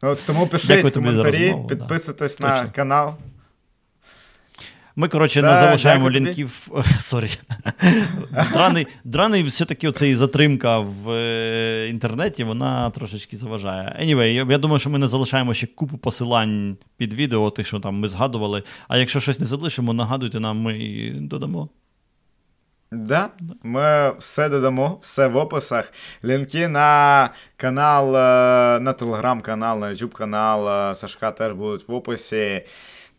[0.03, 2.47] Ну, Тому пишіть коментарі, розмову, підписуйтесь да.
[2.47, 2.71] на Точно.
[2.75, 3.13] канал.
[4.95, 6.67] Ми, коротше, да, не залишаємо лінків.
[6.99, 7.29] Sorry.
[8.53, 13.95] Драний, драний все-таки оцей затримка в е, інтернеті, вона трошечки заважає.
[14.03, 17.95] Anyway, я, думаю, що ми не залишаємо ще купу посилань під відео, тих, що там
[17.95, 18.63] ми згадували.
[18.87, 21.69] А якщо щось не залишимо, нагадуйте нам, ми додамо.
[22.93, 23.29] Да,
[23.63, 25.93] ми все додамо, все в описах.
[26.23, 32.65] Лінки на канал, е, на телеграм-канал, на YouTube канал е, Сашка теж будуть в описі.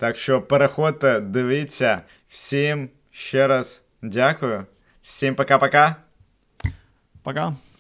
[0.03, 2.03] Так що переходьте, дивіться.
[2.29, 4.67] Всім ще раз дякую.
[5.03, 5.59] Всім пока-пока.
[5.59, 5.95] Пока.
[6.63, 6.75] -пока.
[7.23, 7.72] пока.